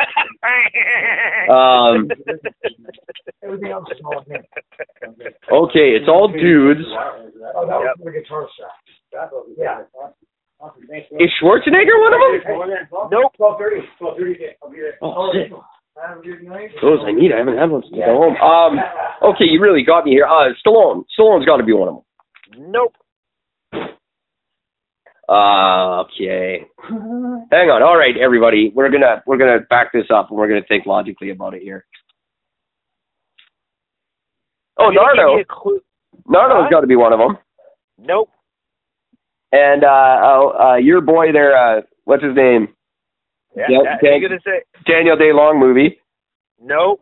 [1.47, 2.07] Um,
[3.43, 4.23] Everything else is small.
[4.27, 4.43] man.
[5.51, 6.81] okay, it's all dudes.
[7.55, 9.31] Oh, that was the guitar shop.
[9.57, 9.83] Yeah.
[11.19, 13.09] Is Schwarzenegger one of them?
[13.11, 13.31] Nope.
[13.37, 13.81] Twelve thirty.
[13.97, 14.35] Twelve thirty.
[14.63, 14.97] I'll be there.
[15.01, 15.51] Oh, shit.
[16.05, 16.69] Have a good night.
[16.81, 17.31] Those I need.
[17.31, 18.35] I haven't had one since I got home.
[18.37, 18.79] Um,
[19.33, 20.25] okay, you really got me here.
[20.25, 21.03] Uh, Stallone.
[21.17, 22.03] Stallone's got to be one of them.
[22.57, 22.95] Nope.
[25.29, 26.65] Uh, okay.
[26.89, 27.83] Hang on.
[27.83, 28.71] All right, everybody.
[28.73, 31.85] We're gonna we're gonna back this up and we're gonna think logically about it here.
[34.79, 35.35] Oh, Nardo.
[35.35, 35.81] you a clue.
[36.27, 37.37] Nardo's got to be one of them.
[37.97, 38.29] Nope.
[39.51, 41.57] And uh, uh, uh, your boy there.
[41.57, 42.69] Uh, what's his name?
[43.55, 43.65] Yeah.
[43.69, 44.21] Yep, okay.
[44.21, 45.99] Gonna say Daniel Day Long movie.
[46.61, 47.01] nope.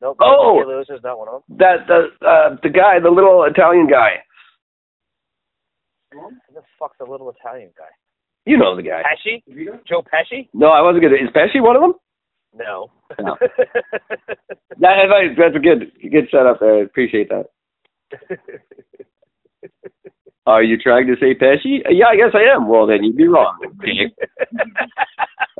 [0.00, 0.16] Nope.
[0.20, 0.62] Oh!
[0.66, 1.58] Lewis is not one of them.
[1.58, 4.22] That the uh, the guy, the little Italian guy.
[6.12, 7.90] Who the fuck's the little Italian guy?
[8.46, 9.02] You know the guy.
[9.02, 9.42] Pesci?
[9.86, 10.48] Joe Pesci?
[10.54, 11.16] No, I wasn't gonna.
[11.16, 11.94] Is Pesci one of them?
[12.54, 12.90] No.
[13.20, 13.36] No.
[14.80, 16.62] That, that- that's a good good setup.
[16.62, 17.46] I appreciate that.
[20.46, 21.80] Are you trying to say Pesci?
[21.90, 22.68] Yeah, I guess I am.
[22.68, 23.58] Well, then you'd be wrong.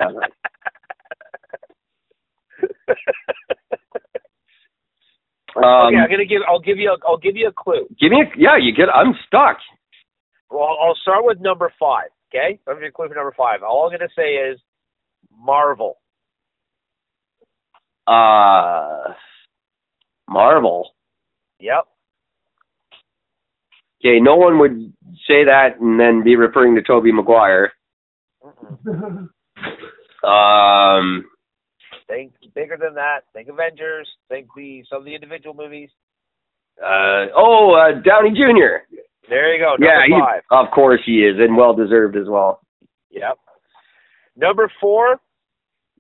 [0.01, 0.28] Okay.
[5.59, 6.43] Um, okay, I'm gonna give.
[6.48, 6.90] I'll give you.
[6.90, 7.86] A, I'll give you a clue.
[8.01, 8.56] give me a yeah.
[8.60, 8.89] You get.
[8.94, 9.59] I'm stuck.
[10.51, 12.09] Well, I'll, start with number five.
[12.30, 13.62] Okay, I'll give you a clue for number five.
[13.62, 14.59] All I'm gonna say is
[15.30, 15.98] Marvel.
[18.06, 19.14] Uh,
[20.28, 20.90] Marvel.
[21.60, 21.85] Yep.
[24.01, 24.93] Okay, no one would
[25.26, 27.72] say that and then be referring to Tobey Maguire.
[30.24, 31.24] Um,
[32.09, 33.20] Think bigger than that.
[33.35, 34.09] Think Avengers.
[34.28, 35.90] Think the some of the individual movies.
[36.82, 38.97] uh, oh, uh, Downey Jr.
[39.28, 39.72] There you go.
[39.72, 40.43] Number yeah, he, five.
[40.51, 42.60] of course he is, and well deserved as well.
[43.10, 43.39] Yep.
[44.36, 45.20] Number four,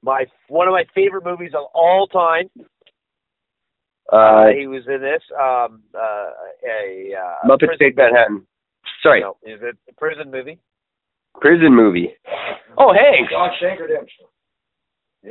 [0.02, 2.48] my one of my favorite movies of all time.
[4.10, 5.20] Uh, Uh, he was in this.
[5.38, 6.30] Um, uh,
[6.66, 8.46] a uh, Muppets prison Take Manhattan.
[9.02, 10.58] Sorry, No, it a prison movie.
[11.40, 12.14] prison movie.
[12.78, 13.30] Oh, Hanks.
[13.32, 14.24] Shawshank Redemption.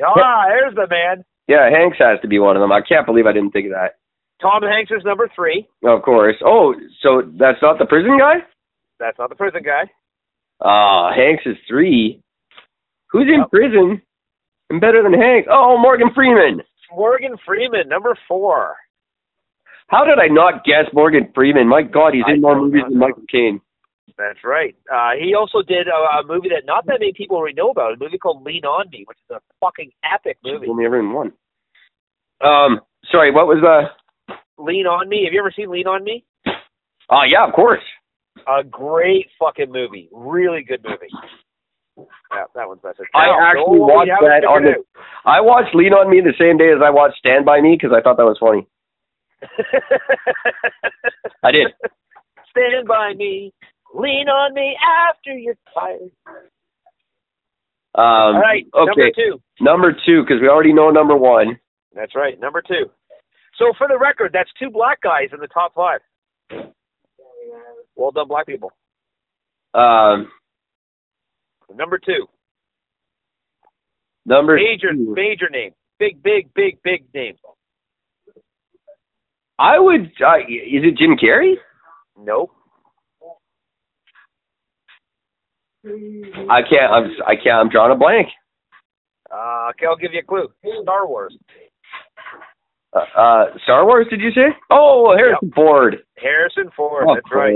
[0.04, 1.24] Ah, there's the man.
[1.48, 2.72] Yeah, Hanks has to be one of them.
[2.72, 3.96] I can't believe I didn't think of that.
[4.42, 5.68] Tom Hanks is number three.
[5.84, 6.36] Of course.
[6.46, 8.36] Oh, so that's not the prison guy?
[9.00, 9.90] That's not the prison guy.
[10.62, 12.22] Ah, Hanks is three.
[13.12, 13.50] Who's in Yep.
[13.52, 14.02] prison
[14.70, 15.48] and better than Hanks?
[15.50, 16.62] Oh, Morgan Freeman.
[16.92, 18.76] Morgan Freeman, number four.
[19.88, 21.68] How did I not guess Morgan Freeman?
[21.68, 23.62] My God, he's I in more movies than Michael Caine.
[24.18, 24.76] That's right.
[24.92, 27.94] Uh, he also did a, a movie that not that many people really know about.
[27.94, 30.68] A movie called Lean on Me, which is a fucking epic movie.
[30.68, 31.34] Only ever in one.
[32.42, 32.82] Um,
[33.12, 34.36] sorry, what was the?
[34.58, 35.24] Lean on Me.
[35.26, 36.26] Have you ever seen Lean on Me?
[37.10, 37.82] Oh, yeah, of course.
[38.48, 40.10] A great fucking movie.
[40.12, 42.08] Really good movie.
[42.32, 43.08] Yeah, that one's better.
[43.16, 44.84] I actually don't watched that on the.
[45.26, 47.96] I watched Lean on Me the same day as I watched Stand by Me because
[47.96, 48.68] I thought that was funny.
[51.44, 51.68] I did.
[52.52, 53.54] Stand by me.
[53.98, 54.76] Lean on me
[55.10, 56.12] after you're tired.
[57.96, 58.86] Um, All right, okay.
[58.86, 59.42] number two.
[59.60, 61.60] Number two, because we already know number one.
[61.96, 62.92] That's right, number two.
[63.58, 66.00] So for the record, that's two black guys in the top five.
[67.96, 68.72] Well done, black people.
[69.74, 70.30] Um,
[71.76, 72.28] Number two,
[74.26, 75.14] number major, two.
[75.14, 77.36] major name, big, big, big, big name.
[79.60, 80.12] I would.
[80.26, 81.56] Uh, is it Jim Carrey?
[82.18, 82.52] Nope.
[86.50, 86.92] I can't.
[86.92, 87.12] I'm.
[87.26, 87.56] I can't.
[87.56, 88.28] I'm drawing a blank.
[89.32, 90.48] Uh, okay, I'll give you a clue.
[90.84, 91.36] Star Wars.
[92.94, 94.08] Uh, uh, Star Wars?
[94.10, 94.56] Did you say?
[94.70, 95.98] Oh, Harrison Ford.
[96.18, 97.04] Harrison Ford.
[97.10, 97.56] of that's right.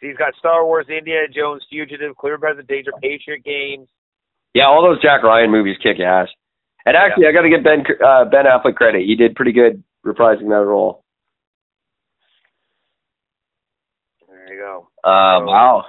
[0.00, 3.88] He's got Star Wars, Indiana Jones, Fugitive, Clear by the Danger, Patriot Games.
[4.54, 6.28] Yeah, all those Jack Ryan movies kick ass.
[6.86, 9.02] And actually, I got to give Ben uh, Ben Affleck credit.
[9.06, 11.02] He did pretty good reprising that role.
[14.28, 14.88] There you go.
[15.02, 15.84] Uh, So- wow.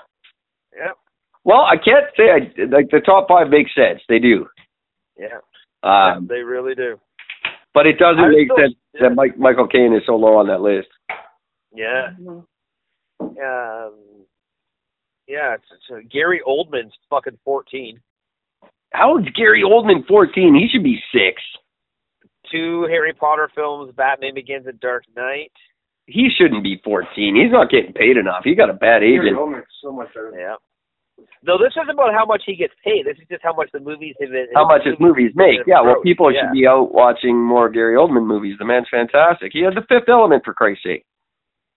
[1.45, 1.53] Yep.
[1.53, 4.01] Well, I can't say I like the top five make sense.
[4.09, 4.47] They do.
[5.17, 5.39] Yeah.
[5.83, 6.99] Um, they really do.
[7.73, 10.47] but it doesn't I make still- sense that Mike, Michael Caine is so low on
[10.47, 10.87] that list.
[11.75, 12.07] Yeah.
[13.19, 13.93] Um.
[15.27, 15.55] Yeah.
[15.55, 17.99] It's, it's, uh, Gary Oldman's fucking fourteen.
[18.91, 20.55] How is Gary Oldman 14?
[20.55, 21.41] He should be six.
[22.49, 25.51] Two Harry Potter films, Batman Begins and Dark Knight.
[26.05, 27.35] He shouldn't be 14.
[27.35, 28.41] He's not getting paid enough.
[28.45, 29.23] He got a bad agent.
[29.23, 30.31] Gary Oldman's so much better.
[30.37, 30.55] Yeah.
[31.45, 33.05] No, this isn't about how much he gets paid.
[33.05, 34.47] This is just how much the movies have been.
[34.55, 35.59] How much his movies make.
[35.67, 36.41] Yeah, well, people Yeah.
[36.49, 38.57] should be out watching more Gary Oldman movies.
[38.57, 39.53] The man's fantastic.
[39.53, 41.05] He had the fifth element, for Christ's sake.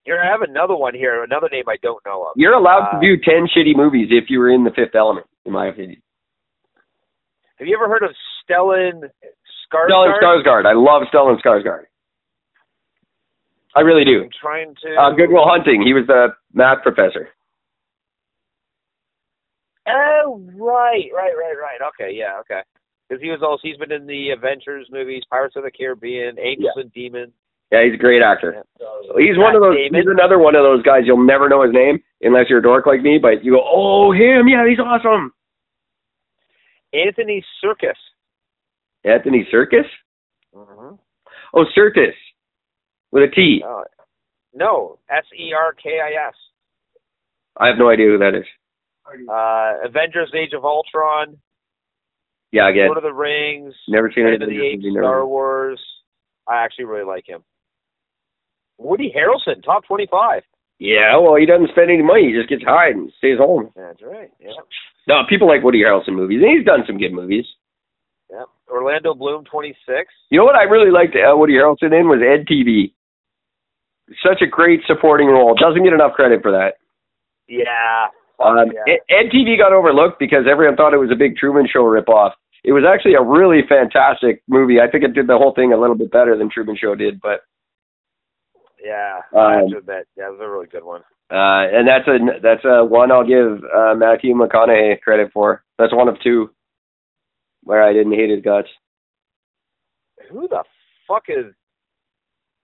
[0.05, 1.23] Here, I have another one here.
[1.23, 2.32] Another name I don't know of.
[2.36, 5.27] You're allowed to Uh, do 10 shitty movies if you were in the fifth element,
[5.45, 6.01] in my opinion.
[7.59, 8.15] Have you ever heard of
[8.49, 9.11] Stellan
[9.70, 9.90] Skarsgård?
[9.90, 10.65] Stellan Skarsgård.
[10.66, 11.85] I love Stellan Skarsgård.
[13.74, 14.23] I really do.
[14.24, 14.95] I'm trying to.
[14.97, 15.82] Uh, Good Will Hunting.
[15.82, 17.28] He was the math professor.
[19.89, 21.81] Oh, right, right, right, right.
[21.89, 22.60] Okay, yeah, okay.
[23.09, 26.73] Because he was also he's been in the Avengers movies, Pirates of the Caribbean, Angels
[26.77, 27.32] and Demons.
[27.73, 28.62] Yeah, he's a great actor.
[29.16, 29.77] He's one of those.
[29.77, 30.01] Damon.
[30.01, 32.86] He's another one of those guys you'll never know his name unless you're a dork
[32.86, 33.19] like me.
[33.20, 35.32] But you go, oh him, yeah, he's awesome.
[36.93, 37.98] Anthony Serkis.
[39.05, 39.85] Anthony Serkis.
[40.55, 40.97] Mm-hmm.
[41.55, 42.15] Oh, Circus
[43.10, 43.62] with a T.
[43.65, 43.85] Oh,
[44.55, 46.35] no, S E R K I S.
[47.56, 48.44] I have no idea who that is.
[49.28, 51.36] Uh, Avengers: Age of Ultron,
[52.52, 54.44] Yeah, again, Lord of the Rings, never seen Planet it.
[54.44, 55.80] of the Apes, Star Wars.
[56.48, 57.43] I actually really like him.
[58.78, 60.43] Woody Harrelson, top twenty-five.
[60.78, 62.28] Yeah, well, he doesn't spend any money.
[62.28, 63.70] He just gets high and stays home.
[63.74, 64.30] That's right.
[64.40, 64.52] Yeah.
[65.09, 67.44] No, people like Woody Harrelson movies, and he's done some good movies.
[68.30, 68.44] Yeah.
[68.70, 70.12] Orlando Bloom, twenty-six.
[70.30, 72.93] You know what I really liked uh, Woody Harrelson in was Ed TV.
[74.24, 75.55] Such a great supporting role.
[75.55, 76.74] Doesn't get enough credit for that.
[77.48, 78.06] Yeah.
[78.40, 78.97] Um, yeah.
[79.10, 82.32] Ed got overlooked because everyone thought it was a big Truman Show ripoff.
[82.65, 84.81] It was actually a really fantastic movie.
[84.81, 87.20] I think it did the whole thing a little bit better than Truman Show did,
[87.20, 87.40] but
[88.85, 89.20] Yeah.
[89.35, 91.02] I Um, have to admit, that was a really good one.
[91.31, 95.62] uh, and that's a that's a one I'll give uh, Matthew McConaughey credit for.
[95.78, 96.51] That's one of two
[97.65, 98.69] where I didn't hate his guts.
[100.31, 100.62] Who the
[101.06, 101.52] fuck is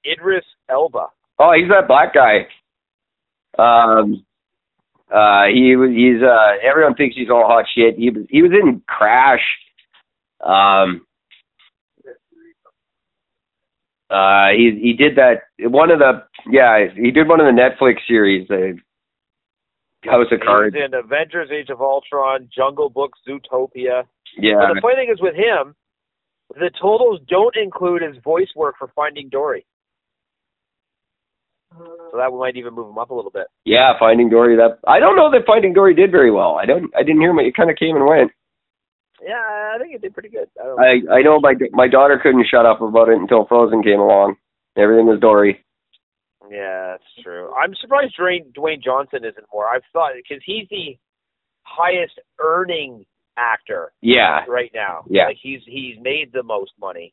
[0.06, 1.06] Idris Elba?
[1.38, 2.46] Oh, he's that black guy.
[3.58, 4.24] Um,
[5.12, 5.90] uh, he was.
[5.90, 6.22] He's.
[6.22, 7.96] Uh, everyone thinks he's all hot shit.
[7.96, 8.24] He was.
[8.30, 9.44] He was in Crash.
[10.40, 11.06] Um.
[14.10, 17.96] Uh, he he did that one of the yeah he did one of the Netflix
[18.06, 18.78] series the
[20.04, 24.04] House of Cards in Avengers: Age of Ultron, Jungle Book, Zootopia.
[24.38, 25.74] yeah But the funny thing is with him,
[26.50, 29.66] the totals don't include his voice work for Finding Dory.
[31.76, 33.46] So that might even move him up a little bit.
[33.64, 36.90] yeah Finding Dory that I don't know that Finding Dory did very well I don't
[36.96, 38.30] I didn't hear him it kind of came and went
[39.22, 40.48] Yeah, I think it did pretty good.
[40.60, 44.00] I I I know my my daughter couldn't shut up about it until Frozen came
[44.00, 44.36] along
[44.76, 45.64] everything was Dory
[46.50, 47.52] Yeah, that's true.
[47.54, 49.66] I'm surprised Dwayne, Dwayne Johnson isn't more.
[49.66, 50.96] I've thought because he's the
[51.62, 53.04] highest earning
[53.36, 55.04] actor yeah right now.
[55.08, 55.26] Yeah.
[55.26, 57.12] like he's he's made the most money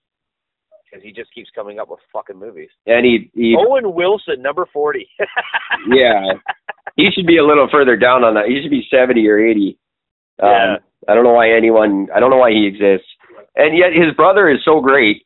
[0.92, 2.70] because he just keeps coming up with fucking movies.
[2.86, 5.08] and he he Owen Wilson, number forty.
[5.88, 6.34] yeah
[6.96, 8.48] he should be a little further down on that.
[8.48, 9.78] He should be seventy or eighty.
[10.42, 10.76] Um, Yeah.
[11.08, 12.10] I don't know why anyone.
[12.14, 13.08] I don't know why he exists.
[13.56, 15.26] And yet his brother is so great,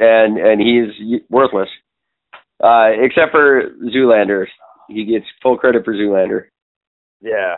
[0.00, 1.68] and and he's worthless,
[2.62, 4.46] uh, except for Zoolander.
[4.88, 6.46] he gets full credit for Zoolander.
[7.20, 7.56] Yeah.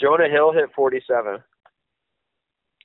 [0.00, 1.38] Jonah Hill hit 47.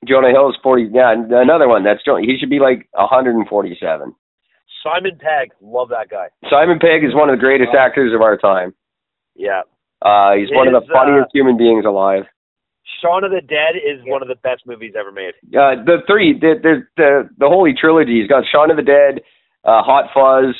[0.06, 0.90] Jonah Hill is 40.
[0.92, 1.84] Yeah, another one.
[1.84, 2.22] That's Jonah.
[2.22, 4.14] He should be like 147.
[4.82, 6.28] Simon Pegg, love that guy.
[6.50, 8.74] Simon Pegg is one of the greatest actors of our time.
[9.34, 9.62] Yeah.
[10.02, 12.24] Uh, he's one of the funniest uh, human beings alive.
[13.00, 15.32] Shaun of the Dead is one of the best movies ever made.
[15.56, 18.20] Uh, the three, the, the the the holy trilogy.
[18.20, 19.22] He's got Shaun of the Dead,
[19.64, 20.54] uh, Hot Fuzz,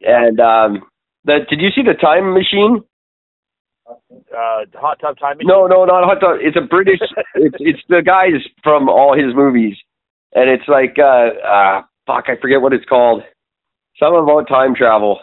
[0.00, 0.82] and um,
[1.24, 1.40] the.
[1.48, 2.84] Did you see the Time Machine?
[3.88, 5.48] Uh, Hot Tub Time Machine.
[5.48, 6.38] No, no, not Hot Tub.
[6.40, 7.00] It's a British.
[7.34, 9.76] it's it's the guys from all his movies,
[10.34, 13.22] and it's like uh, uh fuck, I forget what it's called.
[13.98, 15.20] Something about time travel,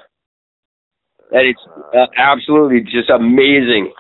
[1.32, 1.60] and it's
[1.96, 3.94] uh, absolutely just amazing.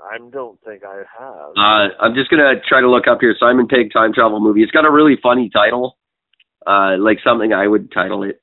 [0.00, 1.50] I don't think I have.
[1.56, 4.62] Uh, I'm just gonna try to look up here Simon Pegg time travel movie.
[4.62, 5.96] It's got a really funny title,
[6.66, 8.40] uh, like something I would title it.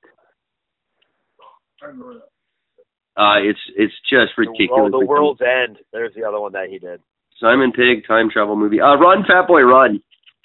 [3.18, 4.92] Uh, it's it's just The- ridiculous.
[4.94, 5.78] Oh, The World's End.
[5.92, 7.02] There's the other one that he did.
[7.40, 8.80] Simon Pegg time travel movie.
[8.80, 10.02] Uh, Run Fat Boy Run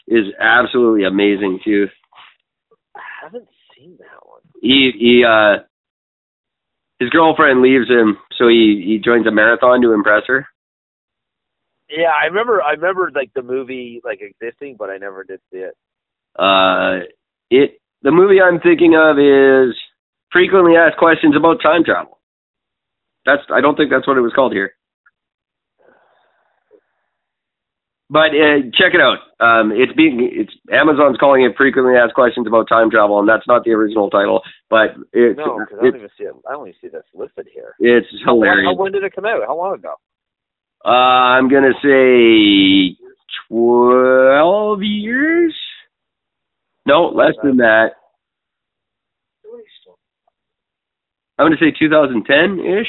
[0.08, 1.88] is absolutely amazing too.
[2.96, 4.40] I haven't seen that one.
[4.60, 5.62] He he uh,
[6.98, 10.46] his girlfriend leaves him, so he he joins a marathon to impress her.
[11.88, 12.62] Yeah, I remember.
[12.62, 15.76] I remember like the movie like existing, but I never did see it.
[16.36, 17.06] Uh,
[17.50, 19.76] it the movie I'm thinking of is
[20.32, 22.15] frequently asked questions about time travel.
[23.26, 24.72] That's I don't think that's what it was called here.
[28.08, 29.18] But uh, check it out.
[29.40, 33.46] Um, it's being it's Amazon's calling it frequently asked questions about time travel, and that's
[33.48, 34.42] not the original title.
[34.70, 36.34] But it's No, because I don't even see it.
[36.48, 37.74] I only see this listed here.
[37.80, 38.68] it's How, hilarious.
[38.70, 39.42] how, when did it come out?
[39.44, 39.94] How long ago?
[40.84, 42.96] Uh, I'm gonna say
[43.48, 45.52] twelve years.
[46.86, 47.90] No, less than that.
[51.38, 52.86] I'm gonna say 2010 ish.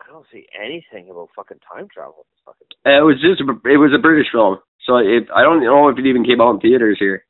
[0.00, 2.26] I don't see anything about fucking time travel.
[2.44, 5.62] Fucking Uh, It was just a, it was a British film, so it, I don't
[5.62, 7.24] know if it even came out in theaters here.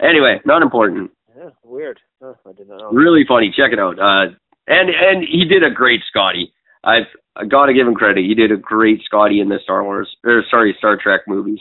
[0.00, 1.10] Anyway, not important.
[1.36, 1.98] yeah, weird.
[2.22, 2.90] Huh, I did not know.
[2.92, 3.52] Really funny.
[3.54, 3.98] Check it out.
[3.98, 4.32] Uh,
[4.66, 6.52] and and he did a great Scotty.
[6.84, 8.24] I've I gotta give him credit.
[8.24, 11.60] He did a great Scotty in the Star Wars or sorry Star Trek movies.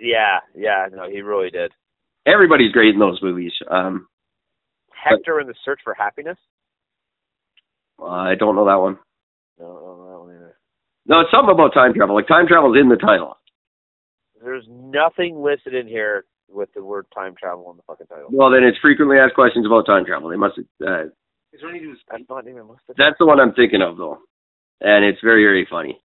[0.00, 0.86] Yeah, yeah.
[0.92, 1.70] No, he really did.
[2.26, 3.52] Everybody's great in those movies.
[3.70, 4.08] Um,
[4.92, 6.38] Hector in the Search for Happiness.
[8.02, 8.98] I don't know that one.
[9.58, 10.54] No, no, that.
[11.06, 12.14] No, it's something about time travel.
[12.14, 13.36] Like time travel's in the title.
[14.42, 18.28] There's nothing listed in here with the word time travel in the fucking title.
[18.30, 20.28] Well, then it's frequently asked questions about time travel.
[20.28, 20.58] They must.
[20.58, 21.08] Uh,
[21.52, 21.62] That's
[22.28, 22.96] not even listed.
[22.96, 24.18] that's the one I'm thinking of though,
[24.80, 26.00] and it's very very funny.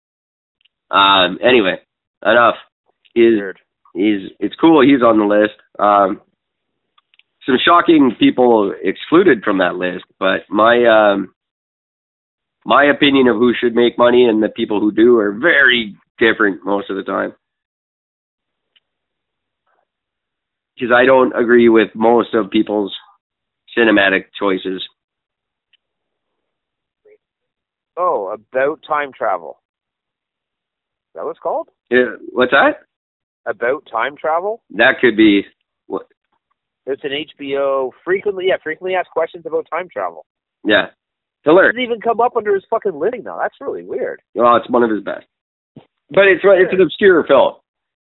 [0.90, 1.38] Um.
[1.42, 1.76] Anyway,
[2.24, 2.54] enough.
[3.14, 3.58] Is weird.
[3.94, 5.54] he's it's cool he's on the list.
[5.78, 6.20] Um.
[7.46, 11.34] Some shocking people excluded from that list, but my um
[12.68, 16.62] my opinion of who should make money and the people who do are very different
[16.66, 17.34] most of the time.
[20.74, 22.94] Because I don't agree with most of people's
[23.76, 24.86] cinematic choices.
[27.96, 29.62] Oh, about time travel.
[31.08, 31.70] Is that what it's called?
[31.90, 32.80] Yeah, what's that?
[33.46, 34.62] About time travel?
[34.72, 35.46] That could be.
[35.86, 36.06] What?
[36.84, 40.26] It's an HBO frequently, yeah, frequently asked questions about time travel.
[40.66, 40.88] Yeah,
[41.44, 41.74] It hilarious.
[41.74, 43.38] doesn't even come up under his fucking living though.
[43.40, 44.20] That's really weird.
[44.34, 45.26] Well, it's one of his best,
[46.10, 47.54] but it's it's an obscure film.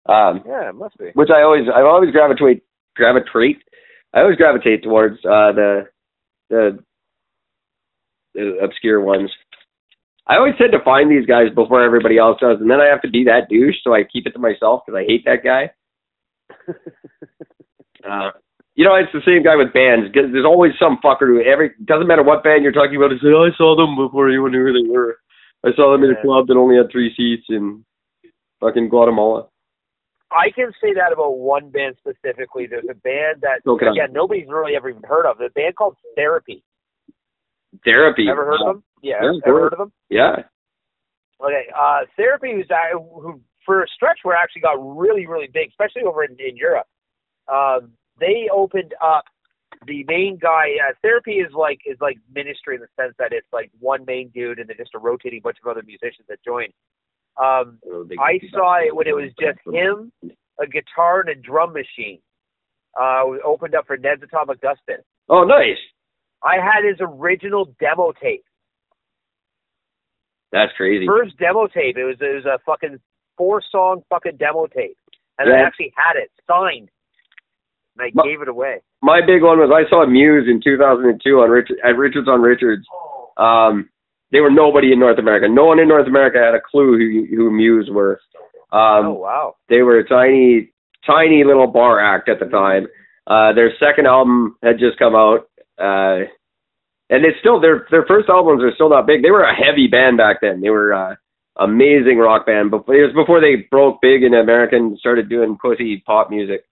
[0.07, 1.09] Um, Yeah, it must be.
[1.13, 2.63] which I always I always gravitate
[2.95, 3.57] gravitate
[4.13, 5.87] I always gravitate towards uh the
[6.49, 6.79] the
[8.35, 9.31] the obscure ones.
[10.27, 13.01] I always tend to find these guys before everybody else does, and then I have
[13.01, 15.71] to be that douche, so I keep it to myself because I hate that guy.
[18.09, 18.31] uh,
[18.75, 20.09] you know, it's the same guy with bands.
[20.13, 23.13] There's always some fucker who every doesn't matter what band you're talking about.
[23.13, 25.17] Is say, oh, I saw them before anyone knew who they were.
[25.63, 27.85] I saw them in a club that only had three seats in
[28.59, 29.47] fucking Guatemala.
[30.31, 32.65] I can say that about one band specifically.
[32.67, 33.87] There's a band that Okay.
[33.87, 35.37] again nobody's really ever even heard of.
[35.37, 36.63] The band called Therapy.
[37.85, 38.27] Therapy.
[38.29, 38.83] Ever heard of them?
[39.01, 39.91] Yeah, Yeah, ever heard of them?
[40.09, 40.43] Yeah.
[41.39, 45.69] Okay, uh, Therapy was uh, who for a stretch were actually got really really big,
[45.69, 46.87] especially over in, in Europe.
[47.47, 49.25] Um, they opened up
[49.87, 50.75] the main guy.
[50.87, 54.29] Uh, Therapy is like is like ministry in the sense that it's like one main
[54.29, 56.67] dude and then just a rotating bunch of other musicians that join.
[57.41, 57.79] Um,
[58.19, 60.11] I saw it when it was just him,
[60.61, 62.19] a guitar, and a drum machine.
[62.99, 64.97] Uh, opened up for Ned's Atomic Dustbin.
[65.27, 65.79] Oh, nice.
[66.43, 68.43] I had his original demo tape.
[70.51, 71.07] That's crazy.
[71.07, 71.97] First demo tape.
[71.97, 72.99] It was it was a fucking
[73.37, 74.97] four song fucking demo tape,
[75.39, 76.89] and I actually had it signed,
[77.97, 78.81] and I gave it away.
[79.01, 82.85] my big one was I saw Muse in 2002 on Rich at Richards on Richards.
[83.37, 83.89] Um,
[84.31, 85.47] they were nobody in North America.
[85.47, 88.19] No one in North America had a clue who who Muse were.
[88.71, 89.55] Um, oh wow.
[89.69, 90.71] They were a tiny,
[91.05, 92.87] tiny little bar act at the time.
[93.27, 95.47] Uh, their second album had just come out,
[95.77, 96.25] uh,
[97.09, 99.21] and it's still their their first albums are still not big.
[99.21, 100.61] They were a heavy band back then.
[100.61, 101.15] They were uh,
[101.57, 105.57] amazing rock band, but it was before they broke big in America and started doing
[105.61, 106.65] pussy pop music.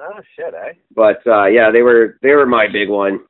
[0.00, 0.72] Oh shit, eh?
[0.94, 3.20] But uh, yeah, they were they were my big one.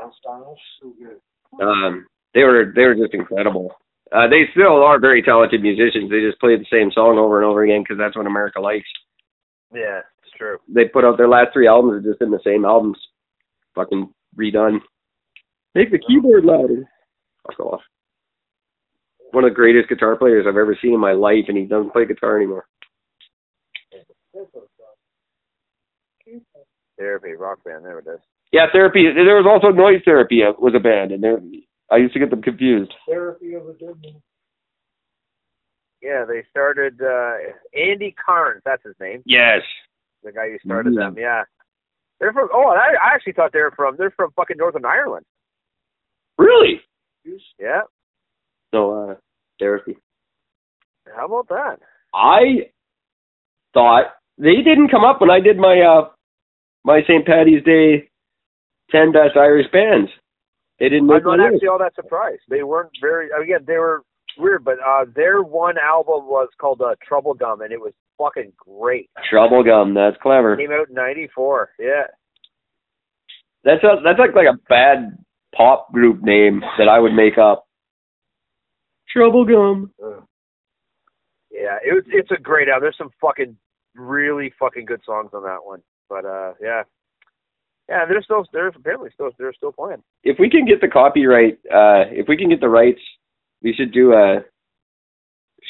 [0.00, 1.64] Round styles, so good.
[1.64, 3.74] Um, they were they were just incredible.
[4.12, 6.10] Uh, they still are very talented musicians.
[6.10, 8.88] They just play the same song over and over again because that's what America likes.
[9.72, 10.58] Yeah, it's true.
[10.68, 12.98] They put out their last three albums are just in the same albums,
[13.74, 14.78] fucking redone.
[15.74, 16.84] Make the keyboard louder.
[17.46, 17.80] Fuck off.
[19.32, 21.92] One of the greatest guitar players I've ever seen in my life, and he doesn't
[21.92, 22.66] play guitar anymore.
[26.98, 28.20] Therapy, rock band, there it is.
[28.52, 29.04] Yeah, therapy.
[29.12, 31.38] There was also noise therapy uh, was a band, and there
[31.90, 32.92] I used to get them confused.
[33.08, 34.22] Therapy of a dead man.
[36.00, 37.34] Yeah, they started uh
[37.74, 39.22] Andy Cairns, that's his name.
[39.26, 39.62] Yes.
[40.22, 41.00] The guy who started Yeah.
[41.00, 41.42] them, yeah.
[42.20, 45.24] They're from oh I, I actually thought they were from they're from fucking Northern Ireland.
[46.38, 46.80] Really?
[47.58, 47.82] Yeah.
[48.74, 49.14] So uh,
[49.58, 49.96] therapy.
[51.16, 51.78] How about that?
[52.14, 52.70] I
[53.72, 56.08] thought they didn't come up when I did my uh
[56.84, 57.26] my St.
[57.26, 58.08] Patty's Day
[58.90, 60.10] ten best Irish bands.
[60.78, 62.42] They didn't I'm not actually all that surprised.
[62.48, 64.02] They weren't very again, they were
[64.36, 69.08] weird, but uh their one album was called uh Troublegum and it was fucking great.
[69.32, 70.56] Troublegum, That's clever.
[70.56, 71.70] Came out in ninety four.
[71.78, 72.04] Yeah.
[73.64, 75.16] That's a, that's like like a bad
[75.56, 77.66] pop group name that I would make up.
[79.16, 79.90] Troublegum.
[81.50, 82.82] Yeah, it was, it's a great album.
[82.82, 83.56] There's some fucking
[83.94, 85.82] really fucking good songs on that one.
[86.08, 86.82] But uh yeah.
[87.88, 90.02] Yeah, they're still they're apparently still they're still playing.
[90.22, 93.00] If we can get the copyright, uh, if we can get the rights,
[93.62, 94.40] we should do a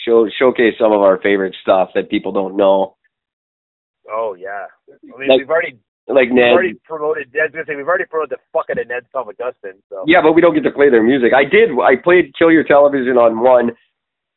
[0.05, 2.97] show showcase some of our favorite stuff that people don't know.
[4.11, 4.66] Oh yeah.
[4.90, 6.52] I mean Like- we've already Like we've Ned.
[6.52, 9.82] already promoted I was gonna say we've already promoted the fucking of Ned's Atomic Dustbin,
[9.89, 11.32] so Yeah, but we don't get to play their music.
[11.35, 11.70] I did.
[11.81, 13.73] I played Kill Your Television on one,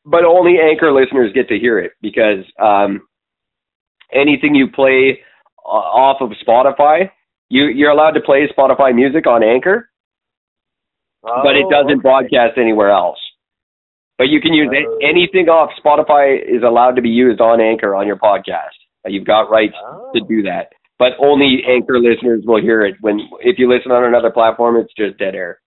[0.06, 3.02] but only anchor listeners get to hear it because um,
[4.14, 5.20] anything you play
[5.68, 7.12] off of Spotify,
[7.50, 9.90] you you're allowed to play Spotify music on Anchor,
[11.24, 12.02] but it Oh, doesn't okay.
[12.02, 13.20] broadcast anywhere else.
[14.18, 14.98] But you can use Oh.
[15.04, 18.74] anything off Spotify is allowed to be used on Anchor on your podcast.
[19.06, 20.12] You've got rights Oh.
[20.16, 20.50] to do oh.
[20.50, 22.96] that, but only Anchor listeners will hear it.
[23.02, 25.60] When if you listen on another platform, it's just dead air.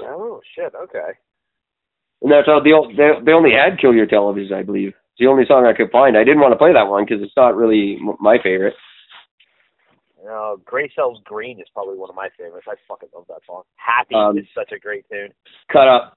[0.00, 1.12] Oh shit, okay.
[2.22, 4.94] And that's how they, they they only had "Kill Your Television," I believe.
[5.14, 6.16] It's the only song I could find.
[6.18, 8.74] I didn't want to play that one because it's not really m- my favorite.
[10.24, 12.66] No, Gray Cells Green is probably one of my favorites.
[12.68, 13.62] I fucking love that song.
[13.76, 15.30] Happy Um, is such a great tune.
[15.70, 16.16] Cut up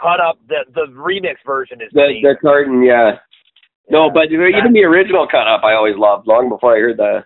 [0.00, 2.22] Cut up the the remix version is the amazing.
[2.22, 3.18] the carton, yeah.
[3.90, 4.12] No, Yeah.
[4.14, 6.26] but even the original cut up, I always loved.
[6.28, 7.24] Long before I heard the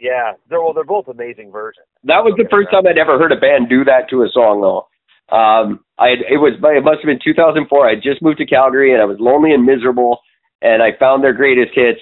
[0.00, 1.86] yeah, they're well, they're both amazing versions.
[2.02, 4.60] that was the first time I'd ever heard a band do that to a song
[4.60, 4.88] though.
[5.30, 7.88] Um, I had, it was it must have been 2004.
[7.88, 10.20] I just moved to Calgary and I was lonely and miserable,
[10.60, 12.00] and I found their greatest hits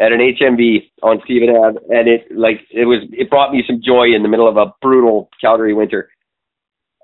[0.00, 3.80] at an HMV on Stephen Ave, and it like it was it brought me some
[3.84, 6.10] joy in the middle of a brutal Calgary winter,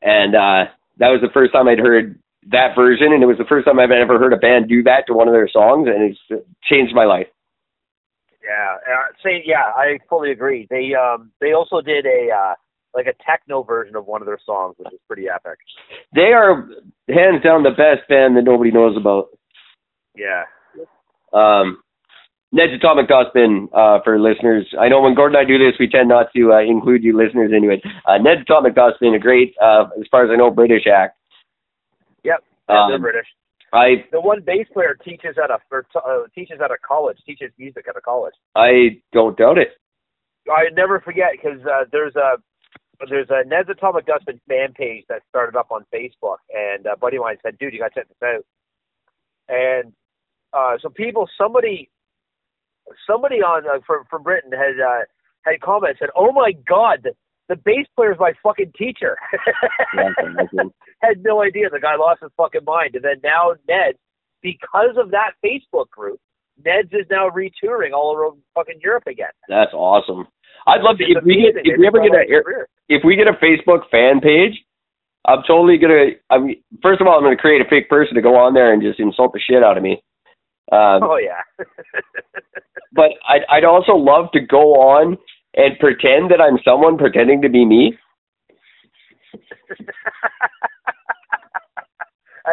[0.02, 2.18] and uh, that was the first time I'd heard
[2.50, 5.06] that version, and it was the first time I've ever heard a band do that
[5.06, 7.28] to one of their songs, and it's changed my life.
[8.44, 10.66] Yeah, uh, say yeah, I fully agree.
[10.68, 12.54] They um they also did a uh
[12.94, 15.58] like a techno version of one of their songs, which is pretty epic.
[16.14, 16.68] They are
[17.08, 19.28] hands down the best band that nobody knows about.
[20.14, 20.44] Yeah.
[21.32, 21.82] Um,
[22.52, 24.66] Ned's Atomic Dustbin, uh, for listeners.
[24.78, 27.16] I know when Gordon and I do this, we tend not to uh, include you
[27.16, 27.80] listeners into it.
[28.06, 31.16] Uh, Ned's Atomic Dustbin, a great, uh, as far as I know, British act.
[32.24, 32.44] Yep.
[32.68, 33.26] Yeah, they're Um, British.
[33.72, 37.16] I The one bass player teaches at a or t- uh, teaches at a college,
[37.24, 38.34] teaches music at a college.
[38.54, 39.68] I don't doubt it.
[40.46, 42.34] I never forget because uh, there's a
[43.08, 47.16] there's a Ned's Atomic Dustbin fan page that started up on Facebook, and a buddy
[47.16, 48.44] of mine said, "Dude, you got to check this out."
[49.48, 49.92] And
[50.52, 51.90] uh, so people, somebody,
[53.06, 55.04] somebody on uh, from from Britain had uh,
[55.42, 57.12] had commented said, "Oh my God, the,
[57.48, 59.16] the bass player is my fucking teacher."
[61.02, 63.96] had no idea the guy lost his fucking mind, and then now Ned,
[64.42, 66.20] because of that Facebook group,
[66.64, 69.30] Ned's is now retouring all over fucking Europe again.
[69.48, 70.26] That's awesome.
[70.66, 72.68] I'd love to, It's if we get, if we ever get a, career.
[72.88, 74.54] if we get a Facebook fan page,
[75.26, 76.10] I'm totally gonna.
[76.30, 78.72] I mean, first of all, I'm gonna create a fake person to go on there
[78.72, 80.02] and just insult the shit out of me.
[80.70, 81.42] Um, Oh yeah.
[82.92, 85.18] but I'd, I'd also love to go on
[85.54, 87.98] and pretend that I'm someone pretending to be me.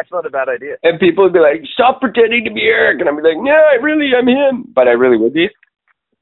[0.00, 0.80] That's not a bad idea.
[0.82, 3.00] And people would be like, stop pretending to be Eric.
[3.00, 4.64] And I'd be like, no, I really am him.
[4.74, 5.48] But I really would be.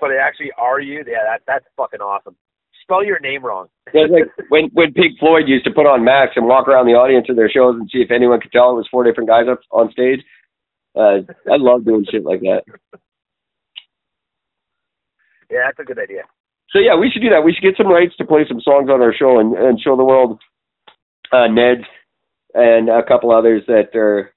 [0.00, 1.04] But they actually are you.
[1.06, 2.34] Yeah, that that's fucking awesome.
[2.82, 3.68] Spell your name wrong.
[3.94, 6.98] It's like when, when Pink Floyd used to put on masks and walk around the
[6.98, 9.46] audience of their shows and see if anyone could tell it was four different guys
[9.48, 10.20] up on stage.
[10.98, 12.62] Uh, I love doing shit like that.
[15.50, 16.22] Yeah, that's a good idea.
[16.70, 17.44] So yeah, we should do that.
[17.44, 19.96] We should get some rights to play some songs on our show and, and show
[19.96, 20.40] the world
[21.32, 21.86] uh, Ned's
[22.54, 24.32] and a couple others that are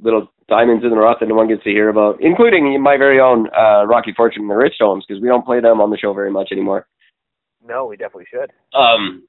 [0.00, 3.20] little diamonds in the rough that no one gets to hear about, including my very
[3.20, 5.96] own uh, Rocky Fortune and the Rich Domes because we don't play them on the
[5.96, 6.86] show very much anymore.
[7.66, 8.50] No, we definitely should.
[8.76, 9.26] Um,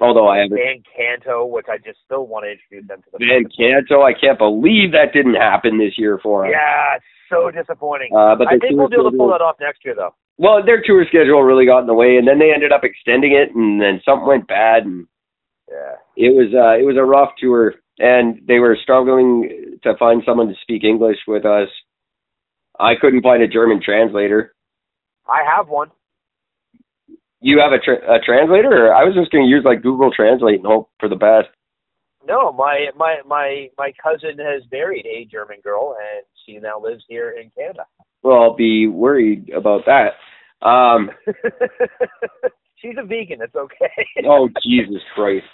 [0.00, 0.58] although I haven't.
[0.58, 4.12] Van Canto, which I just still want to introduce them to the Van Canto, I
[4.12, 6.50] can't believe that didn't happen this year for us.
[6.52, 8.10] Yeah, it's so disappointing.
[8.16, 10.14] Uh, but I think we'll be able to pull that off next year, though.
[10.38, 13.32] Well, their tour schedule really got in the way, and then they ended up extending
[13.32, 15.06] it, and then something went bad, and
[15.70, 15.96] Yeah.
[16.16, 20.48] it was uh, it was a rough tour, and they were struggling to find someone
[20.48, 21.68] to speak English with us.
[22.78, 24.54] I couldn't find a German translator.
[25.28, 25.90] I have one.
[27.40, 30.10] You have a, tra- a translator, or I was just going to use like Google
[30.10, 31.48] Translate and hope for the best.
[32.26, 37.04] No, my my my my cousin has married a German girl, and she now lives
[37.08, 37.84] here in Canada.
[38.22, 40.66] Well, I'll be worried about that.
[40.66, 41.10] Um,
[42.80, 43.40] She's a vegan.
[43.42, 44.06] It's okay.
[44.26, 45.44] oh Jesus Christ!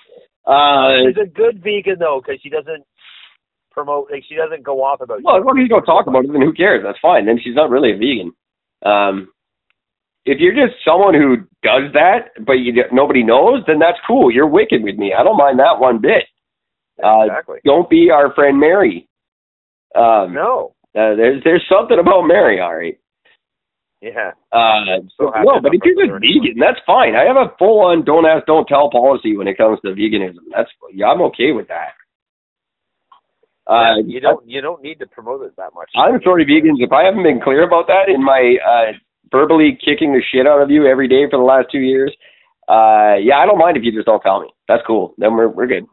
[0.47, 2.85] Uh, She's a good vegan though, because she doesn't
[3.71, 4.09] promote.
[4.11, 5.23] Like, she doesn't go off about.
[5.23, 6.83] Well, as long as you don't talk about it, then who cares?
[6.85, 7.27] That's fine.
[7.27, 8.33] Then she's not really a vegan.
[8.85, 9.29] Um,
[10.27, 14.31] if you're just someone who does that, but you nobody knows, then that's cool.
[14.31, 15.13] You're wicked with me.
[15.19, 16.25] I don't mind that one bit.
[17.03, 17.59] Uh, exactly.
[17.65, 19.09] Don't be our friend Mary.
[19.97, 20.75] Um, No.
[20.95, 22.99] uh, there's there's something about Mary, all right.
[24.05, 24.33] Yeah.
[24.53, 27.17] Uh, So no, but if you're just vegan, that's fine.
[27.17, 30.45] I have a full on don't ask, don't tell policy when it comes to veganism.
[30.55, 31.93] That's yeah, I'm okay with that.
[33.67, 35.89] Uh, you don't you don't need to promote it that much.
[35.97, 36.85] I'm sorry, vegans.
[36.85, 38.93] If I haven't been clear about that in my uh,
[39.33, 42.15] verbally kicking the shit out of you every day for the last two years,
[42.69, 44.49] uh, yeah, I don't mind if you just don't tell me.
[44.69, 45.15] That's cool.
[45.17, 45.87] Then we're we're good.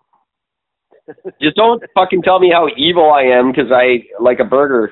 [1.41, 4.91] just don't fucking tell me how evil I am because I like a burger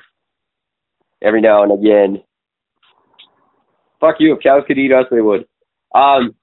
[1.20, 2.22] every now and again.
[4.00, 4.34] Fuck you.
[4.34, 5.46] If cows could eat us, they would.
[5.94, 6.34] Um,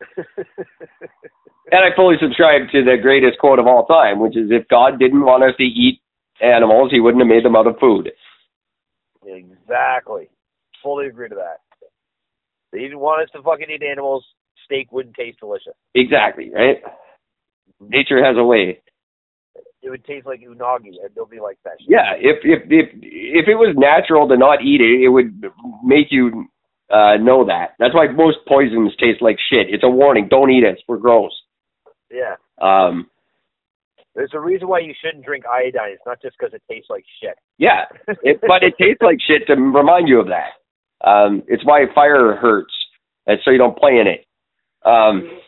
[0.16, 4.98] and I fully subscribe to the greatest quote of all time, which is, "If God
[4.98, 6.00] didn't want us to eat
[6.40, 8.10] animals, He wouldn't have made them out of food."
[9.24, 10.28] exactly.
[10.82, 11.60] Fully agree to that.
[12.72, 14.24] They didn't want us to fucking eat animals.
[14.64, 15.74] Steak wouldn't taste delicious.
[15.94, 16.82] Exactly, right?
[17.80, 18.80] Nature has a way.
[19.82, 21.88] It would taste like unagi, and nobody likes that shit.
[21.90, 25.44] Yeah, if if if if it was natural to not eat it, it would
[25.84, 26.48] make you
[26.90, 27.74] uh know that.
[27.78, 29.68] That's why most poisons taste like shit.
[29.70, 30.28] It's a warning.
[30.28, 30.80] Don't eat it.
[30.88, 31.32] We're gross.
[32.10, 32.36] Yeah.
[32.60, 33.08] Um
[34.14, 35.90] There's a reason why you shouldn't drink iodine.
[35.92, 37.36] It's not just because it tastes like shit.
[37.58, 37.84] yeah,
[38.22, 41.08] it, but it tastes like shit to remind you of that.
[41.08, 42.72] Um it's why fire hurts.
[43.26, 44.24] And so you don't play in it.
[44.84, 45.40] Um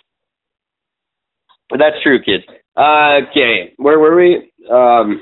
[1.68, 2.44] but that's true, kids.
[2.76, 4.50] Uh, okay, where were we?
[4.70, 5.20] Um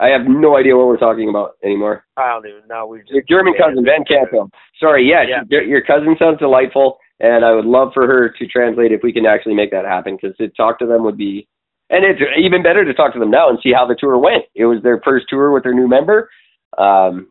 [0.00, 2.04] I have no idea what we're talking about anymore.
[2.16, 2.86] I don't even know.
[2.86, 4.48] We just Your German cousin, Van Canto.
[4.80, 5.42] Sorry, yes, Yeah.
[5.50, 9.12] your, your cousin sounds delightful, and I would love for her to translate if we
[9.12, 11.48] can actually make that happen, because to talk to them would be,
[11.90, 14.44] and it's even better to talk to them now and see how the tour went.
[14.54, 16.30] It was their first tour with their new member.
[16.76, 17.30] Um,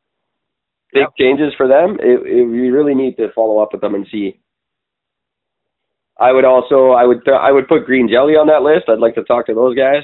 [0.91, 1.09] big Yep.
[1.19, 1.97] changes for them.
[2.01, 4.39] It, it, we really need to follow up with them and see.
[6.19, 8.89] I would also, I would, th- I would put Green Jelly on that list.
[8.89, 10.03] I'd like to talk to those guys.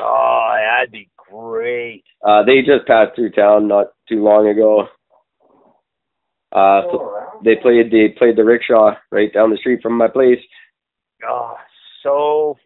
[0.00, 2.04] Oh, that'd be great.
[2.26, 4.86] Uh, they just passed through town not too long ago.
[6.54, 7.44] Uh, around?
[7.44, 10.38] they played they played the rickshaw right down the street from my place.
[11.28, 11.56] Oh,
[12.02, 12.56] so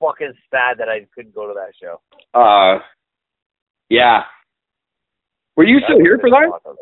[0.00, 2.00] fucking sad that I couldn't go to that show.
[2.38, 2.80] Uh,
[3.88, 4.22] yeah.
[5.56, 6.50] Were you still here for that?
[6.52, 6.76] awesome.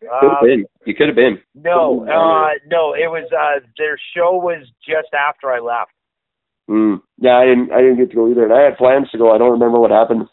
[0.00, 0.64] Could have Um, been.
[0.86, 1.38] You could have been.
[1.54, 5.90] no, uh, no, it was uh, their show was just after I left.
[6.68, 7.00] Mm.
[7.18, 7.72] Yeah, I didn't.
[7.72, 9.32] I didn't get to go either, and I had plans to go.
[9.32, 10.26] I don't remember what happened.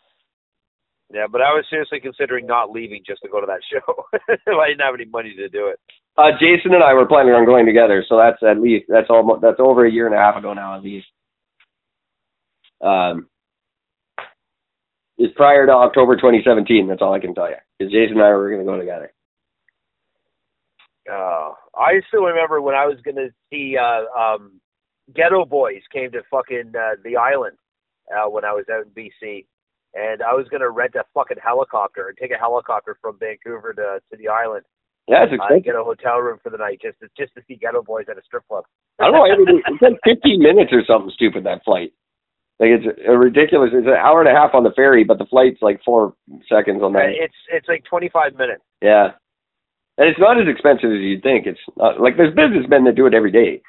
[1.14, 4.06] Yeah, but I was seriously considering not leaving just to go to that show.
[4.14, 5.80] I didn't have any money to do it.
[6.18, 9.42] Uh, Jason and I were planning on going together, so that's at least that's almost
[9.42, 11.08] that's over a year and a half ago now, at least.
[12.82, 13.28] Um,
[15.18, 16.88] it's prior to October 2017.
[16.88, 17.56] That's all I can tell you.
[17.80, 19.12] Because Jason and I were going to go together.
[21.12, 24.60] Uh, I still remember when I was gonna see uh, um,
[25.16, 27.58] Geto Boys came to fucking uh, the island
[28.12, 29.46] uh, when I was out in BC,
[29.94, 34.00] and I was gonna rent a fucking helicopter and take a helicopter from Vancouver to
[34.12, 34.64] to the island.
[35.08, 35.66] Yeah, it's I expensive.
[35.66, 38.18] get a hotel room for the night just to just to see Geto Boys at
[38.18, 38.66] a strip club.
[39.00, 39.26] I don't know.
[39.26, 41.94] It, it's like 15 minutes or something stupid that flight.
[42.60, 43.70] Like it's a ridiculous.
[43.72, 46.16] It's an hour and a half on the ferry, but the flight's like four
[46.50, 47.14] seconds on that.
[47.14, 48.64] It's it's like 25 minutes.
[48.82, 49.14] Yeah,
[49.98, 51.46] and it's not as expensive as you'd think.
[51.46, 53.62] It's not, like there's businessmen that do it every day.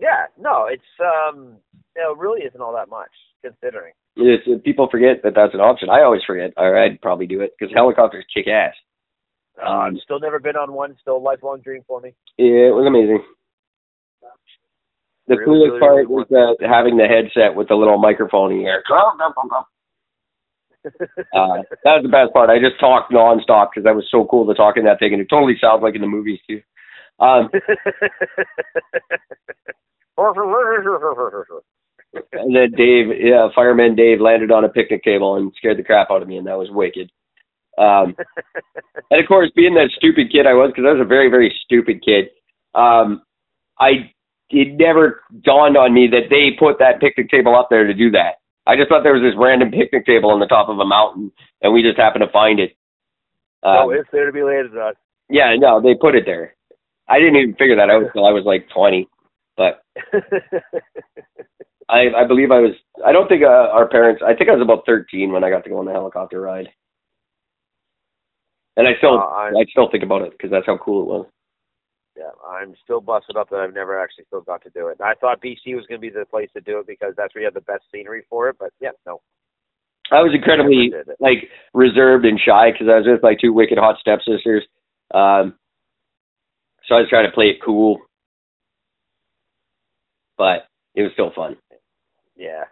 [0.00, 1.56] Yeah, no, it's um,
[1.94, 3.10] it really isn't all that much
[3.44, 3.92] considering.
[4.16, 5.90] It's, people forget that that's an option.
[5.90, 6.52] I always forget.
[6.56, 8.74] Or I'd probably do it because helicopters kick ass.
[9.64, 10.96] Um, still never been on one.
[11.02, 12.14] Still a lifelong dream for me.
[12.38, 13.22] Yeah, it was amazing.
[15.28, 18.52] The Really, coolest really, part really was uh, having the headset with the little microphone
[18.52, 18.82] in ear.
[21.36, 22.48] Uh, that was the best part.
[22.48, 25.20] I just talked nonstop because that was so cool to talk in that thing, and
[25.20, 26.62] it totally sounds like in the movies too.
[27.20, 27.50] Um,
[32.32, 36.10] and then Dave, yeah, fireman Dave landed on a picnic table and scared the crap
[36.10, 37.10] out of me, and that was wicked.
[37.78, 38.16] Um,
[39.10, 41.54] and of course, being that stupid kid I was, because I was a very, very
[41.64, 42.30] stupid kid,
[42.74, 43.22] um,
[43.78, 44.12] I
[44.50, 48.10] it never dawned on me that they put that picnic table up there to do
[48.10, 48.42] that.
[48.66, 51.32] I just thought there was this random picnic table on the top of a mountain,
[51.62, 52.76] and we just happened to find it.
[53.62, 54.94] Um, no, it's there to be landed on.
[55.28, 56.56] yeah, no, they put it there.
[57.10, 59.08] I didn't even figure that out until I was like 20.
[59.56, 59.82] But
[61.88, 62.72] I, I believe I was.
[63.04, 64.22] I don't think uh, our parents.
[64.24, 66.68] I think I was about 13 when I got to go on the helicopter ride.
[68.76, 71.26] And I still, Uh, I- still think about it because that's how cool it was.
[72.16, 75.00] yeah, I'm still busted up that I've never actually still got to do it.
[75.00, 77.42] I thought BC was going to be the place to do it because that's where
[77.42, 78.56] you have the best scenery for it.
[78.58, 79.20] But yeah, no.
[80.12, 83.96] I was incredibly like reserved and shy because I was with my two wicked hot
[84.00, 84.64] stepsisters.
[85.12, 85.54] Um,
[86.90, 88.00] so I was trying to play it cool,
[90.36, 91.56] but it was still fun.
[92.36, 92.64] Yeah.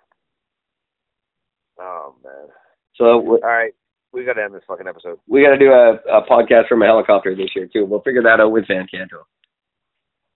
[1.81, 2.49] Oh man.
[2.97, 3.73] So uh, we- All right,
[4.13, 5.19] we got to end this fucking episode.
[5.29, 7.85] we got to do a, a podcast from a helicopter this year too.
[7.85, 9.25] We'll figure that out with Van Canto.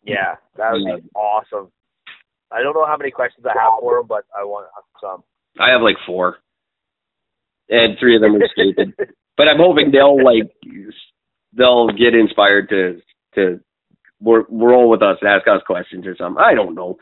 [0.04, 1.70] Yeah, that would be awesome.
[2.52, 4.66] I don't know how many questions I have for him, but I want
[5.00, 5.22] some.
[5.58, 6.36] I have like four,
[7.68, 8.94] and three of them are stupid.
[9.36, 10.52] but I'm hoping they'll like
[11.56, 13.00] they'll get inspired to
[13.36, 13.60] to
[14.22, 16.42] wor- roll with us and ask us questions or something.
[16.42, 16.98] I don't know.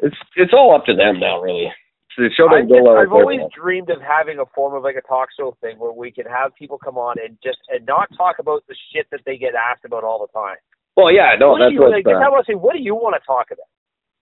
[0.00, 1.72] It's it's all up to them now, really.
[2.18, 2.98] The show I've, doesn't go.
[2.98, 6.10] I've always dreamed of having a form of like a talk show thing where we
[6.10, 9.38] can have people come on and just and not talk about the shit that they
[9.38, 10.56] get asked about all the time.
[10.96, 11.92] Well, yeah, no, what that's you, what.
[11.92, 13.70] like, Uh, us say, what do you want to talk about?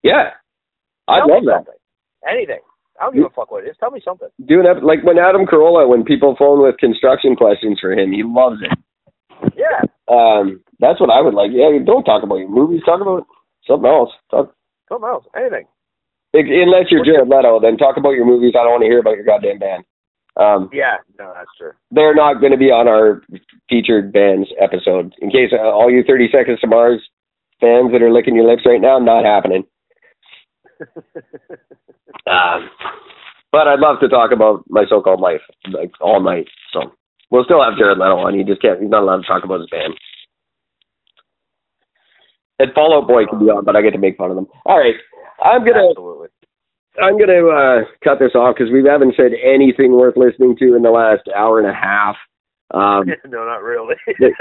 [0.03, 0.35] yeah,
[1.07, 1.63] I love that.
[1.63, 1.79] something.
[2.27, 2.59] Anything.
[2.99, 3.77] I don't give a fuck what it is.
[3.79, 4.27] Tell me something.
[4.45, 8.59] Doing like when Adam Carolla, when people phone with construction questions for him, he loves
[8.61, 8.77] it.
[9.55, 9.81] Yeah.
[10.07, 11.51] Um, that's what I would like.
[11.53, 12.81] Yeah, don't talk about your movies.
[12.85, 13.25] Talk about
[13.67, 14.11] something else.
[14.29, 14.53] Talk
[14.89, 15.25] Something else.
[15.35, 15.65] Anything.
[16.33, 18.53] unless you're Jared Leto, then talk about your movies.
[18.55, 19.83] I don't want to hear about your goddamn band.
[20.37, 20.97] Um, Yeah.
[21.17, 21.71] No, that's true.
[21.91, 23.21] they're not going to be on our
[23.69, 25.13] featured bands episode.
[25.19, 27.01] In case uh, all you 30 Seconds to Mars
[27.61, 29.63] fans that are licking your lips right now, not happening.
[32.27, 32.69] Um,
[33.51, 35.41] but I'd love to talk about my so-called life
[35.71, 36.47] like all night.
[36.73, 36.91] So
[37.31, 38.37] we'll still have Jared Leto on.
[38.37, 38.81] He just can't.
[38.81, 39.93] He's not allowed to talk about his band.
[42.59, 44.47] And Fall Out Boy can be on, but I get to make fun of them.
[44.65, 44.95] All right,
[45.43, 46.29] I'm gonna Absolutely.
[47.01, 50.81] I'm gonna uh, cut this off because we haven't said anything worth listening to in
[50.81, 52.15] the last hour and a half.
[52.71, 53.95] Um, no, not really.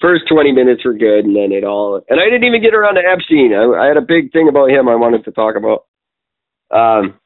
[0.00, 2.00] first 20 minutes were good, and then it all.
[2.08, 3.54] And I didn't even get around to Epstein.
[3.54, 5.86] I, I had a big thing about him I wanted to talk about.
[6.70, 7.18] Um,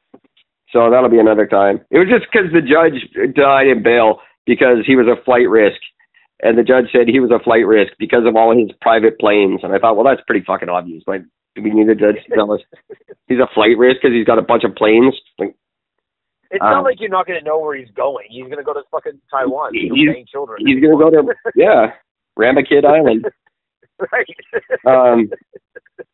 [0.71, 1.81] so that'll be another time.
[1.91, 3.01] It was just because the judge
[3.35, 5.79] denied him bail because he was a flight risk,
[6.41, 9.59] and the judge said he was a flight risk because of all his private planes.
[9.63, 11.03] And I thought, well, that's pretty fucking obvious.
[11.07, 11.21] Like,
[11.55, 12.61] do we need a judge to tell us
[13.27, 15.13] he's a flight risk because he's got a bunch of planes?
[15.37, 15.55] Like,
[16.49, 18.25] it's Um, not like you're not going to know where he's going.
[18.29, 19.73] He's going to go to fucking Taiwan.
[19.73, 20.59] He's- He's children.
[20.65, 21.93] he's gonna go to yeah,
[22.37, 23.25] Ramakid Island.
[24.11, 24.27] right.
[24.85, 25.29] Um,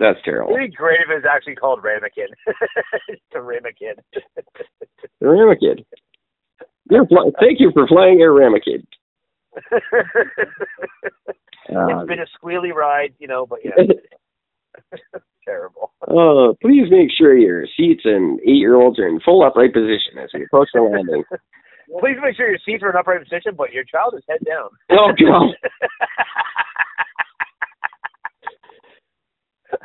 [0.00, 0.54] that's terrible.
[0.56, 2.28] It'd be great if it was actually called Ramekin.
[3.32, 3.96] to Ramekin.
[5.22, 5.84] Ramakid.
[6.90, 8.84] You're fly- thank you for flying Air Ramakid.
[9.72, 9.86] it's
[12.08, 13.74] been a squealy ride, you know, but yeah,
[15.44, 15.92] terrible.
[16.02, 20.44] Uh, please make sure your seats and eight-year-olds are in full upright position as we
[20.44, 21.22] approach the landing.
[22.00, 24.70] Please make sure your seats are in upright position, but your child is head down.
[24.90, 25.54] Oh God!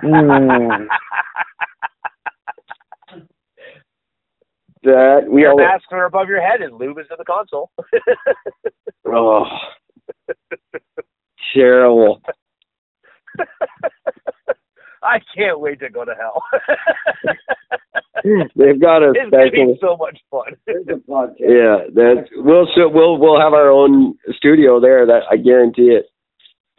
[0.03, 0.87] Mm.
[4.83, 5.57] that we your all.
[5.57, 7.71] masks are above your head and lube is in the console.
[9.07, 9.45] Oh,
[11.53, 12.19] terrible.
[15.03, 16.43] I can't wait to go to hell.
[18.55, 19.77] They've got a It's gonna be special.
[19.79, 20.55] so much fun.
[20.65, 20.95] There's a.
[21.37, 25.05] Yeah, that we'll so we'll we'll have our own studio there.
[25.05, 26.07] That I guarantee it.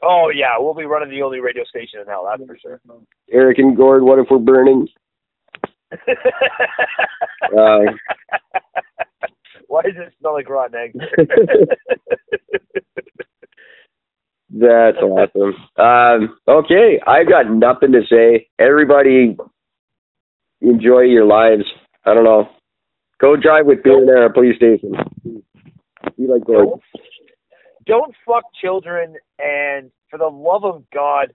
[0.03, 2.27] Oh yeah, we'll be running the only radio station in hell.
[2.29, 2.81] That's for sure.
[3.31, 4.89] Eric and Gord, what if we're burning?
[7.57, 7.93] Uh,
[9.69, 10.99] Why does it smell like rotten eggs?
[14.51, 15.55] That's awesome.
[15.77, 18.49] Um, okay, I've got nothing to say.
[18.59, 19.37] Everybody,
[20.61, 21.65] enjoy your lives.
[22.05, 22.49] I don't know.
[23.21, 24.93] Go drive with beer at a police station.
[25.25, 26.81] Be like Gord.
[27.87, 31.33] Don't, fuck children, and for the love of God,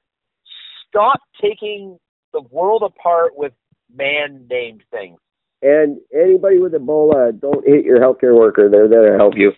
[0.87, 1.97] stop taking
[2.33, 3.53] the world apart with
[3.95, 5.19] man-named things.
[5.61, 8.69] And anybody with Ebola, don't hit your healthcare worker.
[8.69, 9.51] They're there to help you.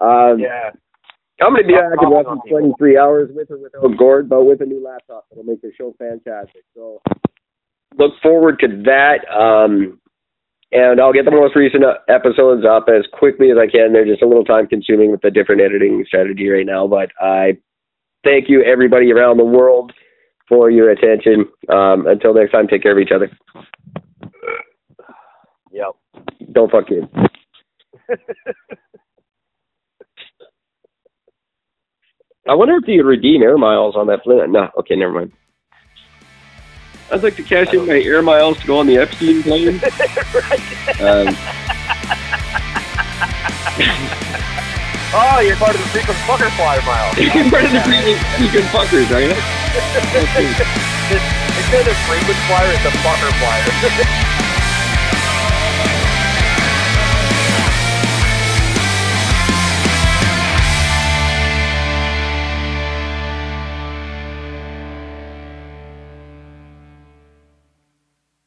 [0.00, 0.70] Um, Yeah.
[1.40, 2.58] I'm going to be Stop back in calling less people.
[2.58, 5.24] 23 hours with or without Gord, but with a new laptop.
[5.30, 6.64] It'll make the show fantastic.
[6.74, 7.00] So
[7.96, 9.18] look forward to that.
[9.30, 10.00] Um,
[10.72, 13.92] and I'll get the most recent uh, episodes up as quickly as I can.
[13.92, 17.58] They're just a little time consuming with the different editing strategy right now, but I
[18.24, 19.92] thank you everybody around the world
[20.48, 21.46] for your attention.
[21.68, 23.30] Um, until next time, take care of each other.
[25.72, 25.92] Yep.
[26.52, 27.06] Don't fuck kids.
[32.48, 34.50] I wonder if you could redeem air miles on that Flint.
[34.50, 35.32] No, okay, never mind.
[37.10, 39.80] I'd like to cash in my air miles to go on the Epstein plane.
[41.00, 41.36] um,
[45.10, 47.08] Oh, you're part of the frequent fucker flyer mile.
[47.16, 49.32] you're part of the freaking, freaking fuckers, are you?
[51.56, 54.37] Instead of the frequent flyer, it's a fucker flyer.